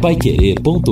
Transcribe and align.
paiquerê.com.br 0.00 0.90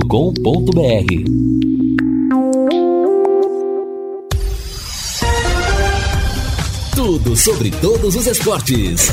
Tudo 6.95 7.35
sobre 7.35 7.71
todos 7.71 8.15
os 8.15 8.27
esportes. 8.27 9.11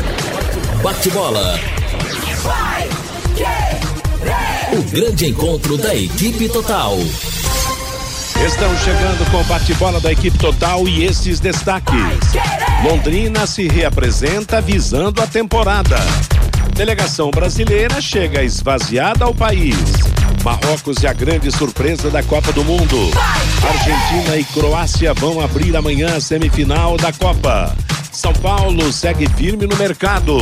Bate-bola. 0.83 1.57
O 4.73 4.83
grande 4.91 5.27
encontro 5.27 5.77
da 5.77 5.95
equipe 5.95 6.49
total. 6.49 6.97
Estão 8.45 8.77
chegando 8.79 9.31
com 9.31 9.39
o 9.39 9.43
bate-bola 9.45 10.01
da 10.01 10.11
equipe 10.11 10.37
total 10.37 10.85
e 10.89 11.05
esses 11.05 11.39
destaques. 11.39 11.95
Londrina 12.83 13.47
se 13.47 13.69
reapresenta 13.69 14.59
visando 14.59 15.21
a 15.21 15.27
temporada. 15.27 15.95
Delegação 16.75 17.31
brasileira 17.31 18.01
chega 18.01 18.43
esvaziada 18.43 19.23
ao 19.23 19.33
país. 19.33 19.77
Marrocos 20.43 21.01
é 21.05 21.07
a 21.07 21.13
grande 21.13 21.49
surpresa 21.49 22.11
da 22.11 22.21
Copa 22.21 22.51
do 22.51 22.65
Mundo. 22.65 23.11
Argentina 23.65 24.35
e 24.35 24.43
Croácia 24.43 25.13
vão 25.13 25.39
abrir 25.39 25.73
amanhã 25.73 26.17
a 26.17 26.19
semifinal 26.19 26.97
da 26.97 27.13
Copa. 27.13 27.73
São 28.11 28.33
Paulo 28.33 28.91
segue 28.91 29.25
firme 29.29 29.65
no 29.65 29.75
mercado. 29.77 30.37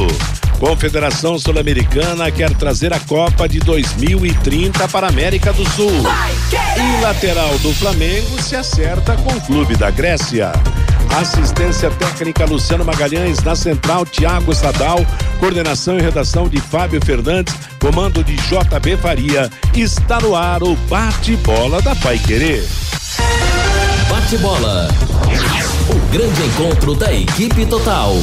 Confederação 0.59 1.38
Sul-Americana 1.38 2.31
quer 2.31 2.52
trazer 2.55 2.91
a 2.94 3.00
Copa 3.00 3.47
de 3.47 3.59
2030 3.59 4.88
para 4.88 5.05
a 5.05 5.09
América 5.09 5.53
do 5.53 5.70
Sul. 5.70 6.02
E 6.52 7.02
lateral 7.03 7.59
do 7.59 7.72
Flamengo 7.75 8.41
se 8.41 8.55
acerta 8.55 9.16
com 9.17 9.34
o 9.34 9.41
clube 9.41 9.75
da 9.75 9.91
Grécia. 9.91 10.52
Assistência 11.16 11.91
técnica 11.91 12.44
Luciano 12.44 12.84
Magalhães, 12.84 13.41
na 13.44 13.55
central 13.55 14.03
Tiago 14.03 14.53
Sadal, 14.53 14.98
coordenação 15.39 15.99
e 15.99 16.02
redação 16.02 16.49
de 16.49 16.59
Fábio 16.59 16.99
Fernandes, 17.05 17.53
comando 17.80 18.23
de 18.23 18.36
JB 18.36 18.98
Faria. 18.98 19.48
Está 19.76 20.20
no 20.20 20.36
ar 20.36 20.63
o 20.63 20.76
bate-bola 20.89 21.84
da 21.84 21.95
Pai 21.95 22.17
Querer. 22.17 22.66
Bate-bola. 24.09 24.88
O 25.88 26.11
grande 26.11 26.41
encontro 26.41 26.95
da 26.95 27.14
equipe 27.14 27.64
total. 27.67 28.16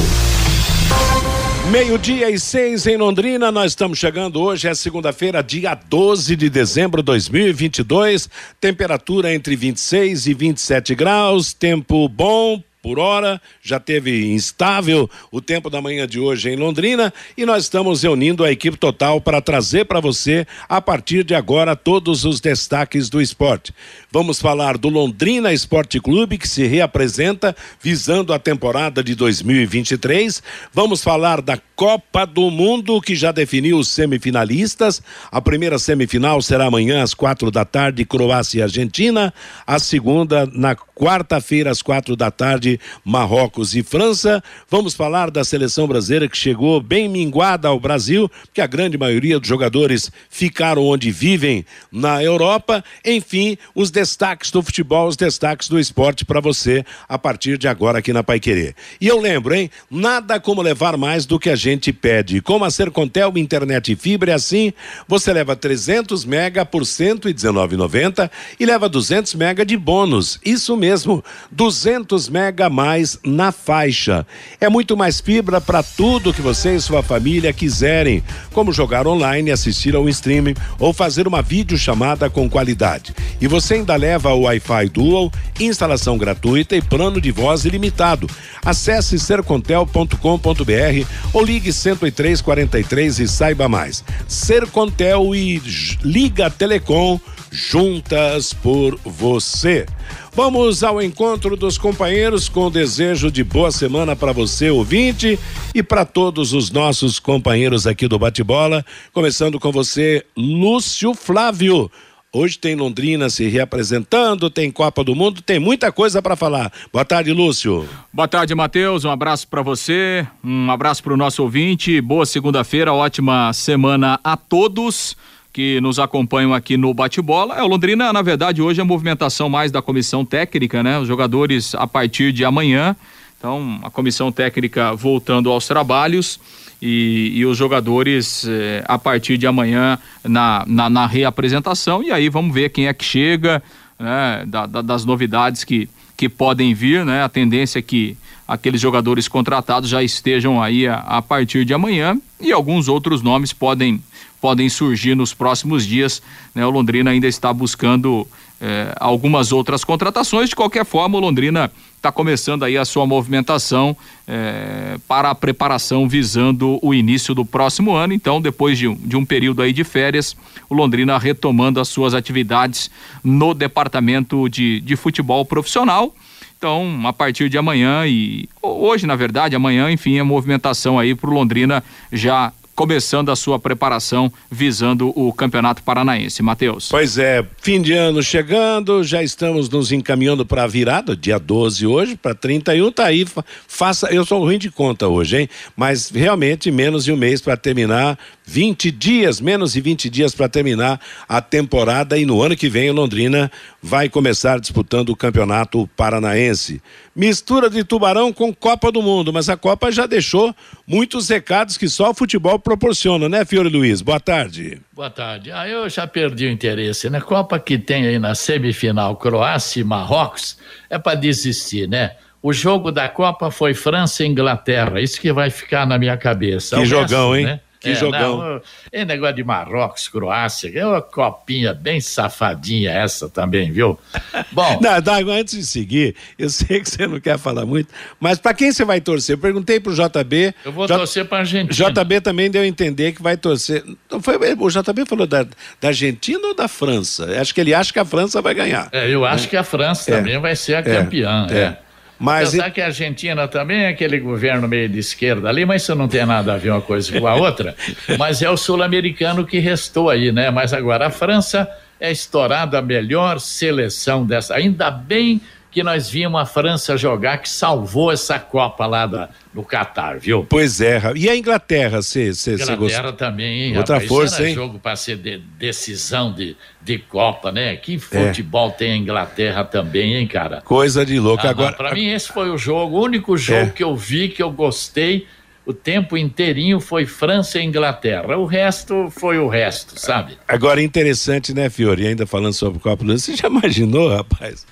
Meio-dia 1.71 2.29
e 2.29 2.37
seis 2.37 2.85
em 2.85 2.97
Londrina, 2.97 3.53
nós 3.53 3.71
estamos 3.71 3.99
chegando 3.99 4.41
hoje, 4.41 4.67
é 4.67 4.73
segunda-feira, 4.75 5.41
dia 5.41 5.73
12 5.75 6.35
de 6.35 6.49
dezembro 6.49 7.01
de 7.01 7.05
2022. 7.05 8.29
Temperatura 8.59 9.33
entre 9.33 9.55
26 9.55 10.27
e 10.27 10.33
27 10.33 10.93
graus, 10.93 11.53
tempo 11.53 12.09
bom 12.09 12.61
por 12.81 12.99
hora, 12.99 13.41
já 13.61 13.79
teve 13.79 14.31
instável 14.31 15.09
o 15.31 15.39
tempo 15.39 15.69
da 15.69 15.81
manhã 15.81 16.07
de 16.07 16.19
hoje 16.19 16.49
em 16.49 16.55
Londrina 16.55 17.13
e 17.37 17.45
nós 17.45 17.63
estamos 17.63 18.01
reunindo 18.01 18.43
a 18.43 18.51
equipe 18.51 18.77
total 18.77 19.21
para 19.21 19.41
trazer 19.41 19.85
para 19.85 19.99
você, 19.99 20.47
a 20.67 20.81
partir 20.81 21.23
de 21.23 21.35
agora, 21.35 21.75
todos 21.75 22.25
os 22.25 22.39
destaques 22.41 23.09
do 23.09 23.21
esporte. 23.21 23.73
Vamos 24.11 24.41
falar 24.41 24.77
do 24.77 24.89
Londrina 24.89 25.53
Esporte 25.53 25.99
Clube, 25.99 26.37
que 26.37 26.47
se 26.47 26.65
reapresenta 26.65 27.55
visando 27.81 28.33
a 28.33 28.39
temporada 28.39 29.03
de 29.03 29.15
2023. 29.15 30.41
Vamos 30.73 31.03
falar 31.03 31.41
da 31.41 31.57
Copa 31.81 32.27
do 32.27 32.51
Mundo, 32.51 33.01
que 33.01 33.15
já 33.15 33.31
definiu 33.31 33.79
os 33.79 33.87
semifinalistas. 33.87 35.01
A 35.31 35.41
primeira 35.41 35.79
semifinal 35.79 36.39
será 36.39 36.65
amanhã 36.65 37.01
às 37.01 37.15
quatro 37.15 37.49
da 37.49 37.65
tarde, 37.65 38.05
Croácia 38.05 38.59
e 38.59 38.61
Argentina. 38.61 39.33
A 39.65 39.79
segunda, 39.79 40.45
na 40.53 40.75
quarta-feira, 40.75 41.71
às 41.71 41.81
quatro 41.81 42.15
da 42.15 42.29
tarde, 42.29 42.79
Marrocos 43.03 43.75
e 43.75 43.81
França. 43.81 44.43
Vamos 44.69 44.93
falar 44.93 45.31
da 45.31 45.43
seleção 45.43 45.87
brasileira 45.87 46.29
que 46.29 46.37
chegou 46.37 46.79
bem 46.79 47.09
minguada 47.09 47.67
ao 47.67 47.79
Brasil, 47.79 48.29
que 48.53 48.61
a 48.61 48.67
grande 48.67 48.95
maioria 48.95 49.39
dos 49.39 49.49
jogadores 49.49 50.11
ficaram 50.29 50.85
onde 50.85 51.09
vivem 51.09 51.65
na 51.91 52.23
Europa. 52.23 52.83
Enfim, 53.03 53.57
os 53.73 53.89
destaques 53.89 54.51
do 54.51 54.61
futebol, 54.61 55.07
os 55.07 55.17
destaques 55.17 55.67
do 55.67 55.79
esporte 55.79 56.25
para 56.25 56.39
você 56.39 56.85
a 57.09 57.17
partir 57.17 57.57
de 57.57 57.67
agora 57.67 57.97
aqui 57.97 58.13
na 58.13 58.21
Pai 58.21 58.39
Querer. 58.39 58.75
E 58.99 59.07
eu 59.07 59.19
lembro, 59.19 59.55
hein? 59.55 59.71
Nada 59.89 60.39
como 60.39 60.61
levar 60.61 60.95
mais 60.95 61.25
do 61.25 61.39
que 61.39 61.49
a 61.49 61.55
gente 61.55 61.70
pede. 61.77 62.41
Como 62.41 62.65
a 62.65 62.71
Sercontel 62.71 63.37
internet 63.37 63.91
e 63.91 63.95
fibra 63.95 64.31
é 64.31 64.35
assim, 64.35 64.73
você 65.07 65.31
leva 65.31 65.55
300 65.55 66.25
mega 66.25 66.65
por 66.65 66.81
119,90 66.81 68.29
e 68.59 68.65
leva 68.65 68.89
200 68.89 69.35
mega 69.35 69.65
de 69.65 69.77
bônus. 69.77 70.39
Isso 70.43 70.75
mesmo, 70.75 71.23
200 71.51 72.29
mega 72.29 72.69
mais 72.69 73.19
na 73.23 73.51
faixa. 73.51 74.25
É 74.59 74.69
muito 74.69 74.97
mais 74.97 75.21
fibra 75.21 75.61
para 75.61 75.83
tudo 75.83 76.33
que 76.33 76.41
você 76.41 76.75
e 76.75 76.81
sua 76.81 77.03
família 77.03 77.53
quiserem, 77.53 78.23
como 78.51 78.73
jogar 78.73 79.07
online, 79.07 79.51
assistir 79.51 79.95
ao 79.95 80.09
streaming 80.09 80.55
ou 80.79 80.93
fazer 80.93 81.27
uma 81.27 81.41
videochamada 81.41 82.29
com 82.29 82.49
qualidade. 82.49 83.13
E 83.39 83.47
você 83.47 83.75
ainda 83.75 83.95
leva 83.95 84.33
o 84.33 84.41
Wi-Fi 84.41 84.89
Dual, 84.89 85.31
instalação 85.59 86.17
gratuita 86.17 86.75
e 86.75 86.81
plano 86.81 87.21
de 87.21 87.31
voz 87.31 87.65
ilimitado. 87.65 88.27
Acesse 88.63 89.19
sercontel.com.br 89.19 91.07
ou 91.33 91.43
ligue 91.43 91.60
10343 91.61 93.19
e 93.19 93.27
saiba 93.27 93.69
mais. 93.69 94.03
Sercontel 94.27 95.35
e 95.35 95.61
Liga 96.03 96.49
Telecom 96.49 97.19
juntas 97.51 98.53
por 98.53 98.97
você. 99.03 99.85
Vamos 100.33 100.81
ao 100.81 101.01
encontro 101.01 101.57
dos 101.57 101.77
companheiros 101.77 102.47
com 102.47 102.71
desejo 102.71 103.29
de 103.29 103.43
boa 103.43 103.69
semana 103.69 104.15
para 104.15 104.31
você, 104.31 104.69
ouvinte, 104.69 105.37
e 105.75 105.83
para 105.83 106.05
todos 106.05 106.53
os 106.53 106.71
nossos 106.71 107.19
companheiros 107.19 107.85
aqui 107.85 108.07
do 108.07 108.17
Bate-Bola. 108.17 108.85
Começando 109.11 109.59
com 109.59 109.71
você, 109.71 110.25
Lúcio 110.37 111.13
Flávio. 111.13 111.91
Hoje 112.33 112.57
tem 112.57 112.75
Londrina 112.75 113.29
se 113.29 113.49
reapresentando, 113.49 114.49
tem 114.49 114.71
Copa 114.71 115.03
do 115.03 115.13
Mundo, 115.13 115.41
tem 115.41 115.59
muita 115.59 115.91
coisa 115.91 116.21
para 116.21 116.33
falar. 116.37 116.71
Boa 116.89 117.03
tarde, 117.03 117.33
Lúcio. 117.33 117.85
Boa 118.13 118.25
tarde, 118.25 118.55
Matheus. 118.55 119.03
Um 119.03 119.11
abraço 119.11 119.45
para 119.49 119.61
você, 119.61 120.25
um 120.41 120.71
abraço 120.71 121.03
para 121.03 121.13
o 121.13 121.17
nosso 121.17 121.43
ouvinte. 121.43 121.99
Boa 121.99 122.25
segunda-feira, 122.25 122.93
ótima 122.93 123.51
semana 123.51 124.17
a 124.23 124.37
todos 124.37 125.17
que 125.51 125.81
nos 125.81 125.99
acompanham 125.99 126.53
aqui 126.53 126.77
no 126.77 126.93
bate-bola. 126.93 127.55
É, 127.55 127.63
o 127.63 127.67
Londrina, 127.67 128.13
na 128.13 128.21
verdade, 128.21 128.61
hoje 128.61 128.79
é 128.79 128.83
a 128.83 128.85
movimentação 128.85 129.49
mais 129.49 129.69
da 129.69 129.81
comissão 129.81 130.23
técnica, 130.23 130.81
né? 130.81 130.97
Os 130.99 131.09
jogadores 131.09 131.75
a 131.75 131.85
partir 131.85 132.31
de 132.31 132.45
amanhã. 132.45 132.95
Então, 133.37 133.77
a 133.83 133.89
comissão 133.89 134.31
técnica 134.31 134.95
voltando 134.95 135.51
aos 135.51 135.67
trabalhos 135.67 136.39
e, 136.81 137.31
e 137.35 137.45
os 137.45 137.57
jogadores 137.57 138.45
eh, 138.47 138.83
a 138.87 138.97
partir 138.97 139.37
de 139.37 139.45
amanhã 139.45 139.99
na, 140.23 140.63
na, 140.67 140.89
na, 140.89 141.05
reapresentação. 141.05 142.01
E 142.01 142.11
aí 142.11 142.27
vamos 142.27 142.53
ver 142.53 142.69
quem 142.69 142.87
é 142.87 142.93
que 142.93 143.05
chega, 143.05 143.61
né? 143.99 144.43
Da, 144.47 144.65
da, 144.65 144.81
das 144.81 145.05
novidades 145.05 145.63
que, 145.63 145.87
que 146.17 146.27
podem 146.27 146.73
vir, 146.73 147.05
né? 147.05 147.23
A 147.23 147.29
tendência 147.29 147.77
é 147.77 147.81
que 147.81 148.17
aqueles 148.47 148.81
jogadores 148.81 149.27
contratados 149.27 149.89
já 149.89 150.01
estejam 150.01 150.61
aí 150.61 150.87
a, 150.87 150.95
a 150.95 151.21
partir 151.21 151.65
de 151.65 151.73
amanhã 151.73 152.19
e 152.39 152.51
alguns 152.51 152.87
outros 152.87 153.21
nomes 153.21 153.53
podem 153.53 154.01
podem 154.41 154.67
surgir 154.67 155.13
nos 155.13 155.35
próximos 155.35 155.85
dias. 155.85 156.21
Né? 156.55 156.65
O 156.65 156.71
Londrina 156.71 157.11
ainda 157.11 157.27
está 157.27 157.53
buscando 157.53 158.27
eh, 158.59 158.91
algumas 158.99 159.51
outras 159.51 159.83
contratações. 159.83 160.49
De 160.49 160.55
qualquer 160.55 160.83
forma, 160.83 161.17
o 161.17 161.21
Londrina 161.21 161.71
está 162.01 162.11
começando 162.11 162.63
aí 162.63 162.79
a 162.79 162.83
sua 162.83 163.05
movimentação 163.05 163.95
eh, 164.27 164.97
para 165.07 165.29
a 165.29 165.35
preparação 165.35 166.09
visando 166.09 166.79
o 166.81 166.95
início 166.95 167.35
do 167.35 167.45
próximo 167.45 167.93
ano. 167.93 168.11
Então, 168.11 168.41
depois 168.41 168.75
de, 168.75 168.91
de 168.95 169.15
um 169.15 169.23
período 169.23 169.61
aí 169.61 169.71
de 169.71 169.83
férias, 169.83 170.35
o 170.67 170.73
Londrina 170.73 171.15
retomando 171.19 171.79
as 171.79 171.87
suas 171.87 172.15
atividades 172.15 172.89
no 173.23 173.53
departamento 173.53 174.49
de, 174.49 174.81
de 174.81 174.95
futebol 174.95 175.45
profissional. 175.45 176.11
Então, 176.57 177.01
a 177.05 177.13
partir 177.13 177.49
de 177.49 177.57
amanhã 177.57 178.07
e 178.07 178.49
hoje, 178.63 179.05
na 179.05 179.15
verdade, 179.15 179.55
amanhã, 179.55 179.91
enfim, 179.91 180.17
a 180.17 180.25
movimentação 180.25 180.97
aí 180.97 181.13
para 181.13 181.29
o 181.29 181.33
Londrina 181.33 181.83
já 182.11 182.51
começando 182.75 183.29
a 183.29 183.35
sua 183.35 183.59
preparação 183.59 184.31
visando 184.49 185.11
o 185.15 185.31
Campeonato 185.33 185.83
Paranaense. 185.83 186.41
Matheus. 186.41 186.87
Pois 186.89 187.17
é, 187.17 187.45
fim 187.61 187.81
de 187.81 187.93
ano 187.93 188.21
chegando, 188.21 189.03
já 189.03 189.23
estamos 189.23 189.69
nos 189.69 189.91
encaminhando 189.91 190.45
para 190.45 190.63
a 190.63 190.67
virada, 190.67 191.15
dia 191.15 191.39
12 191.39 191.85
hoje, 191.85 192.15
para 192.15 192.33
31, 192.33 192.91
tá 192.91 193.05
aí. 193.05 193.25
Faça, 193.67 194.07
eu 194.13 194.25
sou 194.25 194.39
ruim 194.39 194.57
de 194.57 194.69
conta 194.69 195.07
hoje, 195.07 195.41
hein? 195.41 195.49
Mas 195.75 196.09
realmente 196.09 196.71
menos 196.71 197.03
de 197.03 197.11
um 197.11 197.17
mês 197.17 197.41
para 197.41 197.55
terminar, 197.57 198.17
20 198.51 198.91
dias, 198.91 199.39
menos 199.39 199.71
de 199.71 199.79
20 199.79 200.09
dias 200.09 200.35
para 200.35 200.49
terminar 200.49 200.99
a 201.27 201.39
temporada 201.39 202.17
e 202.17 202.25
no 202.25 202.41
ano 202.41 202.53
que 202.53 202.67
vem 202.67 202.89
o 202.89 202.93
Londrina 202.93 203.49
vai 203.81 204.09
começar 204.09 204.59
disputando 204.59 205.07
o 205.07 205.15
Campeonato 205.15 205.89
Paranaense. 205.95 206.81
Mistura 207.15 207.69
de 207.69 207.85
Tubarão 207.85 208.33
com 208.33 208.53
Copa 208.53 208.91
do 208.91 209.01
Mundo, 209.01 209.31
mas 209.31 209.47
a 209.47 209.55
Copa 209.55 209.89
já 209.89 210.05
deixou 210.05 210.53
muitos 210.85 211.29
recados 211.29 211.77
que 211.77 211.87
só 211.87 212.09
o 212.09 212.13
futebol 212.13 212.59
proporciona, 212.59 213.29
né, 213.29 213.45
Fiore 213.45 213.69
Luiz? 213.69 214.01
Boa 214.01 214.19
tarde. 214.19 214.81
Boa 214.91 215.09
tarde. 215.09 215.49
Ah, 215.53 215.65
eu 215.65 215.87
já 215.87 216.05
perdi 216.05 216.45
o 216.45 216.51
interesse, 216.51 217.09
né? 217.09 217.21
Copa 217.21 217.57
que 217.57 217.77
tem 217.77 218.05
aí 218.05 218.19
na 218.19 218.35
semifinal 218.35 219.15
Croácia 219.15 219.79
e 219.79 219.83
Marrocos 219.85 220.57
é 220.89 220.99
para 220.99 221.15
desistir, 221.15 221.87
né? 221.87 222.17
O 222.43 222.51
jogo 222.51 222.91
da 222.91 223.07
Copa 223.07 223.49
foi 223.49 223.73
França 223.73 224.25
e 224.25 224.27
Inglaterra, 224.27 224.99
isso 224.99 225.21
que 225.21 225.31
vai 225.31 225.49
ficar 225.49 225.87
na 225.87 225.97
minha 225.97 226.17
cabeça. 226.17 226.75
Que 226.75 226.81
o 226.81 226.85
jogão, 226.85 227.31
resto, 227.31 227.35
hein? 227.37 227.45
Né? 227.45 227.61
Que 227.81 227.89
é, 227.89 227.95
jogão. 227.95 228.37
Não, 228.37 228.61
é 228.91 229.03
negócio 229.03 229.35
de 229.35 229.43
Marrocos, 229.43 230.07
Croácia, 230.07 230.71
é 230.73 230.85
uma 230.85 231.01
copinha 231.01 231.73
bem 231.73 231.99
safadinha 231.99 232.91
essa 232.91 233.27
também, 233.27 233.71
viu? 233.71 233.99
Bom. 234.53 234.79
não, 234.79 235.01
Dago, 235.01 235.31
antes 235.31 235.57
de 235.57 235.65
seguir, 235.65 236.15
eu 236.37 236.47
sei 236.47 236.79
que 236.79 236.89
você 236.89 237.07
não 237.07 237.19
quer 237.19 237.39
falar 237.39 237.65
muito, 237.65 237.91
mas 238.19 238.37
para 238.37 238.53
quem 238.53 238.71
você 238.71 238.85
vai 238.85 239.01
torcer? 239.01 239.33
Eu 239.33 239.39
perguntei 239.39 239.79
pro 239.79 239.95
JB. 239.95 240.53
Eu 240.63 240.71
vou 240.71 240.87
J... 240.87 240.95
torcer 240.95 241.25
pra 241.25 241.39
Argentina. 241.39 241.91
JB 241.91 242.21
também 242.21 242.51
deu 242.51 242.61
a 242.61 242.67
entender 242.67 243.13
que 243.13 243.21
vai 243.21 243.35
torcer. 243.35 243.83
Não 244.11 244.21
foi, 244.21 244.37
o 244.37 244.69
JB 244.69 245.05
falou 245.07 245.25
da, 245.25 245.41
da 245.43 245.87
Argentina 245.87 246.45
ou 246.47 246.53
da 246.53 246.67
França? 246.67 247.25
Acho 247.41 247.51
que 247.51 247.61
ele 247.61 247.73
acha 247.73 247.91
que 247.91 247.99
a 247.99 248.05
França 248.05 248.43
vai 248.43 248.53
ganhar. 248.53 248.89
É, 248.91 249.09
eu 249.09 249.25
acho 249.25 249.45
é. 249.45 249.49
que 249.49 249.57
a 249.57 249.63
França 249.63 250.11
é. 250.11 250.17
também 250.17 250.39
vai 250.39 250.55
ser 250.55 250.75
a 250.75 250.79
é. 250.79 250.83
campeã. 250.83 251.47
é. 251.49 251.90
Mas 252.21 252.49
Apesar 252.49 252.67
e... 252.67 252.71
que 252.71 252.81
a 252.81 252.85
Argentina 252.85 253.47
também 253.47 253.85
é 253.85 253.87
aquele 253.87 254.19
governo 254.19 254.67
meio 254.67 254.87
de 254.87 254.99
esquerda 254.99 255.49
ali, 255.49 255.65
mas 255.65 255.81
isso 255.81 255.95
não 255.95 256.07
tem 256.07 256.23
nada 256.23 256.53
a 256.53 256.57
ver 256.57 256.69
uma 256.69 256.81
coisa 256.81 257.19
com 257.19 257.25
a 257.25 257.33
outra. 257.33 257.75
mas 258.19 258.43
é 258.43 258.49
o 258.49 258.55
sul-americano 258.55 259.43
que 259.43 259.57
restou 259.57 260.07
aí, 260.07 260.31
né? 260.31 260.51
Mas 260.51 260.71
agora 260.71 261.07
a 261.07 261.09
França 261.09 261.67
é 261.99 262.11
estourada 262.11 262.77
a 262.77 262.81
melhor 262.81 263.39
seleção 263.39 264.23
dessa. 264.23 264.53
Ainda 264.53 264.91
bem 264.91 265.41
que 265.71 265.81
nós 265.81 266.09
vimos 266.09 266.39
a 266.39 266.45
França 266.45 266.97
jogar, 266.97 267.37
que 267.37 267.49
salvou 267.49 268.11
essa 268.11 268.37
Copa 268.37 268.85
lá 268.85 269.07
da, 269.07 269.29
no 269.53 269.63
Catar, 269.63 270.19
viu? 270.19 270.45
Pois 270.47 270.81
é, 270.81 271.01
e 271.15 271.29
a 271.29 271.35
Inglaterra, 271.35 272.01
você 272.01 272.29
Inglaterra 272.29 272.75
gostou? 272.75 273.13
também, 273.13 273.63
hein? 273.63 273.77
Outra 273.77 273.95
rapaz, 273.95 274.09
força, 274.09 274.47
hein? 274.47 274.53
jogo 274.53 274.77
para 274.77 274.97
ser 274.97 275.15
de, 275.15 275.37
decisão 275.57 276.33
de, 276.33 276.57
de 276.81 276.99
Copa, 276.99 277.53
né? 277.53 277.77
Que 277.77 277.97
futebol 277.97 278.67
é. 278.69 278.71
tem 278.71 278.91
a 278.91 278.97
Inglaterra 278.97 279.63
também, 279.63 280.15
hein, 280.15 280.27
cara? 280.27 280.61
Coisa 280.61 281.05
de 281.05 281.17
louco. 281.19 281.47
Ah, 281.47 281.51
Agora, 281.51 281.73
para 281.73 281.93
mim 281.93 282.09
esse 282.09 282.27
foi 282.27 282.49
o 282.49 282.57
jogo, 282.57 282.97
o 282.97 283.01
único 283.01 283.37
jogo 283.37 283.69
é. 283.69 283.69
que 283.69 283.83
eu 283.83 283.95
vi 283.95 284.27
que 284.27 284.43
eu 284.43 284.51
gostei 284.51 285.25
o 285.65 285.73
tempo 285.73 286.17
inteirinho 286.17 286.79
foi 286.79 287.05
França 287.05 287.59
e 287.59 287.63
Inglaterra. 287.63 288.35
O 288.35 288.45
resto 288.45 289.09
foi 289.11 289.37
o 289.37 289.47
resto, 289.47 289.99
sabe? 289.99 290.37
Agora, 290.47 290.81
interessante, 290.81 291.53
né, 291.53 291.69
Fiori? 291.69 292.07
Ainda 292.07 292.25
falando 292.25 292.53
sobre 292.53 292.79
Copa 292.79 293.03
do 293.03 293.07
Mundo, 293.07 293.19
você 293.19 293.35
já 293.35 293.47
imaginou, 293.47 294.09
rapaz? 294.09 294.65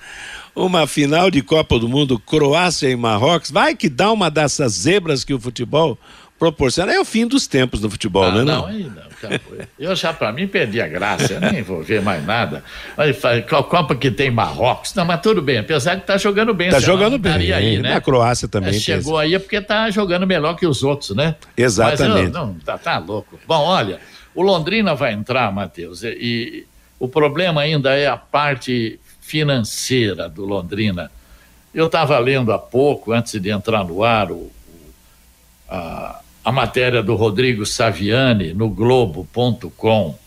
Uma 0.66 0.86
final 0.86 1.32
de 1.32 1.42
Copa 1.42 1.80
do 1.80 1.88
Mundo, 1.88 2.20
Croácia 2.20 2.90
e 2.90 2.96
Marrocos, 2.96 3.50
vai 3.50 3.76
que 3.76 3.90
dá 3.90 4.12
uma 4.12 4.30
dessas 4.30 4.74
zebras 4.74 5.24
que 5.24 5.34
o 5.34 5.40
futebol 5.40 5.98
proporciona. 6.38 6.94
É 6.94 7.00
o 7.00 7.06
fim 7.06 7.28
dos 7.28 7.48
tempos 7.48 7.82
do 7.82 7.90
futebol, 7.90 8.24
ah, 8.24 8.32
né? 8.32 8.44
Não, 8.44 8.62
não, 8.62 8.66
aí 8.68 8.84
não. 8.84 9.10
Eu 9.78 9.96
já, 9.96 10.14
para 10.14 10.32
mim, 10.32 10.48
perdi 10.48 10.80
a 10.80 10.88
graça, 10.88 11.34
eu 11.34 11.42
nem 11.42 11.62
vou 11.62 11.84
ver 11.84 12.02
mais 12.02 12.26
nada. 12.26 12.64
Qual 13.50 13.66
Copa 13.66 13.94
que 13.94 14.10
tem 14.10 14.32
Marrocos? 14.32 14.94
Não, 14.96 15.04
mas 15.04 15.22
tudo 15.22 15.42
bem, 15.42 15.58
apesar 15.58 15.96
de 15.96 16.02
estar 16.02 16.14
tá 16.14 16.20
jogando 16.20 16.54
bem. 16.54 16.70
Está 16.70 16.80
jogando 16.80 17.18
bem. 17.18 17.52
Aí, 17.52 17.80
né? 17.80 17.96
A 17.96 18.02
Croácia 18.02 18.48
também. 18.48 18.70
É, 18.70 18.74
chegou 18.80 19.18
aí 19.18 19.36
é 19.36 19.40
porque 19.40 19.58
está 19.58 19.90
jogando 19.92 20.26
melhor 20.26 20.56
que 20.56 20.66
os 20.66 20.84
outros, 20.84 21.16
né? 21.16 21.36
Exatamente. 21.58 22.24
Mas, 22.24 22.32
não, 22.32 22.54
tá, 22.56 22.78
tá 22.78 22.98
louco. 22.98 23.38
Bom, 23.46 23.66
olha, 23.66 24.00
o 24.34 24.42
Londrina 24.42 24.96
vai 24.96 25.12
entrar, 25.12 25.52
Matheus, 25.52 26.04
e, 26.04 26.08
e 26.08 26.66
o 26.98 27.08
problema 27.08 27.62
ainda 27.62 27.94
é 27.94 28.08
a 28.08 28.18
parte 28.18 29.00
financeira 29.30 30.28
do 30.28 30.44
Londrina. 30.44 31.12
Eu 31.72 31.86
estava 31.86 32.18
lendo 32.18 32.52
há 32.52 32.58
pouco, 32.58 33.12
antes 33.12 33.40
de 33.40 33.52
entrar 33.52 33.84
no 33.84 34.04
ar, 34.04 34.32
o, 34.32 34.52
a, 35.70 36.20
a 36.44 36.52
matéria 36.52 37.04
do 37.04 37.16
Rodrigo 37.16 37.64
Saviani 37.64 38.56
no 38.56 38.68
Globo.com. 38.70 40.18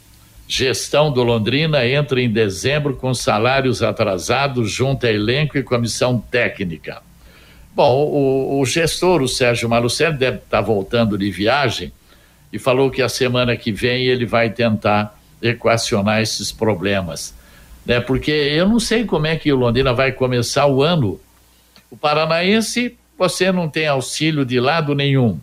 Gestão 0.47 1.11
do 1.11 1.25
Londrina 1.25 1.85
entra 1.85 2.21
em 2.21 2.31
dezembro 2.31 2.95
com 2.95 3.13
salários 3.13 3.83
atrasados 3.83 4.71
junto 4.71 5.05
a 5.05 5.11
elenco 5.11 5.59
e 5.59 5.65
comissão 5.65 6.21
técnica. 6.21 7.03
Bom, 7.75 8.05
o, 8.05 8.61
o 8.61 8.67
gestor, 8.67 9.21
o 9.21 9.29
Sérgio 9.29 9.69
Malucelli, 9.69 10.17
deve 10.17 10.37
estar 10.37 10.59
tá 10.59 10.61
voltando 10.61 11.19
de 11.19 11.29
viagem 11.29 11.93
e 12.53 12.59
falou 12.59 12.89
que 12.89 13.03
a 13.03 13.09
semana 13.09 13.57
que 13.57 13.73
vem 13.73 14.05
ele 14.05 14.27
vai 14.27 14.51
tentar 14.51 15.19
equacionar 15.41 16.21
esses 16.21 16.53
problemas 16.53 17.35
né? 17.85 18.01
Porque 18.01 18.31
eu 18.31 18.69
não 18.69 18.79
sei 18.79 19.05
como 19.05 19.27
é 19.27 19.37
que 19.37 19.53
o 19.53 19.57
Londrina 19.57 19.93
vai 19.93 20.13
começar 20.13 20.67
o 20.67 20.83
ano. 20.83 21.21
O 21.91 21.97
Paranaense, 21.97 22.97
você 23.19 23.53
não 23.53 23.69
tem 23.69 23.87
auxílio 23.87 24.45
de 24.45 24.59
lado 24.61 24.95
nenhum. 24.95 25.39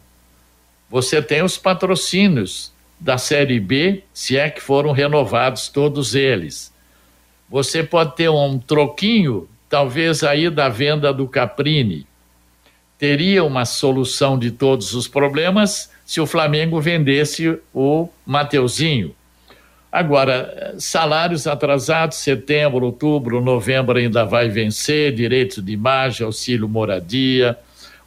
Você 0.89 1.21
tem 1.21 1.43
os 1.43 1.57
patrocínios 1.57 2.71
da 2.99 3.17
Série 3.17 3.59
B, 3.59 4.03
se 4.13 4.37
é 4.37 4.49
que 4.49 4.61
foram 4.61 4.91
renovados 4.91 5.69
todos 5.69 6.15
eles. 6.15 6.73
Você 7.49 7.83
pode 7.83 8.15
ter 8.15 8.29
um 8.29 8.59
troquinho, 8.59 9.47
talvez 9.69 10.23
aí 10.23 10.49
da 10.49 10.67
venda 10.67 11.13
do 11.13 11.27
Caprini. 11.27 12.05
Teria 12.97 13.43
uma 13.43 13.63
solução 13.63 14.37
de 14.37 14.51
todos 14.51 14.93
os 14.93 15.07
problemas 15.07 15.89
se 16.05 16.19
o 16.19 16.25
Flamengo 16.25 16.81
vendesse 16.81 17.57
o 17.73 18.09
Mateuzinho. 18.25 19.15
Agora, 19.91 20.75
salários 20.77 21.47
atrasados, 21.47 22.17
setembro, 22.17 22.85
outubro, 22.85 23.41
novembro 23.41 23.97
ainda 23.97 24.23
vai 24.23 24.47
vencer, 24.47 25.13
direitos 25.13 25.63
de 25.65 25.71
imagem, 25.71 26.25
auxílio 26.25 26.69
moradia, 26.69 27.57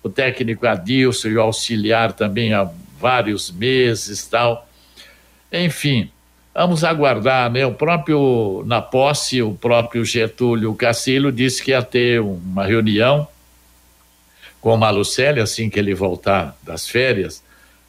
o 0.01 0.09
técnico 0.09 0.67
Adilson 0.67 1.29
e 1.29 1.37
o 1.37 1.43
auxiliar 1.43 2.13
também 2.13 2.55
há 2.55 2.69
vários 3.01 3.51
meses 3.51 4.25
tal. 4.27 4.69
Enfim, 5.53 6.09
vamos 6.55 6.85
aguardar, 6.85 7.51
né? 7.51 7.67
O 7.67 7.75
próprio, 7.75 8.63
na 8.65 8.81
posse, 8.81 9.43
o 9.43 9.55
próprio 9.55 10.05
Getúlio 10.05 10.75
Cacilho 10.77 11.33
disse 11.33 11.65
que 11.65 11.73
ia 11.73 11.83
ter 11.83 12.21
uma 12.21 12.65
reunião 12.65 13.27
com 14.61 14.73
o 14.75 14.79
Malucelli 14.79 15.41
assim 15.41 15.69
que 15.69 15.81
ele 15.81 15.93
voltar 15.93 16.57
das 16.63 16.87
férias, 16.87 17.43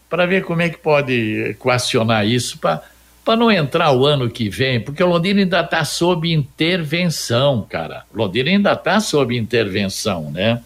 para 0.09 0.25
ver 0.25 0.43
como 0.43 0.63
é 0.63 0.69
que 0.69 0.77
pode 0.77 1.49
equacionar 1.49 2.25
isso 2.25 2.57
para 2.57 2.81
para 3.23 3.37
não 3.37 3.51
entrar 3.51 3.91
o 3.91 4.05
ano 4.05 4.29
que 4.29 4.49
vem, 4.49 4.79
porque 4.81 5.01
o 5.01 5.07
Londrina 5.07 5.41
ainda 5.41 5.61
está 5.61 5.85
sob 5.85 6.31
intervenção, 6.31 7.65
cara. 7.69 8.03
O 8.13 8.17
Londrina 8.17 8.49
ainda 8.49 8.73
está 8.73 8.99
sob 8.99 9.35
intervenção, 9.37 10.29
né? 10.29 10.61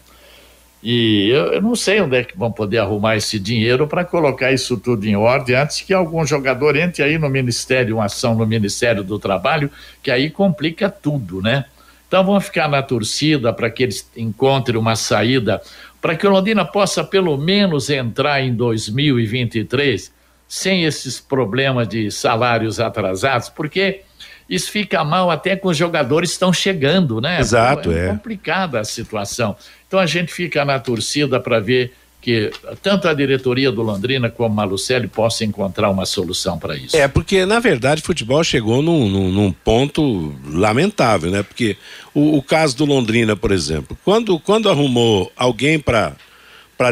E 0.82 1.28
eu, 1.30 1.52
eu, 1.54 1.62
não 1.62 1.74
sei 1.74 2.00
onde 2.00 2.16
é 2.16 2.24
que 2.24 2.38
vão 2.38 2.52
poder 2.52 2.78
arrumar 2.78 3.16
esse 3.16 3.38
dinheiro 3.38 3.86
para 3.88 4.04
colocar 4.04 4.52
isso 4.52 4.76
tudo 4.76 5.04
em 5.06 5.16
ordem 5.16 5.56
antes 5.56 5.80
que 5.80 5.92
algum 5.92 6.24
jogador 6.24 6.76
entre 6.76 7.02
aí 7.02 7.18
no 7.18 7.28
Ministério, 7.28 7.96
uma 7.96 8.04
ação 8.04 8.34
no 8.34 8.46
Ministério 8.46 9.02
do 9.02 9.18
Trabalho, 9.18 9.70
que 10.02 10.10
aí 10.10 10.30
complica 10.30 10.88
tudo, 10.88 11.42
né? 11.42 11.64
Então 12.06 12.24
vamos 12.24 12.44
ficar 12.44 12.68
na 12.68 12.80
torcida 12.80 13.52
para 13.52 13.68
que 13.70 13.82
eles 13.82 14.08
encontrem 14.16 14.78
uma 14.78 14.96
saída, 14.96 15.60
para 16.00 16.16
que 16.16 16.26
o 16.26 16.30
Londrina 16.30 16.64
possa 16.64 17.02
pelo 17.04 17.36
menos 17.36 17.90
entrar 17.90 18.40
em 18.40 18.54
2023 18.54 20.17
sem 20.48 20.84
esses 20.84 21.20
problemas 21.20 21.86
de 21.86 22.10
salários 22.10 22.80
atrasados, 22.80 23.50
porque 23.50 24.00
isso 24.48 24.70
fica 24.70 25.04
mal 25.04 25.30
até 25.30 25.54
com 25.54 25.68
os 25.68 25.76
jogadores 25.76 26.30
estão 26.30 26.52
chegando, 26.52 27.20
né? 27.20 27.38
Exato, 27.38 27.92
é. 27.92 28.06
É 28.06 28.08
complicada 28.08 28.80
a 28.80 28.84
situação. 28.84 29.54
Então 29.86 30.00
a 30.00 30.06
gente 30.06 30.32
fica 30.32 30.64
na 30.64 30.78
torcida 30.78 31.38
para 31.38 31.60
ver 31.60 31.92
que 32.20 32.50
tanto 32.82 33.06
a 33.06 33.14
diretoria 33.14 33.70
do 33.70 33.82
Londrina 33.82 34.28
como 34.28 34.52
a 34.52 34.66
Malucelli 34.66 35.06
possam 35.06 35.46
encontrar 35.46 35.88
uma 35.90 36.04
solução 36.04 36.58
para 36.58 36.76
isso. 36.76 36.96
É, 36.96 37.06
porque 37.06 37.46
na 37.46 37.60
verdade 37.60 38.00
o 38.02 38.04
futebol 38.04 38.42
chegou 38.42 38.82
num, 38.82 39.08
num, 39.08 39.30
num 39.30 39.52
ponto 39.52 40.34
lamentável, 40.50 41.30
né? 41.30 41.42
Porque 41.42 41.76
o, 42.14 42.38
o, 42.38 42.42
caso 42.42 42.76
do 42.76 42.84
Londrina, 42.86 43.36
por 43.36 43.52
exemplo, 43.52 43.96
quando, 44.04 44.38
quando 44.40 44.68
arrumou 44.68 45.30
alguém 45.36 45.78
para 45.78 46.16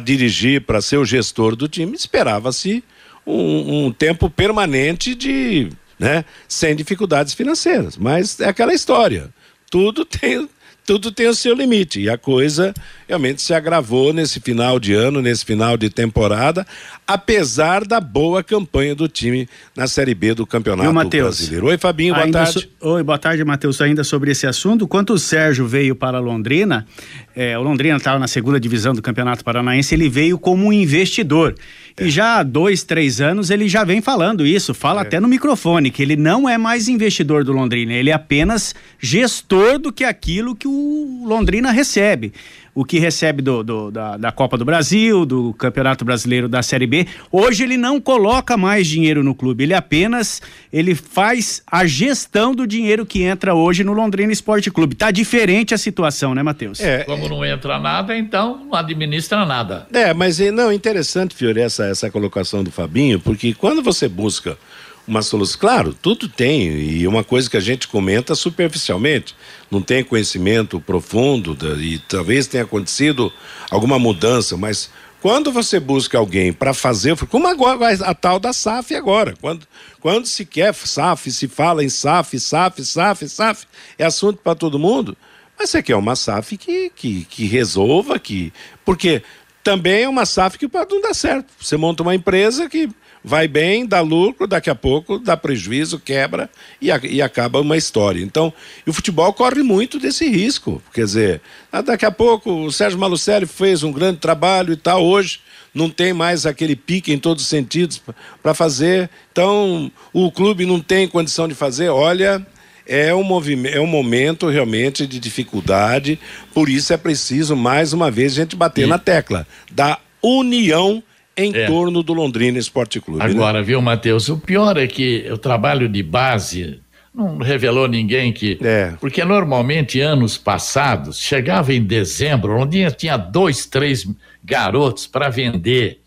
dirigir, 0.02 0.60
para 0.60 0.80
ser 0.80 0.98
o 0.98 1.04
gestor 1.04 1.56
do 1.56 1.66
time, 1.66 1.96
esperava-se 1.96 2.84
um, 3.26 3.86
um 3.86 3.92
tempo 3.92 4.30
permanente 4.30 5.14
de, 5.14 5.70
né, 5.98 6.24
sem 6.48 6.76
dificuldades 6.76 7.34
financeiras. 7.34 7.96
Mas 7.96 8.38
é 8.40 8.48
aquela 8.48 8.72
história. 8.72 9.28
Tudo 9.70 10.04
tem, 10.04 10.48
tudo 10.86 11.10
tem 11.10 11.26
o 11.26 11.34
seu 11.34 11.54
limite. 11.54 12.00
E 12.00 12.08
a 12.08 12.16
coisa 12.16 12.72
realmente 13.08 13.40
se 13.40 13.54
agravou 13.54 14.12
nesse 14.12 14.40
final 14.40 14.80
de 14.80 14.92
ano, 14.92 15.22
nesse 15.22 15.44
final 15.44 15.76
de 15.76 15.88
temporada, 15.88 16.66
apesar 17.06 17.84
da 17.84 18.00
boa 18.00 18.42
campanha 18.42 18.94
do 18.94 19.06
time 19.08 19.48
na 19.76 19.86
Série 19.86 20.14
B 20.14 20.34
do 20.34 20.46
Campeonato 20.46 21.08
Brasileiro. 21.08 21.66
Oi, 21.66 21.78
Fabinho, 21.78 22.14
boa 22.14 22.24
ainda 22.24 22.44
tarde. 22.44 22.68
So... 22.80 22.88
Oi, 22.88 23.02
boa 23.02 23.18
tarde, 23.18 23.44
Matheus. 23.44 23.80
Ainda 23.80 24.02
sobre 24.02 24.32
esse 24.32 24.46
assunto, 24.46 24.88
quando 24.88 25.10
o 25.10 25.18
Sérgio 25.18 25.66
veio 25.66 25.94
para 25.94 26.18
Londrina, 26.18 26.86
é, 27.34 27.56
o 27.56 27.62
Londrina 27.62 27.96
estava 27.96 28.18
na 28.18 28.26
segunda 28.26 28.58
divisão 28.58 28.92
do 28.92 29.00
Campeonato 29.00 29.44
Paranaense, 29.44 29.94
ele 29.94 30.08
veio 30.08 30.38
como 30.38 30.66
um 30.66 30.72
investidor. 30.72 31.54
É. 31.96 32.04
E 32.04 32.10
já 32.10 32.38
há 32.38 32.42
dois, 32.42 32.82
três 32.82 33.20
anos 33.20 33.50
ele 33.50 33.68
já 33.68 33.84
vem 33.84 34.02
falando 34.02 34.44
isso, 34.44 34.74
fala 34.74 35.00
é. 35.00 35.02
até 35.02 35.20
no 35.20 35.28
microfone, 35.28 35.90
que 35.90 36.02
ele 36.02 36.16
não 36.16 36.48
é 36.48 36.58
mais 36.58 36.88
investidor 36.88 37.44
do 37.44 37.52
Londrina, 37.52 37.92
ele 37.92 38.10
é 38.10 38.12
apenas 38.12 38.74
gestor 38.98 39.78
do 39.78 39.92
que 39.92 40.04
aquilo 40.04 40.56
que 40.56 40.66
o 40.66 41.24
Londrina 41.26 41.70
recebe. 41.70 42.32
O 42.76 42.84
que 42.84 42.98
recebe 42.98 43.40
do, 43.40 43.64
do 43.64 43.90
da, 43.90 44.18
da, 44.18 44.30
Copa 44.30 44.58
do 44.58 44.64
Brasil, 44.64 45.24
do 45.24 45.54
Campeonato 45.54 46.04
Brasileiro 46.04 46.46
da 46.46 46.62
Série 46.62 46.86
B. 46.86 47.06
Hoje 47.32 47.64
ele 47.64 47.78
não 47.78 47.98
coloca 47.98 48.54
mais 48.54 48.86
dinheiro 48.86 49.24
no 49.24 49.34
clube, 49.34 49.64
ele 49.64 49.72
apenas 49.72 50.42
ele 50.70 50.94
faz 50.94 51.62
a 51.66 51.86
gestão 51.86 52.54
do 52.54 52.66
dinheiro 52.66 53.06
que 53.06 53.22
entra 53.22 53.54
hoje 53.54 53.82
no 53.82 53.94
Londrina 53.94 54.30
Esporte 54.30 54.70
Clube. 54.70 54.94
Tá 54.94 55.10
diferente 55.10 55.72
a 55.72 55.78
situação, 55.78 56.34
né, 56.34 56.42
Matheus? 56.42 56.78
É, 56.78 57.02
Como 57.04 57.26
não 57.30 57.42
entra 57.42 57.78
nada, 57.78 58.16
então 58.16 58.66
não 58.66 58.74
administra 58.74 59.46
nada. 59.46 59.86
É, 59.90 60.12
mas 60.12 60.38
não, 60.38 60.70
interessante, 60.70 61.34
Fiore, 61.34 61.60
essa, 61.60 61.86
essa 61.86 62.10
colocação 62.10 62.62
do 62.62 62.70
Fabinho, 62.70 63.18
porque 63.18 63.54
quando 63.54 63.82
você 63.82 64.06
busca 64.06 64.58
uma 65.06 65.22
solução. 65.22 65.60
Claro, 65.60 65.94
tudo 65.94 66.28
tem, 66.28 66.68
e 66.68 67.06
uma 67.06 67.22
coisa 67.22 67.48
que 67.48 67.56
a 67.56 67.60
gente 67.60 67.88
comenta 67.88 68.34
superficialmente, 68.34 69.34
não 69.70 69.80
tem 69.80 70.02
conhecimento 70.02 70.80
profundo, 70.80 71.56
e 71.80 71.98
talvez 72.00 72.46
tenha 72.46 72.64
acontecido 72.64 73.32
alguma 73.70 73.98
mudança, 73.98 74.56
mas 74.56 74.90
quando 75.20 75.50
você 75.50 75.80
busca 75.80 76.18
alguém 76.18 76.52
para 76.52 76.74
fazer, 76.74 77.16
como 77.26 77.48
agora 77.48 77.92
a 78.04 78.14
tal 78.14 78.38
da 78.38 78.52
SAF 78.52 78.94
agora, 78.94 79.34
quando, 79.40 79.66
quando 80.00 80.26
se 80.26 80.44
quer 80.44 80.74
SAF, 80.74 81.30
se 81.30 81.48
fala 81.48 81.82
em 81.82 81.88
SAF, 81.88 82.38
SAF, 82.38 82.84
SAF, 82.84 83.28
SAF, 83.28 83.66
é 83.98 84.04
assunto 84.04 84.38
para 84.42 84.54
todo 84.54 84.78
mundo, 84.78 85.16
mas 85.58 85.70
você 85.70 85.82
quer 85.82 85.96
uma 85.96 86.14
SAF 86.14 86.56
que, 86.58 86.90
que, 86.94 87.24
que 87.24 87.46
resolva, 87.46 88.18
que 88.18 88.52
porque 88.84 89.22
também 89.64 90.02
é 90.04 90.08
uma 90.08 90.24
SAF 90.24 90.58
que 90.58 90.68
pode 90.68 90.94
não 90.94 91.00
dar 91.00 91.14
certo. 91.14 91.46
Você 91.58 91.76
monta 91.76 92.04
uma 92.04 92.14
empresa 92.14 92.68
que 92.68 92.88
vai 93.26 93.48
bem, 93.48 93.84
dá 93.84 94.00
lucro, 94.00 94.46
daqui 94.46 94.70
a 94.70 94.74
pouco 94.74 95.18
dá 95.18 95.36
prejuízo, 95.36 95.98
quebra 95.98 96.48
e, 96.80 96.92
a, 96.92 97.00
e 97.02 97.20
acaba 97.20 97.60
uma 97.60 97.76
história. 97.76 98.22
Então, 98.22 98.52
o 98.86 98.92
futebol 98.92 99.32
corre 99.32 99.64
muito 99.64 99.98
desse 99.98 100.28
risco. 100.28 100.80
Quer 100.94 101.06
dizer, 101.06 101.40
ah, 101.72 101.82
daqui 101.82 102.06
a 102.06 102.10
pouco 102.12 102.52
o 102.52 102.70
Sérgio 102.70 103.00
Malucelli 103.00 103.44
fez 103.44 103.82
um 103.82 103.90
grande 103.90 104.18
trabalho 104.18 104.72
e 104.72 104.76
tal, 104.76 105.04
hoje 105.04 105.40
não 105.74 105.90
tem 105.90 106.12
mais 106.12 106.46
aquele 106.46 106.76
pique 106.76 107.12
em 107.12 107.18
todos 107.18 107.42
os 107.42 107.48
sentidos 107.48 108.00
para 108.40 108.54
fazer. 108.54 109.10
Então, 109.32 109.90
o 110.12 110.30
clube 110.30 110.64
não 110.64 110.78
tem 110.78 111.08
condição 111.08 111.48
de 111.48 111.54
fazer. 111.54 111.88
Olha, 111.88 112.46
é 112.86 113.12
um, 113.12 113.24
movimento, 113.24 113.76
é 113.76 113.80
um 113.80 113.88
momento 113.88 114.48
realmente 114.48 115.04
de 115.04 115.18
dificuldade, 115.18 116.16
por 116.54 116.68
isso 116.68 116.92
é 116.92 116.96
preciso, 116.96 117.56
mais 117.56 117.92
uma 117.92 118.08
vez, 118.08 118.34
a 118.34 118.36
gente 118.36 118.54
bater 118.54 118.84
e... 118.84 118.86
na 118.86 119.00
tecla 119.00 119.44
da 119.72 119.98
união 120.22 121.02
em 121.36 121.54
é. 121.54 121.66
torno 121.66 122.02
do 122.02 122.12
Londrina 122.12 122.58
Esporte 122.58 123.00
Clube. 123.00 123.20
Né? 123.20 123.30
Agora, 123.30 123.58
né? 123.58 123.64
viu, 123.64 123.80
Matheus? 123.82 124.28
O 124.28 124.38
pior 124.38 124.76
é 124.76 124.86
que 124.86 125.26
o 125.30 125.36
trabalho 125.36 125.88
de 125.88 126.02
base 126.02 126.80
não 127.14 127.38
revelou 127.38 127.88
ninguém 127.88 128.32
que. 128.32 128.58
É. 128.62 128.94
Porque 129.00 129.24
normalmente, 129.24 130.00
anos 130.00 130.36
passados, 130.36 131.18
chegava 131.18 131.72
em 131.72 131.82
dezembro, 131.82 132.52
Londrina 132.54 132.90
tinha 132.90 133.16
dois, 133.16 133.66
três 133.66 134.06
garotos 134.44 135.06
para 135.06 135.28
vender, 135.28 136.00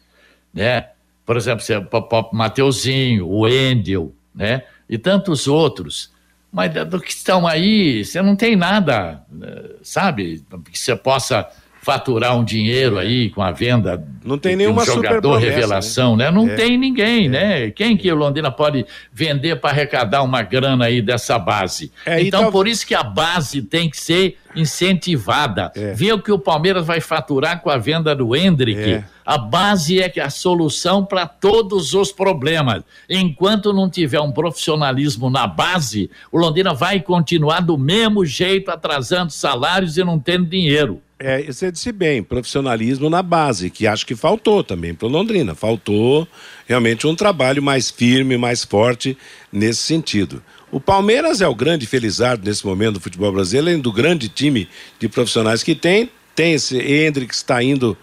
né? 0.54 0.86
Por 1.26 1.38
exemplo, 1.38 1.64
o 1.92 2.36
Mateuzinho, 2.36 3.28
o 3.28 3.48
Endel, 3.48 4.14
né? 4.34 4.64
E 4.90 4.98
tantos 4.98 5.48
outros. 5.48 6.12
Mas 6.52 6.74
do 6.88 7.00
que 7.00 7.12
estão 7.12 7.46
aí, 7.46 8.04
você 8.04 8.22
não 8.24 8.36
tem 8.36 8.56
nada, 8.56 9.24
eh, 9.40 9.76
sabe? 9.84 10.44
Que 10.72 10.80
você 10.80 10.96
possa 10.96 11.48
faturar 11.82 12.38
um 12.38 12.44
dinheiro 12.44 12.98
aí 12.98 13.30
com 13.30 13.42
a 13.42 13.52
venda 13.52 14.04
não 14.24 14.38
tem 14.38 14.56
nenhuma 14.56 14.82
um 14.82 14.86
jogador 14.86 15.22
promessa, 15.22 15.50
revelação, 15.50 16.16
né? 16.16 16.26
né? 16.26 16.32
Não 16.32 16.48
é. 16.48 16.56
tem 16.56 16.78
ninguém, 16.78 17.26
é. 17.26 17.30
né? 17.30 17.72
Quem 17.72 17.96
que 17.96 18.12
o 18.12 18.16
Londrina 18.16 18.52
pode 18.52 18.86
vender 19.12 19.56
para 19.56 19.72
arrecadar 19.72 20.22
uma 20.24 20.42
grana 20.42 20.86
aí 20.86 21.02
dessa 21.02 21.40
base? 21.40 21.92
É, 22.06 22.22
então, 22.22 22.46
tá... 22.46 22.52
por 22.52 22.68
isso 22.68 22.86
que 22.86 22.94
a 22.94 23.04
base 23.04 23.62
tem 23.62 23.90
que 23.90 23.98
ser 23.98 24.38
incentivada. 24.56 25.72
É. 25.76 25.94
Ver 25.94 26.14
o 26.14 26.22
que 26.22 26.32
o 26.32 26.40
Palmeiras 26.40 26.86
vai 26.86 27.00
faturar 27.00 27.62
com 27.62 27.70
a 27.70 27.78
venda 27.78 28.16
do 28.16 28.36
Hendrick. 28.36 28.80
É. 28.80 29.04
A 29.26 29.38
base 29.38 30.02
é 30.02 30.12
a 30.20 30.30
solução 30.30 31.06
para 31.06 31.28
todos 31.28 31.94
os 31.94 32.12
problemas. 32.12 32.84
Enquanto 33.10 33.72
não 33.72 33.90
tiver 33.90 34.20
um 34.20 34.32
profissionalismo 34.32 35.30
na 35.30 35.46
base, 35.48 36.10
o 36.32 36.38
Londrina 36.38 36.74
vai 36.74 37.00
continuar 37.00 37.62
do 37.62 37.78
mesmo 37.78 38.26
jeito, 38.26 38.72
atrasando 38.72 39.32
salários 39.32 39.98
e 39.98 40.04
não 40.04 40.20
tendo 40.20 40.46
dinheiro. 40.46 41.02
É, 41.22 41.44
você 41.44 41.70
disse 41.70 41.92
bem, 41.92 42.24
profissionalismo 42.24 43.10
na 43.10 43.22
base, 43.22 43.70
que 43.70 43.86
acho 43.86 44.06
que 44.06 44.16
faltou 44.16 44.64
também 44.64 44.94
para 44.94 45.10
Londrina. 45.10 45.54
Faltou 45.54 46.26
realmente 46.66 47.06
um 47.06 47.14
trabalho 47.14 47.62
mais 47.62 47.92
firme, 47.92 48.38
mais 48.38 48.64
forte 48.64 49.18
nesse 49.52 49.82
sentido. 49.82 50.42
O 50.72 50.80
Palmeiras 50.80 51.42
é 51.42 51.48
o 51.48 51.54
grande 51.54 51.86
felizardo 51.86 52.48
nesse 52.48 52.66
momento 52.66 52.94
do 52.94 53.00
futebol 53.02 53.34
brasileiro, 53.34 53.68
além 53.68 53.82
do 53.82 53.92
grande 53.92 54.30
time 54.30 54.70
de 54.98 55.10
profissionais 55.10 55.62
que 55.62 55.76
tem. 55.76 56.10
Tem 56.34 56.54
esse 56.54 56.78
Hendrick 56.78 57.34
está 57.34 57.62
indo, 57.62 57.98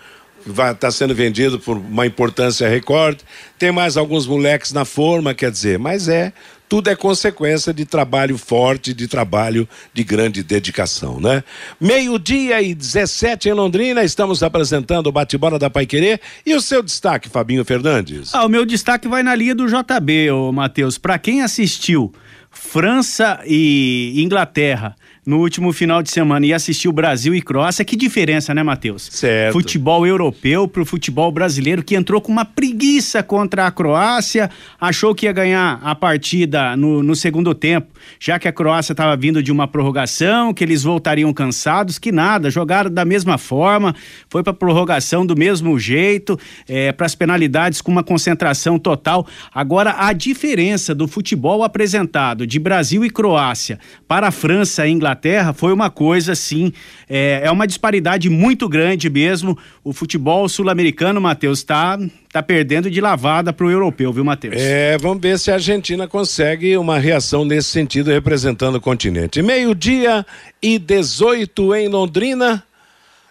está 0.47 0.91
sendo 0.91 1.15
vendido 1.15 1.59
por 1.59 1.79
uma 1.79 2.07
importância 2.07 2.69
recorde. 2.69 3.21
Tem 3.59 3.73
mais 3.73 3.97
alguns 3.97 4.27
moleques 4.27 4.75
na 4.75 4.85
forma, 4.85 5.33
quer 5.33 5.51
dizer, 5.51 5.79
mas 5.79 6.07
é 6.07 6.35
tudo 6.69 6.89
é 6.89 6.97
consequência 6.97 7.73
de 7.73 7.85
trabalho 7.85 8.37
forte, 8.37 8.93
de 8.93 9.07
trabalho 9.07 9.69
de 9.93 10.03
grande 10.03 10.43
dedicação, 10.43 11.21
né? 11.21 11.45
Meio-dia 11.81 12.61
e 12.63 12.75
17 12.75 13.49
em 13.49 13.53
Londrina, 13.53 14.03
estamos 14.03 14.43
apresentando 14.43 15.07
o 15.07 15.13
bate-bola 15.13 15.59
da 15.59 15.71
Paiquerê 15.71 16.21
e 16.45 16.55
o 16.55 16.61
seu 16.61 16.83
destaque, 16.83 17.29
Fabinho 17.29 17.65
Fernandes. 17.65 18.35
Ah, 18.35 18.45
o 18.45 18.49
meu 18.49 18.65
destaque 18.65 19.09
vai 19.09 19.23
na 19.23 19.35
linha 19.35 19.55
do 19.55 19.67
JB, 19.67 20.31
Matheus. 20.53 20.99
Para 20.99 21.19
quem 21.19 21.43
assistiu 21.43 22.13
França 22.51 23.41
e 23.45 24.15
Inglaterra 24.17 24.97
no 25.27 25.41
último 25.41 25.73
final 25.73 26.05
de 26.05 26.11
semana 26.11 26.47
e 26.47 26.55
assistiu 26.55 26.93
Brasil 26.93 27.35
e 27.35 27.43
Croácia, 27.43 27.85
que 27.85 27.97
diferença, 27.97 28.55
né, 28.55 28.63
Matheus? 28.63 29.09
Certo. 29.11 29.55
Futebol 29.55 30.07
europeu 30.07 30.69
pro 30.69 30.87
futebol 30.87 31.33
brasileiro 31.33 31.83
que 31.83 31.97
entrou 31.97 32.21
com 32.21 32.31
uma 32.31 32.45
preguiça 32.45 33.25
contra 33.25 33.67
a 33.67 33.71
Croácia, 33.73 34.49
achou 34.81 35.17
que 35.17 35.27
ia 35.27 35.33
ganhar 35.33 35.81
a 35.83 35.97
partida 35.97 36.77
no, 36.77 37.03
no 37.03 37.17
segundo 37.17 37.53
tempo, 37.57 37.89
já 38.21 38.39
que 38.39 38.47
a 38.47 38.53
Croácia 38.53 38.93
estava 38.93 39.17
vindo 39.17 39.43
de 39.43 39.51
uma 39.51 39.67
prorrogação, 39.67 40.55
que 40.55 40.63
eles 40.63 40.85
voltariam 40.85 41.33
cansados, 41.33 41.99
que 41.99 42.13
nada, 42.13 42.49
jogaram 42.49 42.89
da 42.89 43.05
mesma 43.05 43.37
forma, 43.37 43.97
foi 44.31 44.45
para 44.45 44.55
prorrogação 44.55 45.27
do 45.27 45.37
mesmo 45.37 45.77
jeito, 45.77 46.39
é, 46.69 46.93
para 46.93 47.05
as 47.05 47.17
penalidades 47.17 47.81
com 47.81 47.91
uma 47.91 48.05
concentração 48.05 48.79
total. 48.79 49.27
Agora, 49.53 49.97
a 49.99 50.13
diferença 50.13 50.95
do 50.95 51.09
futebol 51.09 51.65
apresentado 51.65 52.47
de 52.47 52.61
Brasil 52.61 53.05
e 53.05 53.11
Croácia 53.11 53.81
para 54.07 54.29
a 54.29 54.31
França 54.31 54.87
e 54.87 54.93
Inglaterra 54.93 55.16
Inglaterra 55.17 55.53
foi 55.55 55.73
uma 55.73 55.89
coisa 55.89 56.33
assim, 56.33 56.73
é, 57.09 57.41
é 57.45 57.51
uma 57.51 57.67
disparidade 57.67 58.29
muito 58.29 58.69
grande 58.69 59.09
mesmo. 59.09 59.57
O 59.83 59.93
futebol 59.93 60.47
sul-americano, 60.49 61.21
Matheus, 61.21 61.61
está 61.61 61.99
tá 62.31 62.43
perdendo 62.43 62.91
de 62.91 63.01
lavada 63.01 63.53
para 63.53 63.65
o 63.65 63.71
europeu, 63.71 64.13
viu, 64.13 64.25
Matheus? 64.25 64.55
É, 64.59 64.99
vamos 64.99 65.23
ver 65.23 65.39
se 65.39 65.51
a 65.51 65.55
Argentina 65.55 66.07
consegue 66.07 66.77
uma 66.77 66.99
reação 66.99 67.45
nesse 67.45 67.71
sentido 67.71 68.11
representando 68.11 68.77
o 68.77 68.81
continente. 68.81 69.41
Meio-dia 69.41 70.27
e 70.63 70.79
18 70.79 71.75
em 71.75 71.89
Londrina. 71.89 72.63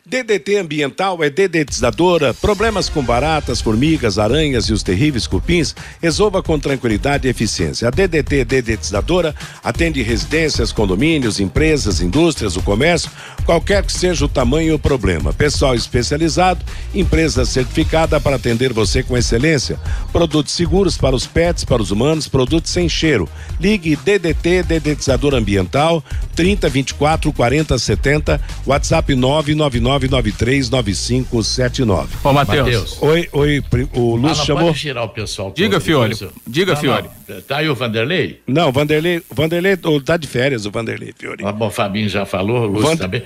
DDT 0.08 0.58
ambiental 0.58 1.24
é 1.24 1.32
dedetizadora. 1.32 2.32
Problemas 2.32 2.88
com 2.88 3.04
baratas, 3.04 3.60
formigas, 3.60 4.20
aranhas 4.20 4.66
e 4.66 4.74
os 4.74 4.84
terríveis 4.84 5.26
cupins, 5.26 5.76
resolva 6.00 6.44
com 6.44 6.60
tranquilidade 6.60 7.28
e 7.28 7.32
eficiência. 7.32 7.88
A 7.88 7.92
DDT 7.92 8.46
dedetizadora 8.46 9.34
atende 9.64 10.04
residências, 10.04 10.72
condomínios, 10.72 11.40
empresas, 11.40 12.02
indústrias, 12.02 12.56
o 12.56 12.62
comércio, 12.62 13.10
qualquer 13.48 13.84
que 13.84 13.92
seja 13.92 14.26
o 14.26 14.30
tamanho 14.30 14.70
e 14.70 14.74
o 14.74 14.80
problema. 14.80 15.34
Pessoal 15.34 15.74
especializado, 15.74 16.64
empresa 16.94 17.44
certificada 17.44 18.22
para 18.22 18.36
atender 18.36 18.72
você 18.72 19.02
com 19.02 19.18
excelência. 19.18 19.80
Produtos 20.12 20.54
seguros 20.54 20.96
para 20.98 21.16
os 21.16 21.26
pets, 21.26 21.66
para 21.66 21.82
os 21.82 21.90
humanos, 21.90 22.28
produtos 22.28 22.70
sem 22.70 22.88
cheiro. 22.88 23.28
Ligue 23.60 23.96
DDT 23.96 24.62
dedetizador 24.62 25.34
ambiental 25.34 26.04
30 26.36 26.70
24 26.70 27.34
40 27.34 27.80
70, 27.80 28.42
WhatsApp 28.68 29.16
999 29.16 29.95
9939579. 30.00 32.08
Ô, 32.24 32.34
Matheus. 32.34 33.02
Oi, 33.02 33.28
oi, 33.32 33.64
o 33.94 34.16
Lúcio 34.16 34.44
ah, 34.44 34.46
chamou. 34.46 34.68
Pode 34.68 34.80
tirar 34.80 35.04
o 35.04 35.10
pessoal. 35.10 35.52
Diga, 35.56 35.80
Fiore. 35.80 36.16
Diga, 36.48 36.74
não, 36.74 36.82
Fiore. 36.82 37.10
Não. 37.28 37.42
Tá 37.42 37.58
aí 37.58 37.70
o 37.70 37.76
Vanderlei? 37.76 38.42
Não, 38.48 38.72
Vanderlei, 38.72 39.22
Vanderlei 39.32 39.78
tá 40.04 40.18
de 40.18 40.28
férias, 40.28 40.66
o 40.66 40.72
Vanderlei, 40.72 41.14
Fiore. 41.18 41.46
Ah, 41.46 41.52
bom, 41.52 41.68
o 41.68 41.72
Fabinho 41.72 42.10
já 42.10 42.26
falou, 42.26 42.64
o 42.64 42.68
Lúcio 42.68 42.90
Vand... 42.90 42.98
também. 42.98 43.22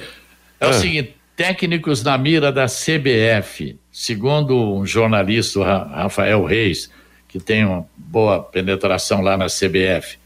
É 0.60 0.66
ah. 0.66 0.70
o 0.70 0.74
seguinte, 0.74 1.16
técnicos 1.36 2.04
na 2.04 2.18
mira 2.18 2.52
da 2.52 2.66
CBF, 2.66 3.78
segundo 3.92 4.76
um 4.76 4.86
jornalista, 4.86 5.64
Rafael 5.64 6.44
Reis, 6.44 6.90
que 7.30 7.40
tem 7.40 7.64
uma 7.64 7.86
boa 7.96 8.44
penetração 8.44 9.22
lá 9.22 9.38
na 9.38 9.46
CBF, 9.46 10.18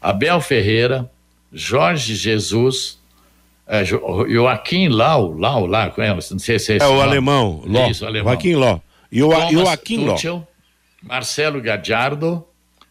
Abel 0.00 0.40
Ferreira, 0.40 1.10
Jorge 1.52 2.14
Jesus, 2.14 2.98
é, 3.66 3.84
Joaquim 3.84 4.88
Lau, 4.88 5.32
Lau 5.36 5.66
lá 5.66 5.90
com 5.90 6.02
ela, 6.02 6.20
não 6.30 6.38
sei 6.38 6.58
se 6.58 6.74
é, 6.74 6.78
é 6.78 6.86
o 6.86 7.00
alemão, 7.00 7.62
Ló, 7.66 7.88
Isso, 7.88 8.04
alemão. 8.04 8.32
Joaquim 8.32 8.54
Ló. 8.54 8.78
E 9.10 9.22
o 9.22 9.30
Joaquim 9.50 10.04
Ló. 10.04 10.16
Marcelo 11.02 11.60
Gadiardo, 11.60 12.44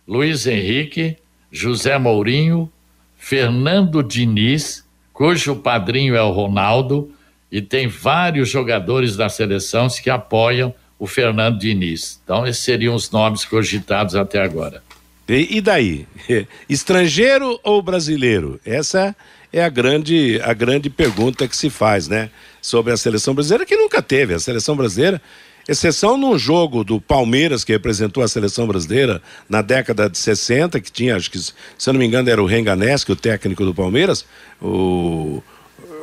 Luiz 0.07 0.47
Henrique, 0.47 1.17
José 1.51 1.97
Mourinho, 1.97 2.71
Fernando 3.17 4.03
Diniz, 4.03 4.83
cujo 5.11 5.55
padrinho 5.55 6.15
é 6.15 6.21
o 6.21 6.31
Ronaldo, 6.31 7.11
e 7.51 7.61
tem 7.61 7.87
vários 7.87 8.49
jogadores 8.49 9.15
da 9.15 9.29
seleção 9.29 9.87
que 9.87 10.09
apoiam 10.09 10.73
o 10.97 11.05
Fernando 11.05 11.59
Diniz. 11.59 12.19
Então, 12.23 12.47
esses 12.47 12.63
seriam 12.63 12.95
os 12.95 13.11
nomes 13.11 13.45
cogitados 13.45 14.15
até 14.15 14.41
agora. 14.41 14.81
E 15.27 15.61
daí? 15.61 16.07
Estrangeiro 16.67 17.59
ou 17.63 17.81
brasileiro? 17.81 18.59
Essa 18.65 19.15
é 19.53 19.63
a 19.63 19.69
grande, 19.69 20.41
a 20.43 20.51
grande 20.53 20.89
pergunta 20.89 21.47
que 21.47 21.55
se 21.55 21.69
faz, 21.69 22.07
né? 22.07 22.31
Sobre 22.59 22.91
a 22.91 22.97
seleção 22.97 23.35
brasileira, 23.35 23.65
que 23.65 23.77
nunca 23.77 24.01
teve. 24.01 24.33
A 24.33 24.39
seleção 24.39 24.75
brasileira, 24.75 25.21
exceção 25.67 26.17
num 26.17 26.37
jogo 26.37 26.83
do 26.83 26.99
Palmeiras, 26.99 27.63
que 27.63 27.71
representou 27.71 28.23
a 28.23 28.27
seleção 28.27 28.65
brasileira 28.65 29.21
na 29.47 29.61
década 29.61 30.09
de 30.09 30.17
60, 30.17 30.79
que 30.79 30.91
tinha, 30.91 31.15
acho 31.15 31.29
que, 31.29 31.37
se 31.37 31.53
eu 31.85 31.93
não 31.93 31.99
me 31.99 32.07
engano, 32.07 32.29
era 32.29 32.41
o 32.41 32.47
Renganeschi, 32.47 33.11
o 33.11 33.15
técnico 33.15 33.63
do 33.63 33.75
Palmeiras, 33.75 34.25
o 34.59 35.43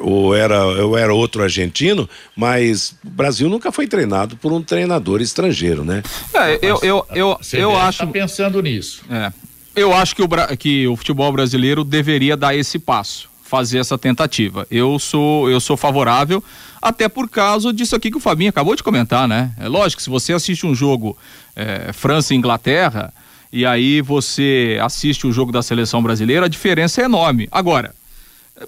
ou 0.02 0.34
era, 0.34 0.64
ou 0.64 0.96
era 0.96 1.12
outro 1.12 1.42
argentino, 1.42 2.08
mas 2.34 2.96
o 3.04 3.10
Brasil 3.10 3.50
nunca 3.50 3.70
foi 3.70 3.86
treinado 3.86 4.34
por 4.36 4.50
um 4.50 4.62
treinador 4.62 5.20
estrangeiro, 5.20 5.84
né? 5.84 6.02
É, 6.32 6.54
eu, 6.62 6.80
eu, 6.82 7.06
eu, 7.14 7.40
eu 7.52 7.72
tá 7.72 7.82
acho. 7.86 7.98
Tá 7.98 8.06
pensando 8.06 8.62
nisso. 8.62 9.02
É, 9.10 9.30
eu 9.76 9.92
acho 9.92 10.16
que 10.16 10.22
o, 10.22 10.28
que 10.58 10.88
o 10.88 10.96
futebol 10.96 11.30
brasileiro 11.32 11.84
deveria 11.84 12.36
dar 12.36 12.54
esse 12.54 12.78
passo, 12.78 13.29
fazer 13.50 13.78
essa 13.78 13.98
tentativa. 13.98 14.64
Eu 14.70 14.96
sou, 15.00 15.50
eu 15.50 15.58
sou 15.58 15.76
favorável, 15.76 16.42
até 16.80 17.08
por 17.08 17.28
causa 17.28 17.72
disso 17.72 17.96
aqui 17.96 18.08
que 18.08 18.16
o 18.16 18.20
Fabinho 18.20 18.48
acabou 18.48 18.76
de 18.76 18.82
comentar, 18.82 19.26
né? 19.26 19.50
É 19.58 19.66
lógico, 19.66 20.00
se 20.00 20.08
você 20.08 20.32
assiste 20.32 20.64
um 20.64 20.74
jogo 20.74 21.18
é, 21.56 21.92
França 21.92 22.32
e 22.32 22.36
Inglaterra, 22.36 23.12
e 23.52 23.66
aí 23.66 24.00
você 24.00 24.78
assiste 24.80 25.26
o 25.26 25.32
jogo 25.32 25.50
da 25.50 25.62
seleção 25.62 26.00
brasileira, 26.00 26.46
a 26.46 26.48
diferença 26.48 27.02
é 27.02 27.06
enorme. 27.06 27.48
Agora, 27.50 27.92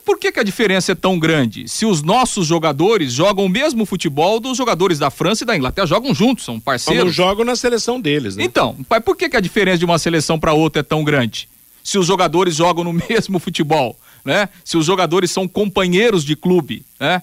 por 0.04 0.18
que, 0.18 0.32
que, 0.32 0.40
a 0.40 0.42
diferença 0.42 0.90
é 0.90 0.94
tão 0.96 1.16
grande? 1.16 1.68
Se 1.68 1.86
os 1.86 2.02
nossos 2.02 2.44
jogadores 2.44 3.12
jogam 3.12 3.44
o 3.44 3.48
mesmo 3.48 3.86
futebol 3.86 4.40
dos 4.40 4.56
jogadores 4.56 4.98
da 4.98 5.10
França 5.10 5.44
e 5.44 5.46
da 5.46 5.56
Inglaterra, 5.56 5.86
jogam 5.86 6.12
juntos, 6.12 6.44
são 6.44 6.58
parceiros. 6.58 7.04
Não 7.04 7.12
jogam 7.12 7.44
na 7.44 7.54
seleção 7.54 8.00
deles, 8.00 8.34
né? 8.34 8.42
Então, 8.42 8.76
por 9.04 9.16
que, 9.16 9.28
que 9.28 9.36
a 9.36 9.40
diferença 9.40 9.78
de 9.78 9.84
uma 9.84 9.98
seleção 9.98 10.40
para 10.40 10.52
outra 10.52 10.80
é 10.80 10.82
tão 10.82 11.04
grande? 11.04 11.48
Se 11.84 11.98
os 11.98 12.06
jogadores 12.06 12.56
jogam 12.56 12.82
no 12.82 12.92
mesmo 13.08 13.38
futebol, 13.38 13.96
né? 14.24 14.48
Se 14.64 14.76
os 14.76 14.86
jogadores 14.86 15.30
são 15.30 15.48
companheiros 15.48 16.24
de 16.24 16.36
clube, 16.36 16.84
né? 16.98 17.22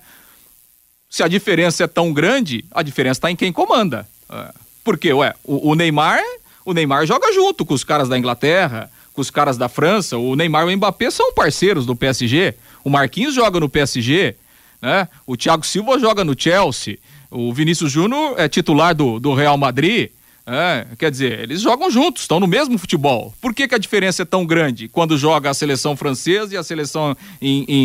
Se 1.10 1.24
a 1.24 1.28
diferença 1.28 1.84
é 1.84 1.88
tão 1.88 2.14
grande, 2.14 2.64
a 2.72 2.84
diferença 2.84 3.18
está 3.18 3.32
em 3.32 3.36
quem 3.36 3.52
comanda. 3.52 4.08
É. 4.30 4.54
Por 4.84 4.98
quê? 4.98 5.12
Ué, 5.12 5.34
o, 5.44 5.72
o 5.72 5.76
Neymar, 5.76 6.22
o 6.64 6.74
Neymar 6.74 7.06
joga 7.06 7.34
junto 7.34 7.66
com 7.66 7.74
os 7.74 7.84
caras 7.84 8.08
da 8.08 8.18
Inglaterra, 8.18 8.90
com 9.14 9.22
os 9.22 9.32
caras 9.32 9.58
da 9.58 9.68
França, 9.68 10.18
o 10.18 10.36
Neymar 10.36 10.68
e 10.68 10.74
o 10.74 10.78
Mbappé 10.78 11.10
são 11.10 11.34
parceiros 11.34 11.86
do 11.86 11.96
PSG. 11.96 12.54
O 12.84 12.90
Marquinhos 12.90 13.34
joga 13.34 13.60
no 13.60 13.68
PSG, 13.68 14.36
né? 14.82 15.08
O 15.26 15.36
Thiago 15.36 15.66
Silva 15.66 16.00
joga 16.00 16.24
no 16.24 16.40
Chelsea. 16.40 16.98
O 17.30 17.54
Vinícius 17.54 17.92
Júnior 17.92 18.36
é 18.38 18.48
titular 18.48 18.96
do, 18.96 19.20
do 19.20 19.34
Real 19.34 19.58
Madrid. 19.58 20.10
É, 20.52 20.88
quer 20.98 21.12
dizer, 21.12 21.40
eles 21.42 21.62
jogam 21.62 21.92
juntos, 21.92 22.24
estão 22.24 22.40
no 22.40 22.48
mesmo 22.48 22.76
futebol. 22.80 23.32
Por 23.40 23.54
que, 23.54 23.68
que, 23.68 23.76
a 23.76 23.78
diferença 23.78 24.24
é 24.24 24.26
tão 24.26 24.44
grande 24.44 24.88
quando 24.88 25.16
joga 25.16 25.52
a 25.52 25.54
seleção 25.54 25.96
francesa 25.96 26.56
e 26.56 26.58
a 26.58 26.64
seleção 26.64 27.16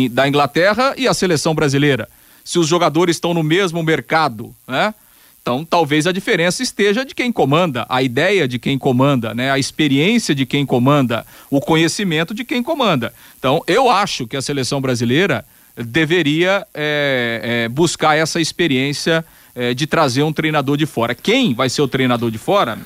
da 0.09 0.27
Inglaterra 0.27 0.95
e 0.97 1.07
a 1.07 1.13
seleção 1.13 1.53
brasileira? 1.53 2.09
Se 2.43 2.57
os 2.57 2.67
jogadores 2.67 3.17
estão 3.17 3.35
no 3.35 3.43
mesmo 3.43 3.83
mercado, 3.83 4.53
né? 4.67 4.95
Então, 5.45 5.63
talvez 5.63 6.07
a 6.07 6.11
diferença 6.11 6.63
esteja 6.63 7.05
de 7.05 7.13
quem 7.13 7.31
comanda, 7.31 7.85
a 7.87 8.01
ideia 8.01 8.47
de 8.47 8.57
quem 8.57 8.79
comanda, 8.79 9.31
né? 9.35 9.51
a 9.51 9.59
experiência 9.59 10.33
de 10.33 10.43
quem 10.43 10.65
comanda, 10.65 11.23
o 11.51 11.61
conhecimento 11.61 12.33
de 12.33 12.43
quem 12.43 12.63
comanda. 12.63 13.13
Então, 13.37 13.61
eu 13.67 13.87
acho 13.87 14.25
que 14.25 14.35
a 14.35 14.41
seleção 14.41 14.81
brasileira 14.81 15.45
deveria 15.75 16.65
é, 16.73 17.65
é, 17.65 17.69
buscar 17.69 18.15
essa 18.15 18.39
experiência 18.39 19.25
é, 19.53 19.73
de 19.73 19.87
trazer 19.87 20.23
um 20.23 20.33
treinador 20.33 20.77
de 20.77 20.85
fora. 20.85 21.15
Quem 21.15 21.53
vai 21.53 21.69
ser 21.69 21.81
o 21.81 21.87
treinador 21.87 22.31
de 22.31 22.37
fora? 22.37 22.77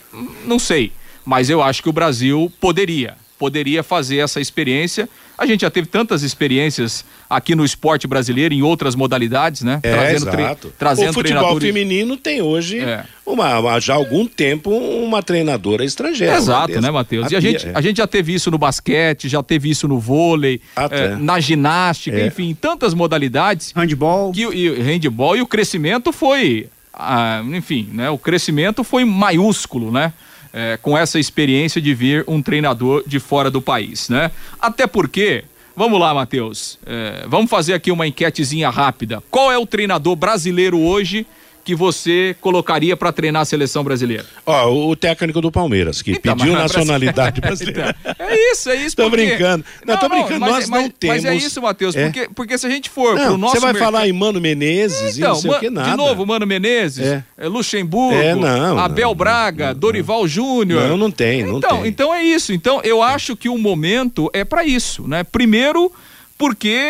Não 0.46 0.60
sei. 0.60 0.92
Mas 1.26 1.50
eu 1.50 1.62
acho 1.62 1.84
que 1.84 1.90
o 1.90 1.94
Brasil 1.94 2.52
poderia 2.60 3.16
poderia 3.40 3.82
fazer 3.82 4.18
essa 4.18 4.42
experiência. 4.42 5.08
A 5.38 5.46
gente 5.46 5.62
já 5.62 5.72
teve 5.72 5.88
tantas 5.88 6.22
experiências 6.22 7.06
aqui 7.30 7.56
no 7.56 7.64
esporte 7.64 8.06
brasileiro, 8.06 8.54
em 8.54 8.62
outras 8.62 8.96
modalidades, 8.96 9.62
né? 9.62 9.80
É, 9.82 9.94
trazendo 9.94 10.30
exato. 10.30 10.74
trazendo 10.78 11.10
o 11.12 11.14
futebol 11.14 11.60
feminino 11.60 12.18
tem 12.18 12.42
hoje, 12.42 12.80
é. 12.80 13.06
uma, 13.26 13.80
já 13.80 13.94
há 13.94 13.96
algum 13.96 14.28
tempo, 14.28 14.70
uma 14.70 15.24
treinadora 15.24 15.86
estrangeira. 15.86 16.36
Exato, 16.36 16.82
né, 16.82 16.92
Matheus? 16.92 17.32
E 17.32 17.36
a 17.38 17.40
gente, 17.40 17.66
é. 17.66 17.72
a 17.74 17.80
gente 17.80 17.98
já 17.98 18.08
teve 18.08 18.34
isso 18.34 18.52
no 18.52 18.58
basquete, 18.58 19.30
já 19.30 19.42
teve 19.42 19.70
isso 19.70 19.88
no 19.88 19.98
vôlei, 19.98 20.60
é, 20.92 21.16
na 21.16 21.40
ginástica, 21.40 22.18
é. 22.18 22.28
enfim, 22.28 22.54
tantas 22.54 22.94
modalidades. 22.94 23.72
Handball. 23.74 24.34
Que, 24.34 24.42
e, 24.42 24.82
handball 24.82 25.38
e 25.38 25.42
o 25.42 25.48
crescimento 25.48 26.12
foi, 26.12 26.68
ah, 26.94 27.42
enfim, 27.54 27.88
né? 27.94 28.10
O 28.10 28.18
crescimento 28.18 28.84
foi 28.84 29.06
maiúsculo, 29.06 29.90
né? 29.90 30.12
É, 30.54 30.78
com 30.82 30.98
essa 30.98 31.20
experiência 31.20 31.82
de 31.82 31.94
vir 31.94 32.24
um 32.28 32.42
treinador 32.42 33.04
de 33.06 33.20
fora 33.20 33.52
do 33.52 33.62
país, 33.62 34.10
né? 34.10 34.32
Até 34.60 34.88
porque, 34.88 35.44
vamos 35.76 36.00
lá, 36.00 36.14
Matheus, 36.14 36.80
é, 36.86 37.26
vamos 37.28 37.50
fazer 37.50 37.74
aqui 37.74 37.92
uma 37.92 38.08
enquetezinha 38.08 38.70
rápida. 38.70 39.24
Qual 39.30 39.52
é 39.52 39.58
o 39.58 39.66
treinador 39.66 40.16
brasileiro 40.16 40.80
hoje 40.80 41.26
que 41.70 41.76
você 41.76 42.36
colocaria 42.42 42.98
para 42.98 43.12
treinar 43.12 43.44
a 43.44 43.46
seleção 43.46 43.84
brasileira? 43.84 44.26
Ó, 44.44 44.70
oh, 44.70 44.90
o 44.90 44.96
técnico 44.96 45.40
do 45.40 45.52
Palmeiras, 45.52 46.02
que 46.02 46.14
então, 46.14 46.36
pediu 46.36 46.54
nacionalidade 46.54 47.40
brasileira. 47.42 47.96
então, 48.04 48.26
é 48.28 48.52
isso, 48.52 48.70
é 48.72 48.76
isso. 48.76 48.96
tô 48.96 49.04
porque... 49.04 49.28
brincando. 49.28 49.64
Não, 49.86 49.94
não 49.94 50.02
tô 50.02 50.10
brincando, 50.10 50.40
mas, 50.40 50.50
nós 50.50 50.70
mas, 50.70 50.82
não 50.82 50.90
temos. 50.90 51.16
Mas 51.18 51.26
é 51.26 51.36
isso, 51.36 51.62
Matheus, 51.62 51.96
é. 51.96 52.06
porque, 52.06 52.28
porque 52.34 52.58
se 52.58 52.66
a 52.66 52.72
gente 52.72 52.90
for 52.90 53.14
não, 53.14 53.28
pro 53.28 53.38
nosso. 53.38 53.54
Você 53.54 53.60
vai 53.60 53.74
mercado... 53.74 53.92
falar 53.92 54.08
em 54.08 54.12
Mano 54.12 54.42
Menezes 54.42 55.16
então, 55.16 55.30
e 55.30 55.34
não 55.34 55.42
sei 55.42 55.52
o 55.52 55.60
que 55.60 55.70
nada. 55.70 55.92
De 55.92 55.96
novo, 55.96 56.26
Mano 56.26 56.48
Menezes, 56.48 57.06
é. 57.06 57.24
é 57.38 57.48
Luxemburgo, 57.48 58.20
é, 58.20 58.34
não, 58.34 58.80
Abel 58.80 59.14
Braga, 59.14 59.72
Dorival 59.72 60.28
Júnior. 60.28 60.88
Não, 60.88 60.98
não 60.98 61.12
tem, 61.12 61.46
não 61.46 61.60
então, 61.60 61.82
tem. 61.82 61.88
Então 61.88 62.12
é 62.12 62.24
isso. 62.24 62.52
Então 62.52 62.82
eu 62.84 63.04
acho 63.04 63.38
que 63.38 63.48
o 63.48 63.60
momento 63.60 64.28
é 64.34 64.44
para 64.44 64.64
isso, 64.64 65.08
né? 65.08 65.24
Primeiro 65.24 65.92
porque, 66.40 66.82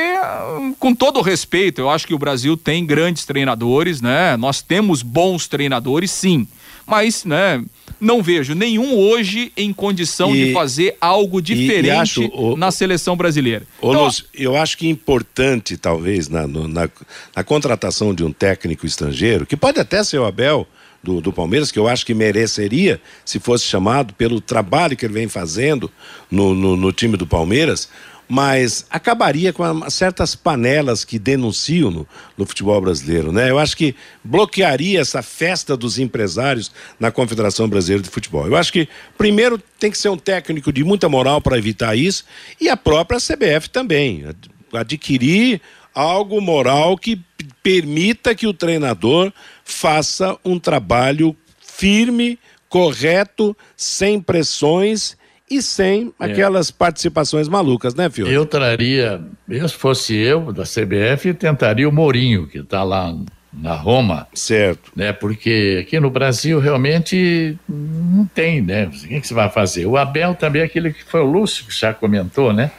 com 0.77 0.93
todo 0.93 1.21
respeito, 1.21 1.81
eu 1.81 1.89
acho 1.89 2.05
que 2.05 2.13
o 2.13 2.19
Brasil 2.19 2.55
tem 2.55 2.85
grandes 2.85 3.25
treinadores, 3.25 3.99
né? 3.99 4.37
Nós 4.37 4.61
temos 4.61 5.01
bons 5.01 5.47
treinadores, 5.47 6.11
sim. 6.11 6.47
Mas, 6.85 7.25
né, 7.25 7.59
não 7.99 8.21
vejo 8.21 8.53
nenhum 8.53 8.95
hoje 8.95 9.51
em 9.57 9.73
condição 9.73 10.35
e, 10.35 10.45
de 10.45 10.53
fazer 10.53 10.95
algo 11.01 11.41
diferente 11.41 12.23
acho, 12.23 12.25
o, 12.31 12.55
na 12.55 12.69
seleção 12.69 13.17
brasileira. 13.17 13.65
Então, 13.79 14.03
Luz, 14.03 14.23
eu 14.35 14.55
acho 14.55 14.77
que 14.77 14.85
é 14.85 14.89
importante, 14.91 15.77
talvez, 15.77 16.29
na, 16.29 16.45
na, 16.47 16.87
na, 17.35 17.43
contratação 17.43 18.13
de 18.13 18.23
um 18.23 18.31
técnico 18.31 18.85
estrangeiro, 18.85 19.47
que 19.47 19.57
pode 19.57 19.79
até 19.79 20.03
ser 20.03 20.19
o 20.19 20.25
Abel 20.25 20.67
do, 21.03 21.21
do 21.21 21.33
Palmeiras, 21.33 21.71
que 21.71 21.79
eu 21.79 21.87
acho 21.87 22.05
que 22.05 22.13
mereceria, 22.13 23.01
se 23.25 23.39
fosse 23.39 23.65
chamado, 23.65 24.13
pelo 24.13 24.39
trabalho 24.39 24.95
que 24.95 25.05
ele 25.05 25.13
vem 25.13 25.27
fazendo 25.27 25.91
no, 26.29 26.53
no, 26.53 26.75
no 26.75 26.91
time 26.91 27.17
do 27.17 27.25
Palmeiras, 27.25 27.89
mas 28.31 28.85
acabaria 28.91 29.51
com 29.51 29.89
certas 29.89 30.35
panelas 30.35 31.03
que 31.03 31.17
denunciam 31.17 31.89
no, 31.89 32.07
no, 32.37 32.45
futebol 32.45 32.79
brasileiro, 32.79 33.31
né? 33.31 33.49
Eu 33.49 33.57
acho 33.57 33.75
que 33.75 33.95
bloquearia 34.23 35.01
essa 35.01 35.23
festa 35.23 35.75
dos 35.75 35.97
empresários 35.97 36.71
na 36.99 37.11
Confederação 37.11 37.67
Brasileira 37.67 38.03
de 38.03 38.09
Futebol. 38.09 38.45
Eu 38.45 38.55
acho 38.55 38.71
que 38.71 38.87
primeiro 39.17 39.57
tem 39.79 39.89
que 39.89 39.97
ser 39.97 40.09
um 40.09 40.17
técnico 40.17 40.71
de 40.71 40.83
muita 40.83 41.09
moral 41.09 41.41
para 41.41 41.57
evitar 41.57 41.97
isso 41.97 42.23
e 42.61 42.69
a 42.69 42.77
própria 42.77 43.19
CBF 43.19 43.67
também 43.71 44.23
adquirir 44.71 45.59
algo 45.95 46.39
moral 46.39 46.95
que 46.99 47.19
permita 47.63 48.35
que 48.35 48.45
o 48.45 48.53
treinador 48.53 49.33
faça 49.65 50.37
um 50.45 50.59
trabalho 50.59 51.35
firme, 51.59 52.37
correto, 52.69 53.57
sem 53.75 54.21
pressões 54.21 55.17
e 55.49 55.61
sem 55.61 56.13
é. 56.19 56.25
aquelas 56.25 56.69
participações 56.71 57.47
malucas, 57.47 57.95
né, 57.95 58.09
Fio? 58.09 58.27
Eu 58.27 58.45
traria, 58.45 59.21
se 59.49 59.73
fosse 59.73 60.15
eu, 60.15 60.51
da 60.53 60.63
CBF, 60.63 61.33
tentaria 61.33 61.87
o 61.87 61.91
Mourinho, 61.91 62.47
que 62.47 62.59
está 62.59 62.83
lá 62.83 63.15
na 63.51 63.73
Roma. 63.73 64.27
Certo. 64.33 64.91
Né, 64.95 65.11
porque 65.11 65.79
aqui 65.81 65.99
no 65.99 66.09
Brasil 66.09 66.59
realmente 66.59 67.57
não 67.67 68.25
tem, 68.25 68.61
né? 68.61 68.85
O 68.85 68.89
que, 68.89 69.21
que 69.21 69.27
você 69.27 69.33
vai 69.33 69.49
fazer? 69.49 69.85
O 69.85 69.97
Abel 69.97 70.35
também, 70.35 70.61
aquele 70.61 70.93
que 70.93 71.03
foi 71.03 71.21
o 71.21 71.25
Lúcio, 71.25 71.65
que 71.65 71.75
já 71.75 71.93
comentou, 71.93 72.53
né? 72.53 72.71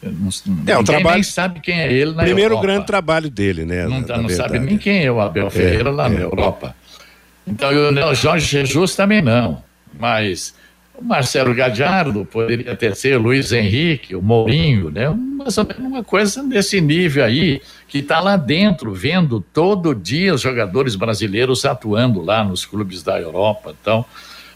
Não, 0.00 0.30
é, 0.66 0.78
o 0.78 0.84
trabalho... 0.84 1.14
nem 1.14 1.22
sabe 1.24 1.60
quem 1.60 1.80
é 1.80 1.92
ele 1.92 2.12
na 2.12 2.22
Primeiro 2.22 2.54
Europa. 2.54 2.66
grande 2.66 2.86
trabalho 2.86 3.28
dele, 3.28 3.64
né? 3.64 3.86
Não, 3.86 4.02
tá, 4.02 4.16
não 4.16 4.28
sabe 4.28 4.60
nem 4.60 4.78
quem 4.78 5.04
é 5.04 5.10
o 5.10 5.20
Abel 5.20 5.50
Ferreira 5.50 5.88
é, 5.88 5.92
lá 5.92 6.06
é. 6.06 6.10
na 6.10 6.20
Europa. 6.20 6.76
Então, 7.46 7.70
o 8.10 8.14
Jorge 8.14 8.46
Jesus 8.46 8.94
também 8.94 9.20
não. 9.20 9.62
Mas 9.98 10.54
o 10.98 11.04
Marcelo 11.04 11.54
Gadiardo 11.54 12.24
poderia 12.24 12.74
ter 12.74 12.96
sido 12.96 13.18
o 13.18 13.22
Luiz 13.22 13.52
Henrique, 13.52 14.16
o 14.16 14.22
Mourinho, 14.22 14.90
né? 14.90 15.08
Menos 15.08 15.56
uma 15.78 16.02
coisa 16.02 16.42
desse 16.42 16.80
nível 16.80 17.24
aí, 17.24 17.62
que 17.86 17.98
está 17.98 18.18
lá 18.18 18.36
dentro, 18.36 18.92
vendo 18.92 19.40
todo 19.40 19.94
dia 19.94 20.34
os 20.34 20.40
jogadores 20.40 20.96
brasileiros 20.96 21.64
atuando 21.64 22.20
lá 22.20 22.42
nos 22.42 22.66
clubes 22.66 23.02
da 23.02 23.18
Europa. 23.18 23.74
Então, 23.80 24.04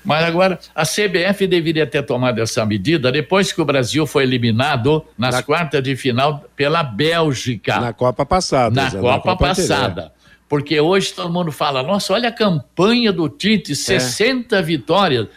Mas 0.05 0.25
agora, 0.25 0.59
a 0.75 0.83
CBF 0.83 1.47
deveria 1.47 1.87
ter 1.87 2.03
tomado 2.03 2.41
essa 2.41 2.67
medida 2.67 3.13
depois 3.13 3.53
que 3.53 3.61
o 3.61 3.65
Brasil 3.65 4.05
foi 4.05 4.25
eliminado 4.25 5.05
nas 5.17 5.37
na... 5.37 5.43
quartas 5.45 5.81
de 5.81 5.95
final 5.95 6.45
pela 6.57 6.83
Bélgica. 6.83 7.79
Na 7.79 7.93
Copa 7.93 8.27
passada. 8.27 8.83
Na, 8.83 8.91
Copa, 8.91 9.03
na 9.03 9.21
Copa, 9.21 9.37
passada. 9.37 10.13
Porque 10.49 10.79
hoje 10.81 11.13
todo 11.13 11.33
mundo 11.33 11.53
fala: 11.53 11.85
nossa, 11.85 12.13
olha 12.13 12.31
a 12.31 12.33
campanha 12.33 13.13
do 13.13 13.29
Tite, 13.29 13.77
60 13.77 14.57
é. 14.57 14.63
vitórias. 14.63 15.29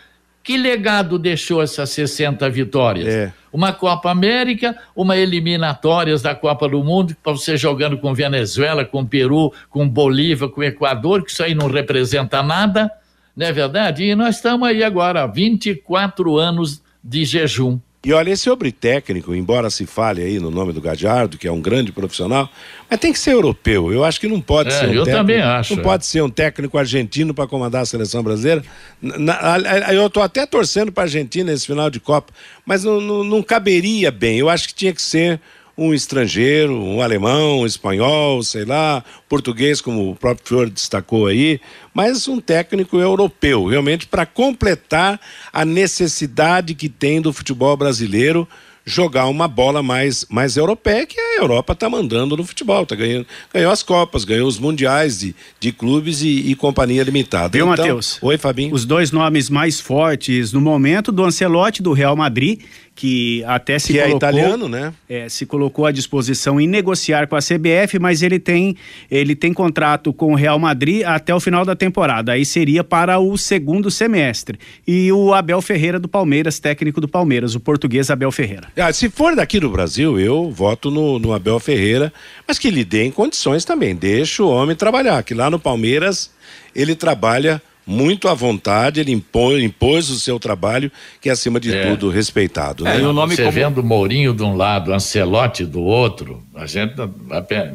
Que 0.46 0.58
legado 0.58 1.18
deixou 1.18 1.60
essas 1.60 1.90
60 1.90 2.48
vitórias? 2.52 3.08
É. 3.08 3.34
Uma 3.52 3.74
Copa 3.74 4.12
América, 4.12 4.78
uma 4.96 5.18
eliminatórias 5.18 6.22
da 6.22 6.36
Copa 6.36 6.70
do 6.70 6.84
Mundo, 6.84 7.18
para 7.24 7.32
você 7.32 7.58
jogando 7.58 7.98
com 7.98 8.14
Venezuela, 8.14 8.86
com 8.86 9.04
Peru, 9.04 9.52
com 9.72 9.90
Bolívia, 9.90 10.48
com 10.48 10.64
Equador, 10.64 11.24
que 11.24 11.32
isso 11.32 11.42
aí 11.42 11.56
não 11.56 11.68
representa 11.68 12.44
nada, 12.44 12.92
não 13.36 13.48
é 13.48 13.52
verdade? 13.52 14.04
E 14.04 14.14
nós 14.14 14.36
estamos 14.36 14.68
aí 14.68 14.84
agora, 14.84 15.26
24 15.26 16.38
anos 16.38 16.84
de 17.04 17.26
jejum. 17.26 17.80
E 18.06 18.14
olha, 18.14 18.30
esse 18.30 18.44
sobre 18.44 18.72
técnico, 18.72 19.34
embora 19.34 19.68
se 19.72 19.88
fale 19.88 20.22
aí 20.22 20.40
no 20.40 20.52
nome 20.52 20.72
do 20.72 20.80
Gadiardo, 20.80 21.40
que 21.40 21.48
é 21.48 21.52
um 21.52 21.60
grande 21.60 21.92
profissional, 21.92 22.48
mas 22.88 23.00
tem 23.00 23.12
que 23.12 23.18
ser 23.18 23.32
europeu. 23.32 23.92
Eu 23.92 24.04
acho 24.04 24.20
que 24.20 24.28
não 24.28 24.40
pode 24.40 24.70
é, 24.70 24.74
ser 24.74 24.86
um 24.86 24.94
eu 24.94 25.06
técnico. 25.06 25.18
também 25.18 25.42
acho. 25.42 25.74
Não 25.74 25.82
é. 25.82 25.84
pode 25.84 26.06
ser 26.06 26.22
um 26.22 26.30
técnico 26.30 26.78
argentino 26.78 27.34
para 27.34 27.48
comandar 27.48 27.82
a 27.82 27.86
seleção 27.86 28.22
brasileira. 28.22 28.64
Na, 29.02 29.58
na, 29.58 29.92
eu 29.92 30.06
estou 30.06 30.22
até 30.22 30.46
torcendo 30.46 30.92
para 30.92 31.02
a 31.02 31.06
Argentina 31.06 31.52
nesse 31.52 31.66
final 31.66 31.90
de 31.90 32.00
Copa, 32.00 32.32
mas 32.64 32.84
não, 32.84 33.02
não, 33.02 33.24
não 33.24 33.42
caberia 33.42 34.12
bem. 34.12 34.38
Eu 34.38 34.50
acho 34.50 34.68
que 34.68 34.76
tinha 34.76 34.94
que 34.94 35.02
ser 35.02 35.42
um 35.78 35.94
estrangeiro, 35.94 36.74
um 36.74 37.02
alemão, 37.02 37.60
um 37.60 37.66
espanhol, 37.66 38.42
sei 38.44 38.66
lá, 38.66 39.04
português, 39.28 39.82
como 39.82 40.12
o 40.12 40.16
próprio 40.16 40.48
senhor 40.48 40.70
destacou 40.70 41.28
aí, 41.28 41.60
mas 41.94 42.28
um 42.28 42.40
técnico 42.40 42.98
europeu, 42.98 43.66
realmente 43.66 44.08
para 44.08 44.26
completar 44.26 45.20
a 45.52 45.66
necessidade 45.66 46.74
que 46.74 46.88
tem 46.88 47.22
do 47.22 47.34
futebol 47.34 47.76
brasileiro 47.76 48.48
jogar 48.86 49.26
uma 49.28 49.48
bola 49.48 49.82
mais, 49.82 50.26
mais 50.30 50.56
europeia, 50.56 51.08
que 51.08 51.20
a 51.20 51.38
Europa 51.40 51.74
está 51.74 51.90
mandando 51.90 52.38
no 52.38 52.44
futebol, 52.46 52.86
tá 52.86 52.96
ganhando, 52.96 53.26
ganhou 53.52 53.72
as 53.72 53.82
Copas, 53.82 54.24
ganhou 54.24 54.48
os 54.48 54.60
Mundiais 54.60 55.20
de, 55.20 55.36
de 55.60 55.72
clubes 55.72 56.22
e, 56.22 56.52
e 56.52 56.56
companhia 56.56 57.04
limitada. 57.04 57.50
Viu, 57.50 57.66
então, 57.66 57.84
Matheus? 57.84 58.20
Oi, 58.22 58.38
Fabinho. 58.38 58.74
Os 58.74 58.86
dois 58.86 59.12
nomes 59.12 59.50
mais 59.50 59.80
fortes 59.80 60.54
no 60.54 60.62
momento 60.62 61.12
do 61.12 61.24
Ancelotti, 61.24 61.82
do 61.82 61.94
Real 61.94 62.16
Madrid, 62.16 62.62
que 62.96 63.44
até 63.44 63.78
se 63.78 63.92
que 63.92 64.00
é 64.00 64.08
colocou, 64.08 64.28
é 64.28 64.32
italiano, 64.32 64.70
né? 64.70 64.94
É, 65.10 65.28
se 65.28 65.46
colocou 65.46 65.86
à 65.86 65.92
disposição 65.92 66.62
em 66.62 66.66
negociar 66.66 67.28
com 67.28 67.36
a 67.36 67.40
CBF, 67.40 68.00
mas 68.00 68.24
ele 68.24 68.40
tem 68.40 68.78
ele 69.12 69.36
tem 69.36 69.54
contrato 69.54 70.14
com 70.14 70.32
o 70.32 70.36
Real 70.36 70.58
Madrid 70.58 71.04
até 71.04 71.36
o 71.36 71.40
final 71.42 71.66
da 71.66 71.76
temporada. 71.76 72.32
Aí 72.32 72.46
seria 72.46 72.84
para 72.86 73.20
o 73.20 73.38
segundo 73.38 73.92
semestre. 73.92 74.58
E 74.88 75.12
o 75.12 75.34
Abel 75.34 75.62
Ferreira 75.62 76.00
do 76.00 76.08
Palmeiras, 76.08 76.58
técnico 76.58 77.02
do 77.02 77.08
Palmeiras, 77.08 77.54
o 77.54 77.60
português 77.60 78.10
Abel 78.10 78.32
Ferreira. 78.32 78.70
Ah, 78.78 78.94
se 78.94 79.10
for 79.10 79.36
daqui 79.36 79.60
do 79.60 79.70
Brasil, 79.70 80.18
eu 80.18 80.50
voto 80.50 80.90
no, 80.90 81.20
no 81.20 81.34
Abel 81.34 81.60
Ferreira, 81.60 82.14
mas 82.48 82.58
que 82.58 82.72
lhe 82.72 82.86
dê 82.86 83.12
condições 83.12 83.66
também. 83.66 83.94
Deixa 83.94 84.42
o 84.42 84.50
homem 84.50 84.76
trabalhar, 84.76 85.22
que 85.24 85.34
lá 85.34 85.50
no 85.50 85.60
Palmeiras 85.60 86.32
ele 86.74 86.96
trabalha 86.96 87.62
muito 87.86 88.28
à 88.28 88.34
vontade, 88.34 89.00
ele 89.00 89.12
impôs, 89.12 89.64
impôs 89.64 90.10
o 90.10 90.20
seu 90.20 90.40
trabalho, 90.40 90.92
que 91.22 91.30
é 91.30 91.32
acima 91.32 91.60
de 91.60 91.76
é. 91.76 91.90
tudo 91.90 92.10
respeitado. 92.10 92.88
É, 92.88 92.98
né? 92.98 93.08
o 93.08 93.14
nome 93.14 93.36
Você 93.36 93.44
como... 93.44 93.54
vendo 93.54 93.84
Mourinho 93.84 94.34
de 94.34 94.44
um 94.44 94.56
lado, 94.56 94.92
Ancelotti 94.92 95.66
do 95.66 95.82
outro, 95.82 96.42
a 96.56 96.66
gente 96.66 96.96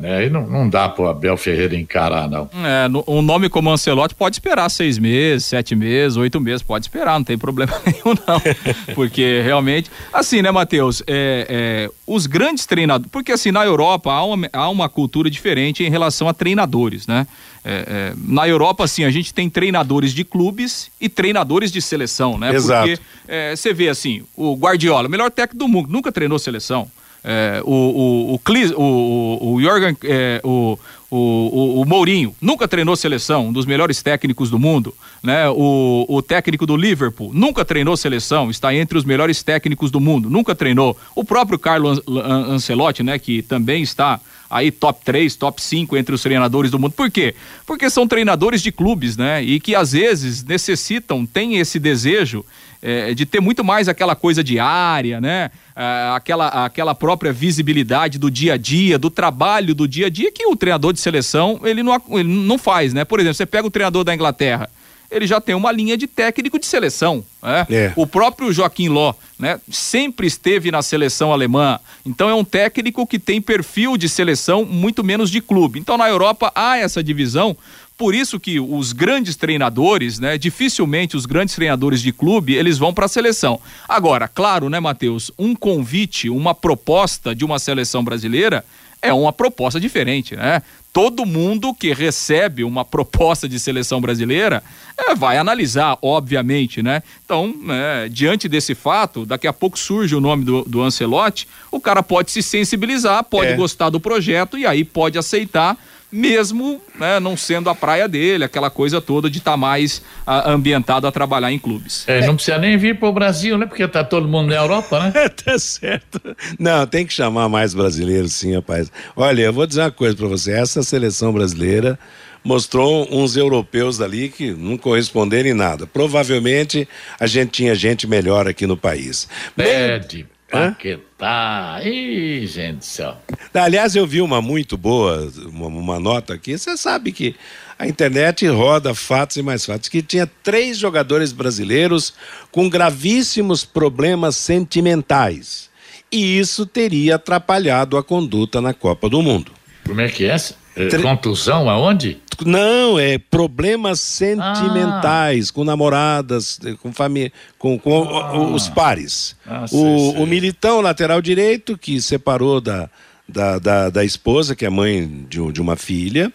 né, 0.00 0.16
aí 0.18 0.30
não, 0.30 0.46
não 0.46 0.68
dá 0.68 0.88
para 0.88 1.04
o 1.04 1.08
Abel 1.08 1.36
Ferreira 1.36 1.76
encarar, 1.76 2.28
não. 2.28 2.50
É, 2.64 2.88
no, 2.88 3.04
um 3.06 3.22
nome 3.22 3.48
como 3.48 3.70
Ancelotti 3.70 4.14
pode 4.14 4.36
esperar 4.36 4.68
seis 4.68 4.98
meses, 4.98 5.44
sete 5.44 5.76
meses, 5.76 6.16
oito 6.16 6.40
meses, 6.40 6.62
pode 6.62 6.86
esperar, 6.86 7.12
não 7.12 7.24
tem 7.24 7.38
problema 7.38 7.72
nenhum, 7.86 8.16
não. 8.26 8.94
porque 8.94 9.40
realmente, 9.44 9.90
assim, 10.12 10.42
né, 10.42 10.50
Matheus? 10.50 11.02
É, 11.06 11.46
é, 11.48 11.90
os 12.06 12.26
grandes 12.26 12.66
treinadores, 12.66 13.10
porque 13.12 13.32
assim, 13.32 13.52
na 13.52 13.64
Europa 13.64 14.10
há 14.10 14.24
uma, 14.24 14.48
há 14.52 14.68
uma 14.68 14.88
cultura 14.88 15.30
diferente 15.30 15.84
em 15.84 15.90
relação 15.90 16.28
a 16.28 16.34
treinadores, 16.34 17.06
né? 17.06 17.26
É, 17.64 17.84
é, 17.86 18.14
na 18.26 18.48
Europa, 18.48 18.84
assim, 18.84 19.04
a 19.04 19.10
gente 19.10 19.34
tem 19.34 19.50
treinadores 19.50 20.12
de 20.12 20.24
clubes 20.24 20.90
e 21.00 21.08
treinadores 21.08 21.70
de 21.70 21.82
seleção, 21.82 22.38
né? 22.38 22.54
Exato. 22.54 22.88
Porque 22.88 23.02
é, 23.28 23.54
você 23.54 23.74
vê 23.74 23.88
assim, 23.88 24.22
o 24.34 24.54
Guardiola, 24.56 25.08
o 25.08 25.10
melhor 25.10 25.30
técnico 25.30 25.58
do 25.58 25.68
mundo, 25.68 25.90
nunca 25.90 26.10
treinou 26.10 26.38
seleção. 26.38 26.90
É, 27.22 27.60
o, 27.64 27.72
o, 27.72 28.34
o, 28.34 28.38
Clis, 28.38 28.72
o, 28.74 29.38
o, 29.40 29.60
Jorgen, 29.60 29.96
é, 30.04 30.40
o, 30.42 30.78
o, 31.10 31.80
o, 31.82 31.84
Mourinho 31.84 32.34
nunca 32.40 32.66
treinou 32.66 32.96
seleção, 32.96 33.48
um 33.48 33.52
dos 33.52 33.66
melhores 33.66 34.02
técnicos 34.02 34.48
do 34.48 34.58
mundo, 34.58 34.94
né? 35.22 35.48
O, 35.50 36.06
o 36.08 36.22
técnico 36.22 36.64
do 36.64 36.76
Liverpool 36.76 37.30
nunca 37.34 37.64
treinou 37.64 37.96
seleção, 37.96 38.50
está 38.50 38.74
entre 38.74 38.96
os 38.96 39.04
melhores 39.04 39.42
técnicos 39.42 39.90
do 39.90 40.00
mundo, 40.00 40.30
nunca 40.30 40.54
treinou. 40.54 40.96
O 41.14 41.22
próprio 41.22 41.58
Carlo 41.58 42.00
Ancelotti, 42.48 43.02
né? 43.02 43.18
Que 43.18 43.42
também 43.42 43.82
está 43.82 44.18
aí 44.48 44.70
top 44.70 45.00
3, 45.04 45.36
top 45.36 45.62
5 45.62 45.96
entre 45.96 46.14
os 46.14 46.22
treinadores 46.22 46.70
do 46.70 46.78
mundo. 46.78 46.92
Por 46.92 47.10
quê? 47.10 47.34
Porque 47.66 47.88
são 47.88 48.08
treinadores 48.08 48.62
de 48.62 48.72
clubes, 48.72 49.16
né? 49.16 49.42
E 49.42 49.60
que 49.60 49.74
às 49.74 49.92
vezes 49.92 50.42
necessitam, 50.42 51.24
têm 51.24 51.58
esse 51.58 51.78
desejo 51.78 52.44
é, 52.82 53.14
de 53.14 53.26
ter 53.26 53.40
muito 53.40 53.62
mais 53.62 53.88
aquela 53.88 54.14
coisa 54.14 54.42
diária, 54.42 55.20
né? 55.20 55.50
É, 55.76 56.12
aquela, 56.14 56.48
aquela 56.64 56.94
própria 56.94 57.32
visibilidade 57.32 58.18
do 58.18 58.30
dia 58.30 58.54
a 58.54 58.56
dia, 58.56 58.98
do 58.98 59.10
trabalho 59.10 59.74
do 59.74 59.86
dia 59.86 60.06
a 60.06 60.10
dia 60.10 60.32
que 60.32 60.46
o 60.46 60.56
treinador 60.56 60.92
de 60.92 61.00
seleção 61.00 61.60
ele 61.64 61.82
não, 61.82 62.02
ele 62.10 62.28
não 62.28 62.58
faz, 62.58 62.94
né? 62.94 63.04
Por 63.04 63.20
exemplo, 63.20 63.34
você 63.34 63.46
pega 63.46 63.66
o 63.66 63.70
treinador 63.70 64.04
da 64.04 64.14
Inglaterra, 64.14 64.68
ele 65.10 65.26
já 65.26 65.40
tem 65.40 65.54
uma 65.54 65.72
linha 65.72 65.96
de 65.96 66.06
técnico 66.06 66.58
de 66.58 66.66
seleção. 66.66 67.24
Né? 67.42 67.66
É. 67.68 67.92
O 67.96 68.06
próprio 68.06 68.52
Joaquim 68.52 68.88
Ló 68.88 69.12
né, 69.38 69.60
sempre 69.68 70.26
esteve 70.26 70.70
na 70.70 70.82
seleção 70.82 71.32
alemã. 71.32 71.80
Então 72.06 72.30
é 72.30 72.34
um 72.34 72.44
técnico 72.44 73.06
que 73.06 73.18
tem 73.18 73.42
perfil 73.42 73.96
de 73.96 74.08
seleção, 74.08 74.64
muito 74.64 75.02
menos 75.02 75.28
de 75.30 75.40
clube. 75.40 75.80
Então 75.80 75.98
na 75.98 76.08
Europa 76.08 76.52
há 76.54 76.78
essa 76.78 77.02
divisão. 77.02 77.56
Por 78.00 78.14
isso 78.14 78.40
que 78.40 78.58
os 78.58 78.94
grandes 78.94 79.36
treinadores, 79.36 80.18
né, 80.18 80.38
dificilmente 80.38 81.18
os 81.18 81.26
grandes 81.26 81.54
treinadores 81.54 82.00
de 82.00 82.14
clube, 82.14 82.54
eles 82.54 82.78
vão 82.78 82.94
para 82.94 83.04
a 83.04 83.08
seleção. 83.08 83.60
Agora, 83.86 84.26
claro, 84.26 84.70
né, 84.70 84.80
Matheus, 84.80 85.30
um 85.38 85.54
convite, 85.54 86.30
uma 86.30 86.54
proposta 86.54 87.34
de 87.34 87.44
uma 87.44 87.58
seleção 87.58 88.02
brasileira 88.02 88.64
é 89.02 89.12
uma 89.12 89.34
proposta 89.34 89.78
diferente, 89.78 90.34
né? 90.34 90.62
todo 90.92 91.24
mundo 91.24 91.74
que 91.74 91.92
recebe 91.92 92.64
uma 92.64 92.84
proposta 92.84 93.48
de 93.48 93.60
seleção 93.60 94.00
brasileira 94.00 94.62
é, 94.96 95.14
vai 95.14 95.36
analisar, 95.36 95.96
obviamente, 96.02 96.82
né? 96.82 97.02
Então, 97.24 97.54
é, 97.68 98.08
diante 98.08 98.48
desse 98.48 98.74
fato, 98.74 99.24
daqui 99.24 99.46
a 99.46 99.52
pouco 99.52 99.78
surge 99.78 100.14
o 100.14 100.20
nome 100.20 100.44
do, 100.44 100.62
do 100.64 100.82
Ancelotti, 100.82 101.46
o 101.70 101.80
cara 101.80 102.02
pode 102.02 102.30
se 102.30 102.42
sensibilizar, 102.42 103.22
pode 103.24 103.52
é. 103.52 103.56
gostar 103.56 103.90
do 103.90 104.00
projeto 104.00 104.58
e 104.58 104.66
aí 104.66 104.84
pode 104.84 105.16
aceitar 105.16 105.78
mesmo 106.10 106.80
né, 106.98 107.20
não 107.20 107.36
sendo 107.36 107.70
a 107.70 107.74
praia 107.74 108.08
dele, 108.08 108.44
aquela 108.44 108.70
coisa 108.70 109.00
toda 109.00 109.30
de 109.30 109.38
estar 109.38 109.52
tá 109.52 109.56
mais 109.56 110.02
a, 110.26 110.50
ambientado 110.50 111.06
a 111.06 111.12
trabalhar 111.12 111.52
em 111.52 111.58
clubes. 111.58 112.04
É, 112.06 112.26
não 112.26 112.34
precisa 112.34 112.58
nem 112.58 112.76
vir 112.76 112.98
para 112.98 113.08
o 113.08 113.12
Brasil, 113.12 113.56
né? 113.56 113.66
Porque 113.66 113.86
tá 113.86 114.02
todo 114.02 114.26
mundo 114.28 114.48
na 114.48 114.56
Europa, 114.56 114.98
né? 115.00 115.12
É, 115.20 115.28
tá 115.28 115.58
certo. 115.58 116.20
Não, 116.58 116.86
tem 116.86 117.06
que 117.06 117.12
chamar 117.12 117.48
mais 117.48 117.74
brasileiros, 117.74 118.32
sim, 118.32 118.54
rapaz. 118.54 118.90
Olha, 119.14 119.42
eu 119.42 119.52
vou 119.52 119.66
dizer 119.66 119.82
uma 119.82 119.90
coisa 119.90 120.16
para 120.16 120.26
você: 120.26 120.52
essa 120.52 120.82
seleção 120.82 121.32
brasileira 121.32 121.98
mostrou 122.42 123.06
uns 123.10 123.36
europeus 123.36 124.00
ali 124.00 124.30
que 124.30 124.52
não 124.52 124.78
corresponderam 124.78 125.50
em 125.50 125.54
nada. 125.54 125.86
Provavelmente 125.86 126.88
a 127.18 127.26
gente 127.26 127.50
tinha 127.50 127.74
gente 127.74 128.06
melhor 128.06 128.48
aqui 128.48 128.66
no 128.66 128.76
país. 128.76 129.28
Pede. 129.54 130.26
Bem... 130.50 131.00
Paquetá. 131.20 131.80
Ih, 131.84 132.46
gente 132.46 132.78
do 132.78 132.84
céu. 132.84 133.16
Aliás, 133.52 133.94
eu 133.94 134.06
vi 134.06 134.22
uma 134.22 134.40
muito 134.40 134.76
boa, 134.76 135.30
uma, 135.46 135.66
uma 135.66 136.00
nota 136.00 136.34
aqui. 136.34 136.56
Você 136.56 136.76
sabe 136.76 137.12
que 137.12 137.36
a 137.78 137.86
internet 137.86 138.46
roda 138.48 138.94
fatos 138.94 139.36
e 139.36 139.42
mais 139.42 139.64
fatos. 139.64 139.88
Que 139.88 140.02
tinha 140.02 140.26
três 140.42 140.78
jogadores 140.78 141.32
brasileiros 141.32 142.14
com 142.50 142.68
gravíssimos 142.68 143.64
problemas 143.64 144.36
sentimentais. 144.36 145.68
E 146.10 146.38
isso 146.38 146.66
teria 146.66 147.16
atrapalhado 147.16 147.96
a 147.96 148.02
conduta 148.02 148.60
na 148.60 148.74
Copa 148.74 149.08
do 149.08 149.22
Mundo. 149.22 149.52
Como 149.86 150.00
é 150.00 150.08
que 150.08 150.24
é? 150.24 150.36
Tre... 150.74 151.02
Contusão 151.02 151.68
aonde? 151.68 152.20
Não, 152.44 152.98
é 152.98 153.18
problemas 153.18 154.00
sentimentais 154.00 155.50
ah. 155.50 155.52
com 155.52 155.64
namoradas, 155.64 156.58
com 156.80 156.92
família, 156.92 157.32
com, 157.58 157.78
com 157.78 158.08
ah. 158.08 158.38
os 158.38 158.68
pares. 158.68 159.36
Ah, 159.46 159.66
sei, 159.66 159.78
o, 159.78 160.12
sei. 160.12 160.22
o 160.22 160.26
Militão, 160.26 160.80
lateral 160.80 161.20
direito, 161.20 161.76
que 161.76 162.00
separou 162.00 162.60
da, 162.60 162.88
da, 163.28 163.58
da, 163.58 163.90
da 163.90 164.04
esposa, 164.04 164.56
que 164.56 164.64
é 164.64 164.70
mãe 164.70 165.26
de, 165.28 165.52
de 165.52 165.60
uma 165.60 165.76
filha. 165.76 166.32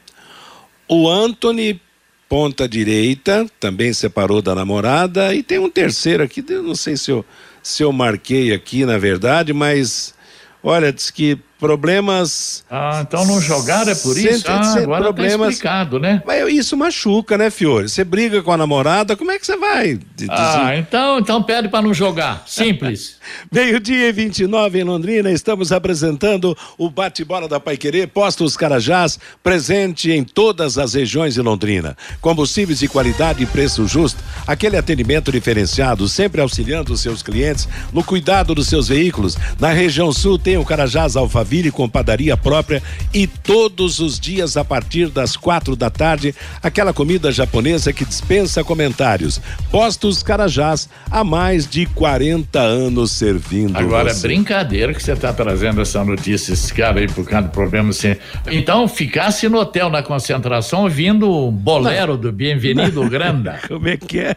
O 0.88 1.10
Anthony, 1.10 1.82
ponta 2.30 2.67
direita, 2.67 3.48
também 3.60 3.91
separou 3.93 4.41
da 4.41 4.54
namorada. 4.54 5.34
E 5.34 5.41
tem 5.41 5.58
um 5.58 5.69
terceiro 5.69 6.21
aqui, 6.21 6.43
não 6.48 6.76
sei 6.76 6.98
se 6.98 7.10
eu, 7.10 7.26
se 7.63 7.82
eu 7.82 7.91
marquei 7.91 8.54
aqui, 8.54 8.86
na 8.86 8.98
verdade, 8.98 9.54
mas 9.54 10.13
olha, 10.62 10.91
diz 10.93 11.10
que 11.10 11.39
problemas. 11.60 12.63
Ah, 12.70 13.04
então 13.08 13.26
não 13.26 13.39
jogaram 13.39 13.91
é 13.91 13.96
por 13.96 14.18
isso? 14.18 14.46
Ah, 14.48 14.78
agora 14.78 15.04
tá 15.04 15.13
problemas. 15.13 15.48
Tá 15.48 15.52
explicado, 15.52 16.00
né? 16.00 16.22
Mas 16.26 16.54
isso 16.54 16.76
machuca, 16.76 17.38
né, 17.38 17.50
Fiore? 17.50 17.89
Você 17.89 18.04
briga 18.04 18.41
com 18.44 18.52
a 18.52 18.58
namorada, 18.58 19.15
como 19.15 19.32
é 19.32 19.39
que 19.39 19.46
você 19.46 19.58
vai? 19.58 20.00
Ah, 20.30 20.76
então, 20.78 21.20
então 21.20 21.41
pede 21.41 21.70
para 21.70 21.82
não 21.82 21.94
jogar. 21.94 22.44
Simples. 22.46 23.18
Meio-dia 23.52 24.10
e 24.10 24.12
29 24.12 24.80
em 24.80 24.84
Londrina, 24.84 25.32
estamos 25.32 25.72
apresentando 25.72 26.58
o 26.78 26.89
bate-bola 26.89 27.48
da 27.48 27.60
Paiquerê, 27.60 28.06
Postos 28.06 28.58
Carajás, 28.58 29.20
presente 29.44 30.12
em 30.12 30.24
todas 30.24 30.78
as 30.78 30.94
regiões 30.94 31.36
de 31.36 31.41
Londrina. 31.41 31.98
Combustíveis 32.22 32.80
de 32.80 32.88
qualidade 32.88 33.44
e 33.44 33.46
preço 33.46 33.88
justo, 33.88 34.24
aquele 34.46 34.78
atendimento 34.78 35.32
diferenciado, 35.32 36.08
sempre 36.08 36.41
auxiliando 36.41 36.94
os 36.94 37.02
seus 37.02 37.24
clientes 37.24 37.68
no 37.91 38.04
cuidado 38.04 38.54
dos 38.54 38.68
seus 38.68 38.88
veículos. 38.88 39.38
Na 39.60 39.70
região 39.70 40.12
sul 40.12 40.38
tem 40.38 40.58
o 40.58 40.65
Carajás 40.65 41.15
Alphaville 41.56 41.72
com 41.72 41.88
padaria 41.88 42.36
própria 42.36 42.82
e 43.13 43.28
todos 43.28 44.00
os 44.00 44.20
dias 44.20 44.58
a 44.58 44.65
partir 44.65 45.08
das 45.08 45.38
quatro 45.38 45.76
da 45.76 45.89
tarde, 45.89 46.36
aquela 46.62 46.94
comida 46.94 47.32
japonesa 47.32 47.94
que 47.94 48.04
dispensa 48.04 48.63
comentários. 48.63 49.39
Postos 49.72 50.22
Carajás 50.22 50.89
há 51.10 51.24
mais 51.24 51.68
de 51.68 51.86
40 51.88 52.60
anos 52.60 53.12
servindo. 53.12 53.78
Agora 53.78 54.13
você. 54.13 54.26
é 54.26 54.30
brincadeira 54.30 54.94
que 54.94 55.02
você 55.02 55.13
está 55.13 55.32
trazendo 55.32 55.82
essa 55.82 56.04
notícia, 56.04 56.54
esse 56.54 56.74
cara 56.74 57.00
aí 57.00 57.08
por 57.08 57.26
causa 57.26 57.48
do 57.48 57.52
problema 57.52 57.89
assim. 57.89 58.15
Então, 58.52 58.88
ficasse 58.88 59.48
no 59.48 59.60
hotel 59.60 59.89
na 59.89 60.04
concentração 60.04 60.84
ouvindo 60.84 61.30
o 61.30 61.52
bolero 61.52 62.13
não. 62.13 62.20
do 62.20 62.32
Bienvenido 62.32 63.08
Granda. 63.10 63.60
Como 63.68 63.88
é 63.88 63.98
que 63.98 64.20
é? 64.20 64.36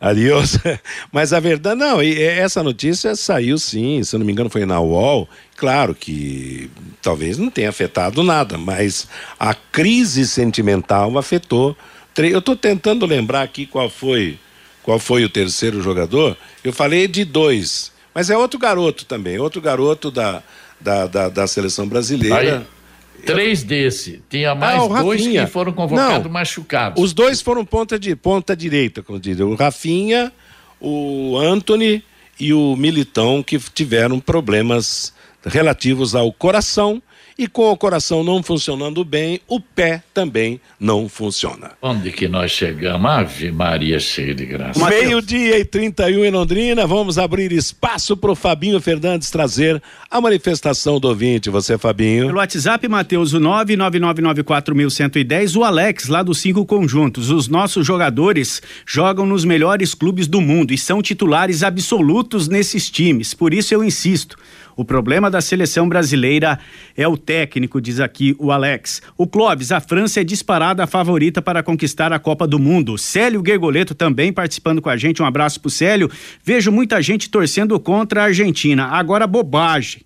Adiós. 0.00 0.58
Mas 1.12 1.32
a 1.32 1.40
verdade, 1.40 1.78
não, 1.78 2.00
essa 2.00 2.62
notícia 2.62 3.14
saiu 3.14 3.58
sim, 3.58 4.02
se 4.02 4.14
eu 4.14 4.18
não 4.18 4.26
me 4.26 4.32
engano 4.32 4.48
foi 4.48 4.64
na 4.64 4.80
UOL. 4.80 5.28
Claro 5.56 5.94
que 5.94 6.70
talvez 7.00 7.38
não 7.38 7.50
tenha 7.50 7.70
afetado 7.70 8.22
nada, 8.22 8.58
mas 8.58 9.08
a 9.38 9.54
crise 9.54 10.26
sentimental 10.26 11.16
afetou. 11.16 11.76
Eu 12.16 12.38
estou 12.38 12.54
tentando 12.54 13.06
lembrar 13.06 13.42
aqui 13.42 13.66
qual 13.66 13.88
foi 13.88 14.38
qual 14.86 15.00
foi 15.00 15.24
o 15.24 15.28
terceiro 15.28 15.82
jogador. 15.82 16.36
Eu 16.62 16.72
falei 16.72 17.08
de 17.08 17.24
dois. 17.24 17.90
Mas 18.14 18.30
é 18.30 18.38
outro 18.38 18.56
garoto 18.56 19.04
também, 19.04 19.36
outro 19.36 19.60
garoto 19.60 20.12
da, 20.12 20.42
da, 20.80 21.08
da, 21.08 21.28
da 21.28 21.46
seleção 21.48 21.88
brasileira. 21.88 22.58
Aí, 22.58 23.24
três 23.24 23.64
desse. 23.64 24.22
Tinha 24.30 24.54
mais 24.54 24.80
ah, 24.80 25.02
dois 25.02 25.26
que 25.26 25.46
foram 25.48 25.72
convocados 25.72 26.24
Não, 26.24 26.30
machucados. 26.30 27.02
Os 27.02 27.12
dois 27.12 27.42
foram 27.42 27.64
ponta, 27.64 27.98
de, 27.98 28.14
ponta 28.14 28.56
direita, 28.56 29.02
como 29.02 29.18
diz. 29.18 29.40
O 29.40 29.54
Rafinha, 29.54 30.32
o 30.80 31.36
Anthony 31.36 32.02
e 32.38 32.52
o 32.52 32.76
Militão, 32.76 33.42
que 33.42 33.58
tiveram 33.58 34.20
problemas 34.20 35.12
relativos 35.46 36.14
ao 36.14 36.32
coração 36.32 37.02
e 37.38 37.46
com 37.46 37.70
o 37.70 37.76
coração 37.76 38.24
não 38.24 38.42
funcionando 38.42 39.04
bem, 39.04 39.40
o 39.46 39.60
pé 39.60 40.02
também 40.14 40.58
não 40.80 41.06
funciona. 41.06 41.72
Onde 41.82 42.10
que 42.10 42.26
nós 42.26 42.50
chegamos? 42.50 43.10
Ave 43.10 43.52
Maria 43.52 44.00
cheia 44.00 44.34
de 44.34 44.46
graça. 44.46 44.88
Meio-dia 44.88 45.58
e 45.58 45.64
31 45.64 46.24
em 46.24 46.30
Londrina, 46.30 46.86
vamos 46.86 47.18
abrir 47.18 47.52
espaço 47.52 48.16
para 48.16 48.32
o 48.32 48.34
Fabinho 48.34 48.80
Fernandes 48.80 49.30
trazer 49.30 49.82
a 50.10 50.18
manifestação 50.18 50.98
do 50.98 51.08
ouvinte. 51.08 51.50
Você, 51.50 51.76
Fabinho? 51.76 52.24
Pelo 52.26 52.38
WhatsApp, 52.38 52.88
Matheus, 52.88 53.34
o 53.34 53.40
99994110, 53.40 55.56
o 55.56 55.64
Alex, 55.64 56.08
lá 56.08 56.22
dos 56.22 56.38
Cinco 56.38 56.64
Conjuntos. 56.64 57.30
Os 57.30 57.48
nossos 57.48 57.86
jogadores 57.86 58.62
jogam 58.86 59.26
nos 59.26 59.44
melhores 59.44 59.92
clubes 59.92 60.26
do 60.26 60.40
mundo 60.40 60.72
e 60.72 60.78
são 60.78 61.02
titulares 61.02 61.62
absolutos 61.62 62.48
nesses 62.48 62.90
times. 62.90 63.34
Por 63.34 63.52
isso 63.52 63.74
eu 63.74 63.84
insisto. 63.84 64.38
O 64.76 64.84
problema 64.84 65.30
da 65.30 65.40
seleção 65.40 65.88
brasileira 65.88 66.58
é 66.94 67.08
o 67.08 67.16
técnico, 67.16 67.80
diz 67.80 67.98
aqui 67.98 68.36
o 68.38 68.52
Alex. 68.52 69.00
O 69.16 69.26
Clóvis, 69.26 69.72
a 69.72 69.80
França 69.80 70.20
é 70.20 70.24
disparada 70.24 70.84
a 70.84 70.86
favorita 70.86 71.40
para 71.40 71.62
conquistar 71.62 72.12
a 72.12 72.18
Copa 72.18 72.46
do 72.46 72.58
Mundo. 72.58 72.98
Célio 72.98 73.42
Gergoleto 73.44 73.94
também 73.94 74.30
participando 74.30 74.82
com 74.82 74.90
a 74.90 74.96
gente. 74.98 75.22
Um 75.22 75.26
abraço 75.26 75.58
pro 75.60 75.70
Célio. 75.70 76.10
Vejo 76.44 76.70
muita 76.70 77.00
gente 77.00 77.30
torcendo 77.30 77.80
contra 77.80 78.20
a 78.20 78.24
Argentina. 78.26 78.84
Agora, 78.88 79.26
bobagem. 79.26 80.02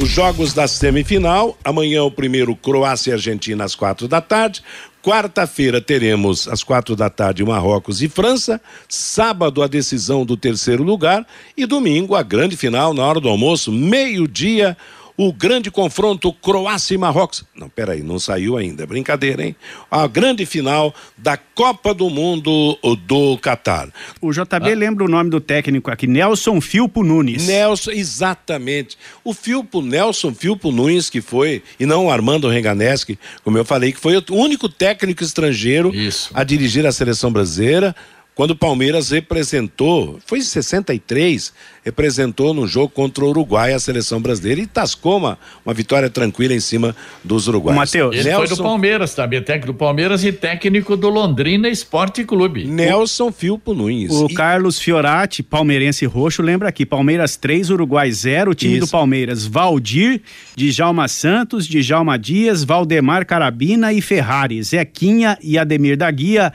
Os 0.00 0.08
jogos 0.08 0.52
da 0.52 0.68
semifinal, 0.68 1.58
amanhã 1.64 2.04
o 2.04 2.10
primeiro 2.10 2.54
Croácia 2.54 3.10
e 3.10 3.12
Argentina 3.14 3.64
às 3.64 3.74
quatro 3.74 4.06
da 4.06 4.20
tarde. 4.20 4.62
Quarta-feira 5.02 5.80
teremos 5.80 6.46
às 6.46 6.62
quatro 6.62 6.94
da 6.94 7.10
tarde 7.10 7.44
Marrocos 7.44 8.00
e 8.00 8.08
França. 8.08 8.60
Sábado 8.88 9.60
a 9.60 9.66
decisão 9.66 10.24
do 10.24 10.36
terceiro 10.36 10.84
lugar 10.84 11.26
e 11.56 11.66
domingo 11.66 12.14
a 12.14 12.22
grande 12.22 12.56
final 12.56 12.94
na 12.94 13.04
hora 13.04 13.20
do 13.20 13.28
almoço, 13.28 13.72
meio-dia 13.72 14.76
o 15.18 15.32
grande 15.32 15.68
confronto 15.68 16.32
Croácia 16.32 16.94
e 16.94 16.98
Marrocos. 16.98 17.44
Não, 17.52 17.68
peraí, 17.68 18.04
não 18.04 18.20
saiu 18.20 18.56
ainda, 18.56 18.84
é 18.84 18.86
brincadeira, 18.86 19.44
hein? 19.44 19.56
A 19.90 20.06
grande 20.06 20.46
final 20.46 20.94
da 21.16 21.36
Copa 21.36 21.92
do 21.92 22.08
Mundo 22.08 22.78
do 23.04 23.36
Catar. 23.38 23.88
O 24.22 24.30
JB 24.30 24.46
ah. 24.72 24.76
lembra 24.76 25.04
o 25.04 25.08
nome 25.08 25.28
do 25.28 25.40
técnico 25.40 25.90
aqui, 25.90 26.06
Nelson 26.06 26.60
Filpo 26.60 27.02
Nunes. 27.02 27.48
Nelson, 27.48 27.90
exatamente. 27.90 28.96
O 29.24 29.34
Filpo, 29.34 29.82
Nelson 29.82 30.32
Filpo 30.32 30.70
Nunes, 30.70 31.10
que 31.10 31.20
foi, 31.20 31.64
e 31.80 31.84
não 31.84 32.06
o 32.06 32.10
Armando 32.12 32.48
Renganeschi, 32.48 33.18
como 33.42 33.58
eu 33.58 33.64
falei, 33.64 33.92
que 33.92 33.98
foi 33.98 34.16
o 34.16 34.24
único 34.30 34.68
técnico 34.68 35.24
estrangeiro 35.24 35.92
Isso. 35.92 36.30
a 36.32 36.44
dirigir 36.44 36.86
a 36.86 36.92
seleção 36.92 37.32
brasileira 37.32 37.92
quando 38.38 38.52
o 38.52 38.56
Palmeiras 38.56 39.10
representou, 39.10 40.20
foi 40.24 40.38
em 40.38 40.42
63, 40.42 41.52
representou 41.88 42.52
no 42.52 42.66
jogo 42.66 42.90
contra 42.90 43.24
o 43.24 43.28
Uruguai 43.28 43.72
a 43.72 43.78
seleção 43.78 44.20
brasileira 44.20 44.60
e 44.60 44.66
tascou 44.66 45.16
uma, 45.16 45.38
uma 45.64 45.72
vitória 45.72 46.10
tranquila 46.10 46.54
em 46.54 46.60
cima 46.60 46.94
dos 47.24 47.48
uruguaios. 47.48 47.78
Matheus, 47.78 48.14
ele 48.14 48.24
Nelson... 48.24 48.46
foi 48.46 48.56
do 48.56 48.62
Palmeiras 48.62 49.14
também, 49.14 49.42
técnico 49.42 49.72
do 49.72 49.78
Palmeiras 49.78 50.22
e 50.22 50.32
técnico 50.32 50.96
do 50.96 51.08
Londrina 51.08 51.68
Esporte 51.68 52.24
Clube. 52.24 52.66
Nelson 52.66 53.32
Filpo 53.32 53.72
Nunes. 53.72 54.12
O 54.12 54.26
e... 54.26 54.34
Carlos 54.34 54.78
Fiorati, 54.78 55.42
palmeirense 55.42 56.04
roxo, 56.04 56.42
lembra 56.42 56.68
aqui, 56.68 56.84
Palmeiras 56.84 57.36
3, 57.36 57.70
Uruguai 57.70 58.10
0, 58.12 58.54
time 58.54 58.76
Isso. 58.76 58.86
do 58.86 58.90
Palmeiras, 58.90 59.46
Valdir, 59.46 60.20
Djalma 60.54 61.08
Santos, 61.08 61.66
Djalma 61.66 62.18
Dias, 62.18 62.64
Valdemar 62.64 63.24
Carabina 63.24 63.92
e 63.92 64.02
Ferrari, 64.02 64.62
Zequinha 64.62 65.38
e 65.42 65.56
Ademir 65.56 65.96
da 65.96 66.10
Guia, 66.10 66.52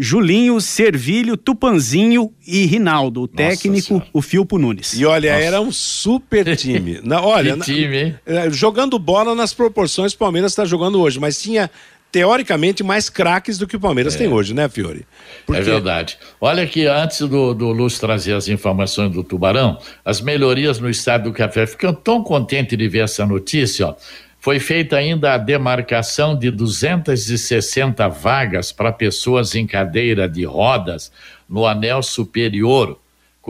Julinho, 0.00 0.58
Servilho, 0.62 1.36
Tupanzinho 1.36 2.32
e 2.46 2.64
Rinaldo. 2.64 3.22
O 3.22 3.28
técnico, 3.28 4.02
o 4.14 4.22
Filpo 4.22 4.58
Nunes. 4.58 4.69
E 4.98 5.04
olha, 5.04 5.32
Nossa. 5.32 5.44
era 5.44 5.60
um 5.60 5.72
super 5.72 6.56
time. 6.56 7.00
Na, 7.04 7.22
olha, 7.22 7.56
que 7.56 7.64
time, 7.64 7.96
hein? 7.96 8.18
Na, 8.26 8.46
é, 8.46 8.50
jogando 8.50 8.98
bola 8.98 9.34
nas 9.34 9.52
proporções 9.52 10.12
que 10.12 10.16
o 10.16 10.18
Palmeiras 10.18 10.52
está 10.52 10.64
jogando 10.64 11.00
hoje, 11.00 11.18
mas 11.18 11.40
tinha 11.40 11.70
teoricamente 12.10 12.82
mais 12.82 13.08
craques 13.08 13.56
do 13.56 13.66
que 13.66 13.76
o 13.76 13.80
Palmeiras 13.80 14.14
é. 14.14 14.18
tem 14.18 14.28
hoje, 14.28 14.52
né, 14.52 14.68
Fiore? 14.68 15.06
Porque... 15.46 15.60
É 15.60 15.64
verdade. 15.64 16.18
Olha 16.40 16.66
que 16.66 16.86
antes 16.86 17.20
do, 17.20 17.54
do 17.54 17.70
Luz 17.70 17.98
trazer 17.98 18.34
as 18.34 18.48
informações 18.48 19.12
do 19.12 19.22
Tubarão, 19.22 19.78
as 20.04 20.20
melhorias 20.20 20.78
no 20.78 20.90
estádio 20.90 21.30
do 21.30 21.36
Café, 21.36 21.66
ficam 21.66 21.94
tão 21.94 22.22
contente 22.22 22.76
de 22.76 22.88
ver 22.88 23.04
essa 23.04 23.24
notícia, 23.24 23.88
ó. 23.88 23.94
Foi 24.42 24.58
feita 24.58 24.96
ainda 24.96 25.34
a 25.34 25.38
demarcação 25.38 26.34
de 26.36 26.50
260 26.50 28.08
vagas 28.08 28.72
para 28.72 28.90
pessoas 28.90 29.54
em 29.54 29.66
cadeira 29.66 30.26
de 30.26 30.44
rodas 30.44 31.12
no 31.46 31.66
anel 31.66 32.02
superior, 32.02 32.98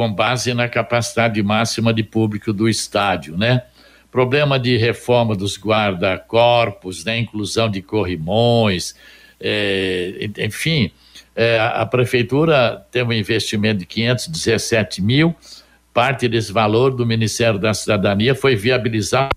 com 0.00 0.10
base 0.10 0.54
na 0.54 0.66
capacidade 0.66 1.42
máxima 1.42 1.92
de 1.92 2.02
público 2.02 2.54
do 2.54 2.70
estádio, 2.70 3.36
né? 3.36 3.64
Problema 4.10 4.58
de 4.58 4.78
reforma 4.78 5.36
dos 5.36 5.58
guarda-corpos, 5.58 7.04
né? 7.04 7.18
inclusão 7.18 7.68
de 7.68 7.82
corrimões, 7.82 8.94
é, 9.38 10.30
enfim, 10.38 10.90
é, 11.36 11.60
a 11.60 11.84
prefeitura 11.84 12.82
tem 12.90 13.02
um 13.02 13.12
investimento 13.12 13.80
de 13.80 13.84
517 13.84 15.02
mil, 15.02 15.36
parte 15.92 16.26
desse 16.26 16.50
valor 16.50 16.94
do 16.94 17.04
Ministério 17.04 17.58
da 17.58 17.74
Cidadania 17.74 18.34
foi 18.34 18.56
viabilizado 18.56 19.28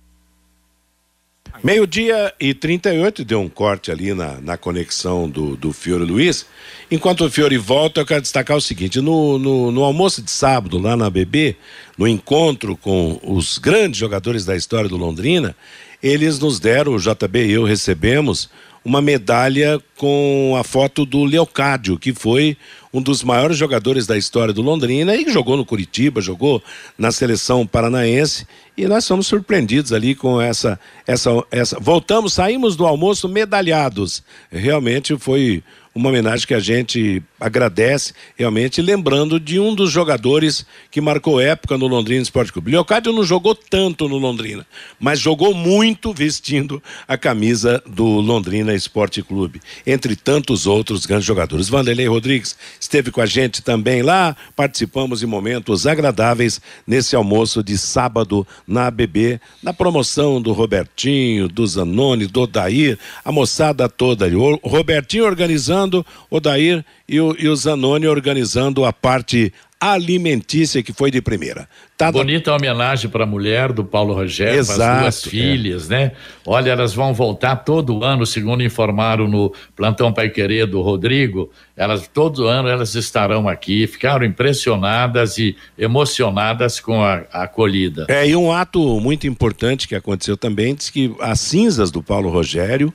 Meio-dia 1.64 2.30
e 2.38 2.52
38, 2.52 3.24
deu 3.24 3.40
um 3.40 3.48
corte 3.48 3.90
ali 3.90 4.12
na, 4.12 4.38
na 4.38 4.54
conexão 4.54 5.26
do, 5.26 5.56
do 5.56 5.72
Fiore 5.72 6.04
Luiz. 6.04 6.44
Enquanto 6.90 7.24
o 7.24 7.30
Fiore 7.30 7.56
volta, 7.56 8.02
eu 8.02 8.04
quero 8.04 8.20
destacar 8.20 8.54
o 8.54 8.60
seguinte: 8.60 9.00
no, 9.00 9.38
no, 9.38 9.72
no 9.72 9.82
almoço 9.82 10.20
de 10.20 10.30
sábado, 10.30 10.76
lá 10.76 10.94
na 10.94 11.08
BB, 11.08 11.56
no 11.96 12.06
encontro 12.06 12.76
com 12.76 13.18
os 13.22 13.56
grandes 13.56 13.98
jogadores 13.98 14.44
da 14.44 14.54
história 14.54 14.90
do 14.90 14.98
Londrina, 14.98 15.56
eles 16.02 16.38
nos 16.38 16.60
deram, 16.60 16.92
o 16.92 16.98
JB 16.98 17.46
e 17.46 17.52
eu 17.52 17.64
recebemos, 17.64 18.50
uma 18.84 19.00
medalha 19.00 19.80
com 19.96 20.54
a 20.60 20.62
foto 20.62 21.06
do 21.06 21.24
Leocádio, 21.24 21.98
que 21.98 22.12
foi 22.12 22.58
um 22.94 23.02
dos 23.02 23.24
maiores 23.24 23.56
jogadores 23.56 24.06
da 24.06 24.16
história 24.16 24.54
do 24.54 24.62
Londrina 24.62 25.16
e 25.16 25.28
jogou 25.28 25.56
no 25.56 25.66
Curitiba, 25.66 26.20
jogou 26.20 26.62
na 26.96 27.10
seleção 27.10 27.66
paranaense 27.66 28.46
e 28.76 28.86
nós 28.86 29.04
somos 29.04 29.26
surpreendidos 29.26 29.92
ali 29.92 30.14
com 30.14 30.40
essa 30.40 30.78
essa 31.04 31.30
essa 31.50 31.76
voltamos, 31.80 32.34
saímos 32.34 32.76
do 32.76 32.86
almoço 32.86 33.28
medalhados. 33.28 34.22
Realmente 34.48 35.18
foi 35.18 35.60
uma 35.94 36.08
homenagem 36.08 36.46
que 36.46 36.54
a 36.54 36.60
gente 36.60 37.22
agradece, 37.38 38.12
realmente, 38.36 38.82
lembrando 38.82 39.38
de 39.38 39.60
um 39.60 39.74
dos 39.74 39.92
jogadores 39.92 40.66
que 40.90 41.00
marcou 41.00 41.40
época 41.40 41.78
no 41.78 41.86
Londrina 41.86 42.20
Esporte 42.20 42.52
Clube. 42.52 42.72
Leocádio 42.72 43.12
não 43.12 43.22
jogou 43.22 43.54
tanto 43.54 44.08
no 44.08 44.18
Londrina, 44.18 44.66
mas 44.98 45.20
jogou 45.20 45.54
muito 45.54 46.12
vestindo 46.12 46.82
a 47.06 47.16
camisa 47.16 47.80
do 47.86 48.04
Londrina 48.04 48.74
Esporte 48.74 49.22
Clube, 49.22 49.60
entre 49.86 50.16
tantos 50.16 50.66
outros 50.66 51.06
grandes 51.06 51.26
jogadores. 51.26 51.68
Vanderlei 51.68 52.08
Rodrigues 52.08 52.56
esteve 52.80 53.12
com 53.12 53.20
a 53.20 53.26
gente 53.26 53.62
também 53.62 54.02
lá, 54.02 54.36
participamos 54.56 55.22
em 55.22 55.26
momentos 55.26 55.86
agradáveis 55.86 56.60
nesse 56.86 57.14
almoço 57.14 57.62
de 57.62 57.78
sábado 57.78 58.44
na 58.66 58.88
ABB, 58.88 59.40
na 59.62 59.72
promoção 59.72 60.42
do 60.42 60.52
Robertinho, 60.52 61.46
do 61.46 61.64
Zanoni, 61.64 62.26
do 62.26 62.40
Odair, 62.42 62.98
a 63.24 63.30
moçada 63.30 63.88
toda 63.88 64.24
ali. 64.24 64.34
O 64.34 64.58
Robertinho 64.64 65.24
organizando 65.24 65.83
organizando, 65.84 66.06
Odair 66.30 66.84
e 67.08 67.20
o, 67.20 67.36
e 67.38 67.48
o 67.48 67.56
Zanoni 67.56 68.06
organizando 68.06 68.84
a 68.84 68.92
parte 68.92 69.52
alimentícia 69.78 70.82
que 70.82 70.94
foi 70.94 71.10
de 71.10 71.20
primeira. 71.20 71.68
Tá 71.98 72.10
Bonita 72.10 72.50
da... 72.50 72.56
homenagem 72.56 73.10
para 73.10 73.24
a 73.24 73.26
mulher 73.26 73.70
do 73.70 73.84
Paulo 73.84 74.14
Rogério, 74.14 74.58
Exato, 74.58 74.80
as 74.80 75.00
duas 75.00 75.26
é. 75.26 75.30
filhas, 75.30 75.88
né? 75.90 76.12
Olha, 76.46 76.70
elas 76.70 76.94
vão 76.94 77.12
voltar 77.12 77.56
todo 77.56 78.02
ano, 78.02 78.24
segundo 78.24 78.62
informaram 78.62 79.28
no 79.28 79.52
plantão 79.76 80.10
Pai 80.10 80.30
Querer 80.30 80.66
do 80.66 80.80
Rodrigo, 80.80 81.50
elas 81.76 82.08
todo 82.08 82.46
ano 82.46 82.66
elas 82.68 82.94
estarão 82.94 83.46
aqui, 83.46 83.86
ficaram 83.86 84.24
impressionadas 84.24 85.36
e 85.36 85.54
emocionadas 85.76 86.80
com 86.80 87.02
a, 87.02 87.24
a 87.30 87.42
acolhida. 87.42 88.06
É, 88.08 88.26
e 88.26 88.34
um 88.34 88.50
ato 88.50 88.80
muito 89.00 89.26
importante 89.26 89.86
que 89.86 89.94
aconteceu 89.94 90.36
também, 90.36 90.74
diz 90.74 90.88
que 90.88 91.14
as 91.20 91.40
cinzas 91.40 91.90
do 91.90 92.02
Paulo 92.02 92.30
Rogério 92.30 92.92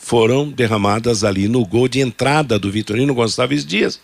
foram 0.00 0.48
derramadas 0.48 1.22
ali 1.22 1.46
no 1.46 1.64
gol 1.64 1.86
de 1.86 2.00
entrada 2.00 2.58
do 2.58 2.70
Vitorino 2.70 3.14
Gonçalves 3.14 3.64
Dias, 3.64 4.00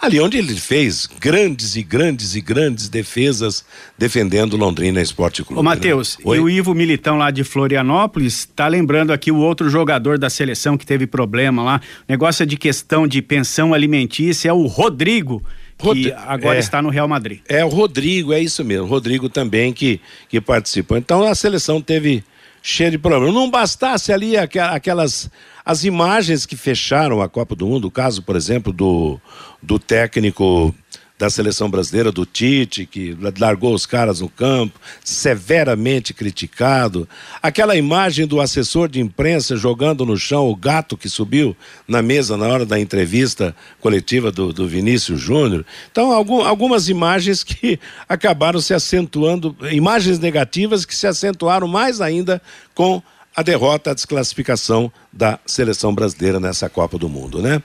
ali 0.00 0.18
onde 0.20 0.38
ele 0.38 0.54
fez 0.54 1.06
grandes 1.20 1.74
e 1.74 1.82
grandes 1.82 2.34
e 2.36 2.40
grandes 2.40 2.88
defesas 2.88 3.64
defendendo 3.98 4.56
Londrina 4.56 5.02
Esporte 5.02 5.42
Clube. 5.42 5.60
Ô 5.60 5.62
Matheus, 5.62 6.16
né? 6.18 6.36
e 6.36 6.40
o 6.40 6.48
Ivo 6.48 6.72
Militão 6.72 7.18
lá 7.18 7.30
de 7.30 7.42
Florianópolis 7.44 8.48
tá 8.56 8.68
lembrando 8.68 9.12
aqui 9.12 9.30
o 9.30 9.36
outro 9.36 9.68
jogador 9.68 10.18
da 10.18 10.30
seleção 10.30 10.78
que 10.78 10.86
teve 10.86 11.06
problema 11.06 11.62
lá, 11.62 11.80
negócio 12.08 12.46
de 12.46 12.56
questão 12.56 13.06
de 13.06 13.20
pensão 13.20 13.74
alimentícia, 13.74 14.48
é 14.48 14.52
o 14.52 14.66
Rodrigo, 14.66 15.42
que 15.76 16.12
agora 16.12 16.56
é, 16.56 16.60
está 16.60 16.80
no 16.80 16.90
Real 16.90 17.08
Madrid. 17.08 17.40
É 17.48 17.64
o 17.64 17.68
Rodrigo, 17.68 18.32
é 18.32 18.40
isso 18.40 18.64
mesmo, 18.64 18.86
Rodrigo 18.86 19.28
também 19.28 19.72
que, 19.72 20.00
que 20.28 20.40
participou. 20.40 20.96
Então 20.96 21.24
a 21.24 21.34
seleção 21.34 21.82
teve 21.82 22.22
cheio 22.62 22.90
de 22.90 22.98
problemas. 22.98 23.34
Não 23.34 23.50
bastasse 23.50 24.12
ali 24.12 24.36
aquelas 24.36 25.30
as 25.64 25.84
imagens 25.84 26.46
que 26.46 26.56
fecharam 26.56 27.20
a 27.20 27.28
Copa 27.28 27.54
do 27.54 27.66
Mundo, 27.66 27.86
o 27.86 27.90
caso, 27.90 28.22
por 28.22 28.34
exemplo, 28.34 28.72
do, 28.72 29.20
do 29.62 29.78
técnico 29.78 30.74
da 31.20 31.28
seleção 31.28 31.68
brasileira, 31.68 32.10
do 32.10 32.24
Tite, 32.24 32.86
que 32.86 33.14
largou 33.38 33.74
os 33.74 33.84
caras 33.84 34.20
no 34.20 34.28
campo, 34.30 34.80
severamente 35.04 36.14
criticado. 36.14 37.06
Aquela 37.42 37.76
imagem 37.76 38.26
do 38.26 38.40
assessor 38.40 38.88
de 38.88 39.00
imprensa 39.00 39.54
jogando 39.54 40.06
no 40.06 40.16
chão 40.16 40.48
o 40.48 40.56
gato 40.56 40.96
que 40.96 41.10
subiu 41.10 41.54
na 41.86 42.00
mesa 42.00 42.38
na 42.38 42.48
hora 42.48 42.64
da 42.64 42.80
entrevista 42.80 43.54
coletiva 43.82 44.32
do, 44.32 44.50
do 44.50 44.66
Vinícius 44.66 45.20
Júnior. 45.20 45.66
Então, 45.92 46.10
algum, 46.10 46.40
algumas 46.40 46.88
imagens 46.88 47.44
que 47.44 47.78
acabaram 48.08 48.58
se 48.58 48.72
acentuando, 48.72 49.54
imagens 49.70 50.18
negativas 50.18 50.86
que 50.86 50.96
se 50.96 51.06
acentuaram 51.06 51.68
mais 51.68 52.00
ainda 52.00 52.40
com 52.74 53.02
a 53.34 53.42
derrota, 53.42 53.90
a 53.90 53.94
desclassificação 53.94 54.92
da 55.12 55.38
seleção 55.46 55.94
brasileira 55.94 56.40
nessa 56.40 56.68
Copa 56.68 56.98
do 56.98 57.08
Mundo, 57.08 57.40
né? 57.40 57.62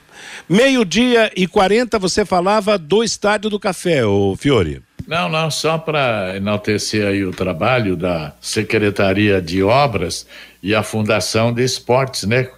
Meio-dia 0.48 1.30
e 1.36 1.46
40, 1.46 1.98
você 1.98 2.24
falava 2.24 2.78
do 2.78 3.02
Estádio 3.02 3.50
do 3.50 3.58
Café, 3.58 4.04
o 4.04 4.36
Fiore. 4.36 4.82
Não, 5.06 5.28
não, 5.28 5.50
só 5.50 5.78
para 5.78 6.36
enaltecer 6.36 7.06
aí 7.06 7.24
o 7.24 7.30
trabalho 7.30 7.96
da 7.96 8.32
Secretaria 8.40 9.40
de 9.40 9.62
Obras 9.62 10.26
e 10.62 10.74
a 10.74 10.82
Fundação 10.82 11.52
de 11.52 11.62
Esportes, 11.62 12.24
né? 12.24 12.48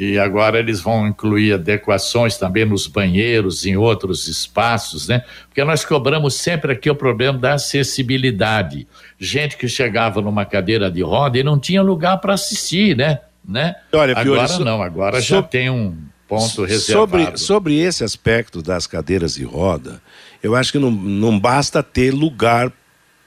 E 0.00 0.16
agora 0.16 0.60
eles 0.60 0.80
vão 0.80 1.08
incluir 1.08 1.54
adequações 1.54 2.36
também 2.36 2.64
nos 2.64 2.86
banheiros, 2.86 3.66
em 3.66 3.76
outros 3.76 4.28
espaços, 4.28 5.08
né? 5.08 5.24
Porque 5.48 5.64
nós 5.64 5.84
cobramos 5.84 6.34
sempre 6.34 6.70
aqui 6.70 6.88
o 6.88 6.94
problema 6.94 7.36
da 7.36 7.54
acessibilidade. 7.54 8.86
Gente 9.18 9.56
que 9.56 9.66
chegava 9.66 10.22
numa 10.22 10.44
cadeira 10.44 10.88
de 10.88 11.02
roda 11.02 11.36
e 11.36 11.42
não 11.42 11.58
tinha 11.58 11.82
lugar 11.82 12.18
para 12.18 12.34
assistir, 12.34 12.96
né? 12.96 13.18
né? 13.44 13.74
Olha, 13.92 14.16
agora 14.16 14.46
Fiore, 14.46 14.64
não, 14.64 14.80
agora 14.80 15.20
so... 15.20 15.26
já 15.26 15.42
tem 15.42 15.68
um 15.68 15.96
ponto 16.28 16.64
reservado. 16.64 16.84
Sobre, 16.84 17.36
sobre 17.36 17.78
esse 17.80 18.04
aspecto 18.04 18.62
das 18.62 18.86
cadeiras 18.86 19.34
de 19.34 19.42
roda, 19.42 20.00
eu 20.40 20.54
acho 20.54 20.70
que 20.70 20.78
não, 20.78 20.92
não 20.92 21.36
basta 21.40 21.82
ter 21.82 22.14
lugar 22.14 22.70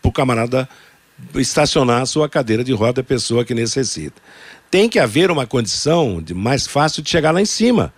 para 0.02 0.08
o 0.08 0.12
camarada 0.12 0.70
estacionar 1.36 2.02
a 2.02 2.06
sua 2.06 2.30
cadeira 2.30 2.64
de 2.64 2.72
roda 2.72 3.02
a 3.02 3.04
pessoa 3.04 3.44
que 3.44 3.54
necessita. 3.54 4.22
Tem 4.72 4.88
que 4.90 4.98
haver 4.98 5.30
uma 5.30 5.46
condição 5.46 6.22
de 6.22 6.34
mais 6.34 6.66
fácil 6.66 7.04
de 7.04 7.10
chegar 7.10 7.32
lá 7.32 7.42
em 7.42 7.46
cima. 7.46 7.94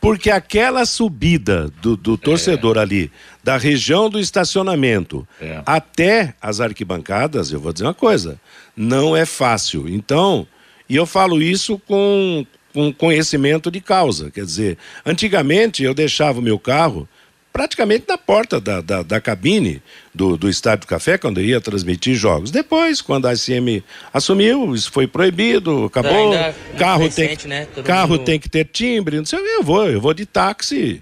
Porque 0.00 0.30
aquela 0.30 0.84
subida 0.84 1.70
do, 1.80 1.96
do 1.96 2.18
torcedor 2.18 2.76
é. 2.76 2.80
ali, 2.80 3.12
da 3.42 3.56
região 3.56 4.10
do 4.10 4.18
estacionamento 4.18 5.26
é. 5.40 5.62
até 5.64 6.34
as 6.42 6.60
arquibancadas, 6.60 7.52
eu 7.52 7.60
vou 7.60 7.72
dizer 7.72 7.86
uma 7.86 7.94
coisa, 7.94 8.38
não 8.76 9.16
é 9.16 9.24
fácil. 9.24 9.88
Então, 9.88 10.46
e 10.88 10.96
eu 10.96 11.06
falo 11.06 11.40
isso 11.40 11.78
com, 11.86 12.44
com 12.74 12.92
conhecimento 12.92 13.70
de 13.70 13.80
causa. 13.80 14.30
Quer 14.30 14.44
dizer, 14.44 14.78
antigamente 15.06 15.82
eu 15.82 15.94
deixava 15.94 16.38
o 16.38 16.42
meu 16.42 16.58
carro 16.58 17.08
praticamente 17.54 18.04
na 18.08 18.18
porta 18.18 18.60
da, 18.60 18.80
da, 18.80 19.04
da, 19.04 19.20
cabine 19.20 19.80
do, 20.12 20.36
do 20.36 20.50
Estádio 20.50 20.80
do 20.80 20.88
Café, 20.88 21.16
quando 21.16 21.40
ia 21.40 21.60
transmitir 21.60 22.16
jogos. 22.16 22.50
Depois, 22.50 23.00
quando 23.00 23.28
a 23.28 23.32
ICM 23.32 23.80
assumiu, 24.12 24.74
isso 24.74 24.90
foi 24.90 25.06
proibido, 25.06 25.84
acabou. 25.84 26.32
carro 26.76 27.04
recente, 27.04 27.42
tem, 27.42 27.48
né? 27.48 27.68
carro 27.84 28.14
mundo... 28.14 28.24
tem 28.24 28.40
que 28.40 28.48
ter 28.48 28.64
timbre, 28.64 29.18
não 29.18 29.24
sei 29.24 29.38
eu 29.38 29.62
vou, 29.62 29.88
eu 29.88 30.00
vou 30.00 30.12
de 30.12 30.26
táxi, 30.26 31.00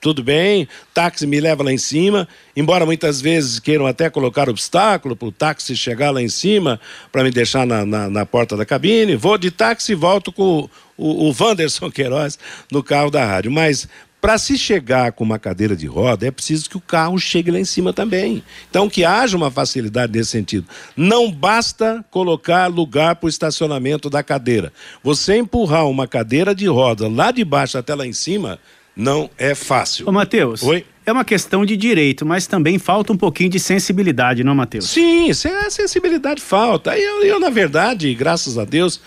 tudo 0.00 0.24
bem, 0.24 0.66
táxi 0.92 1.24
me 1.24 1.40
leva 1.40 1.62
lá 1.62 1.72
em 1.72 1.78
cima, 1.78 2.26
embora 2.56 2.84
muitas 2.84 3.20
vezes 3.20 3.60
queiram 3.60 3.86
até 3.86 4.10
colocar 4.10 4.48
obstáculo 4.48 5.14
para 5.14 5.28
o 5.28 5.32
táxi 5.32 5.76
chegar 5.76 6.10
lá 6.10 6.20
em 6.20 6.28
cima, 6.28 6.80
para 7.12 7.22
me 7.22 7.30
deixar 7.30 7.64
na, 7.64 7.86
na, 7.86 8.10
na, 8.10 8.26
porta 8.26 8.56
da 8.56 8.66
cabine, 8.66 9.14
vou 9.14 9.38
de 9.38 9.52
táxi 9.52 9.92
e 9.92 9.94
volto 9.94 10.32
com 10.32 10.68
o, 10.96 11.28
o 11.28 11.34
Wanderson 11.38 11.92
Queiroz 11.92 12.40
no 12.72 12.82
carro 12.82 13.08
da 13.08 13.24
rádio. 13.24 13.52
Mas 13.52 13.88
para 14.22 14.38
se 14.38 14.56
chegar 14.56 15.10
com 15.10 15.24
uma 15.24 15.36
cadeira 15.36 15.74
de 15.74 15.88
roda, 15.88 16.24
é 16.24 16.30
preciso 16.30 16.70
que 16.70 16.76
o 16.76 16.80
carro 16.80 17.18
chegue 17.18 17.50
lá 17.50 17.58
em 17.58 17.64
cima 17.64 17.92
também. 17.92 18.40
Então, 18.70 18.88
que 18.88 19.04
haja 19.04 19.36
uma 19.36 19.50
facilidade 19.50 20.16
nesse 20.16 20.30
sentido. 20.30 20.64
Não 20.96 21.28
basta 21.28 22.04
colocar 22.08 22.68
lugar 22.68 23.16
para 23.16 23.26
o 23.26 23.28
estacionamento 23.28 24.08
da 24.08 24.22
cadeira. 24.22 24.72
Você 25.02 25.36
empurrar 25.36 25.88
uma 25.88 26.06
cadeira 26.06 26.54
de 26.54 26.68
roda 26.68 27.08
lá 27.08 27.32
de 27.32 27.44
baixo 27.44 27.76
até 27.76 27.96
lá 27.96 28.06
em 28.06 28.12
cima, 28.12 28.60
não 28.94 29.28
é 29.36 29.56
fácil. 29.56 30.08
Ô, 30.08 30.12
Matheus. 30.12 30.62
Oi? 30.62 30.86
É 31.04 31.10
uma 31.10 31.24
questão 31.24 31.66
de 31.66 31.76
direito, 31.76 32.24
mas 32.24 32.46
também 32.46 32.78
falta 32.78 33.12
um 33.12 33.16
pouquinho 33.16 33.50
de 33.50 33.58
sensibilidade, 33.58 34.44
não, 34.44 34.54
Matheus? 34.54 34.88
Sim, 34.88 35.30
a 35.30 35.70
sensibilidade 35.70 36.40
falta. 36.40 36.96
Eu, 36.96 37.24
eu, 37.24 37.40
na 37.40 37.50
verdade, 37.50 38.14
graças 38.14 38.56
a 38.56 38.64
Deus, 38.64 39.00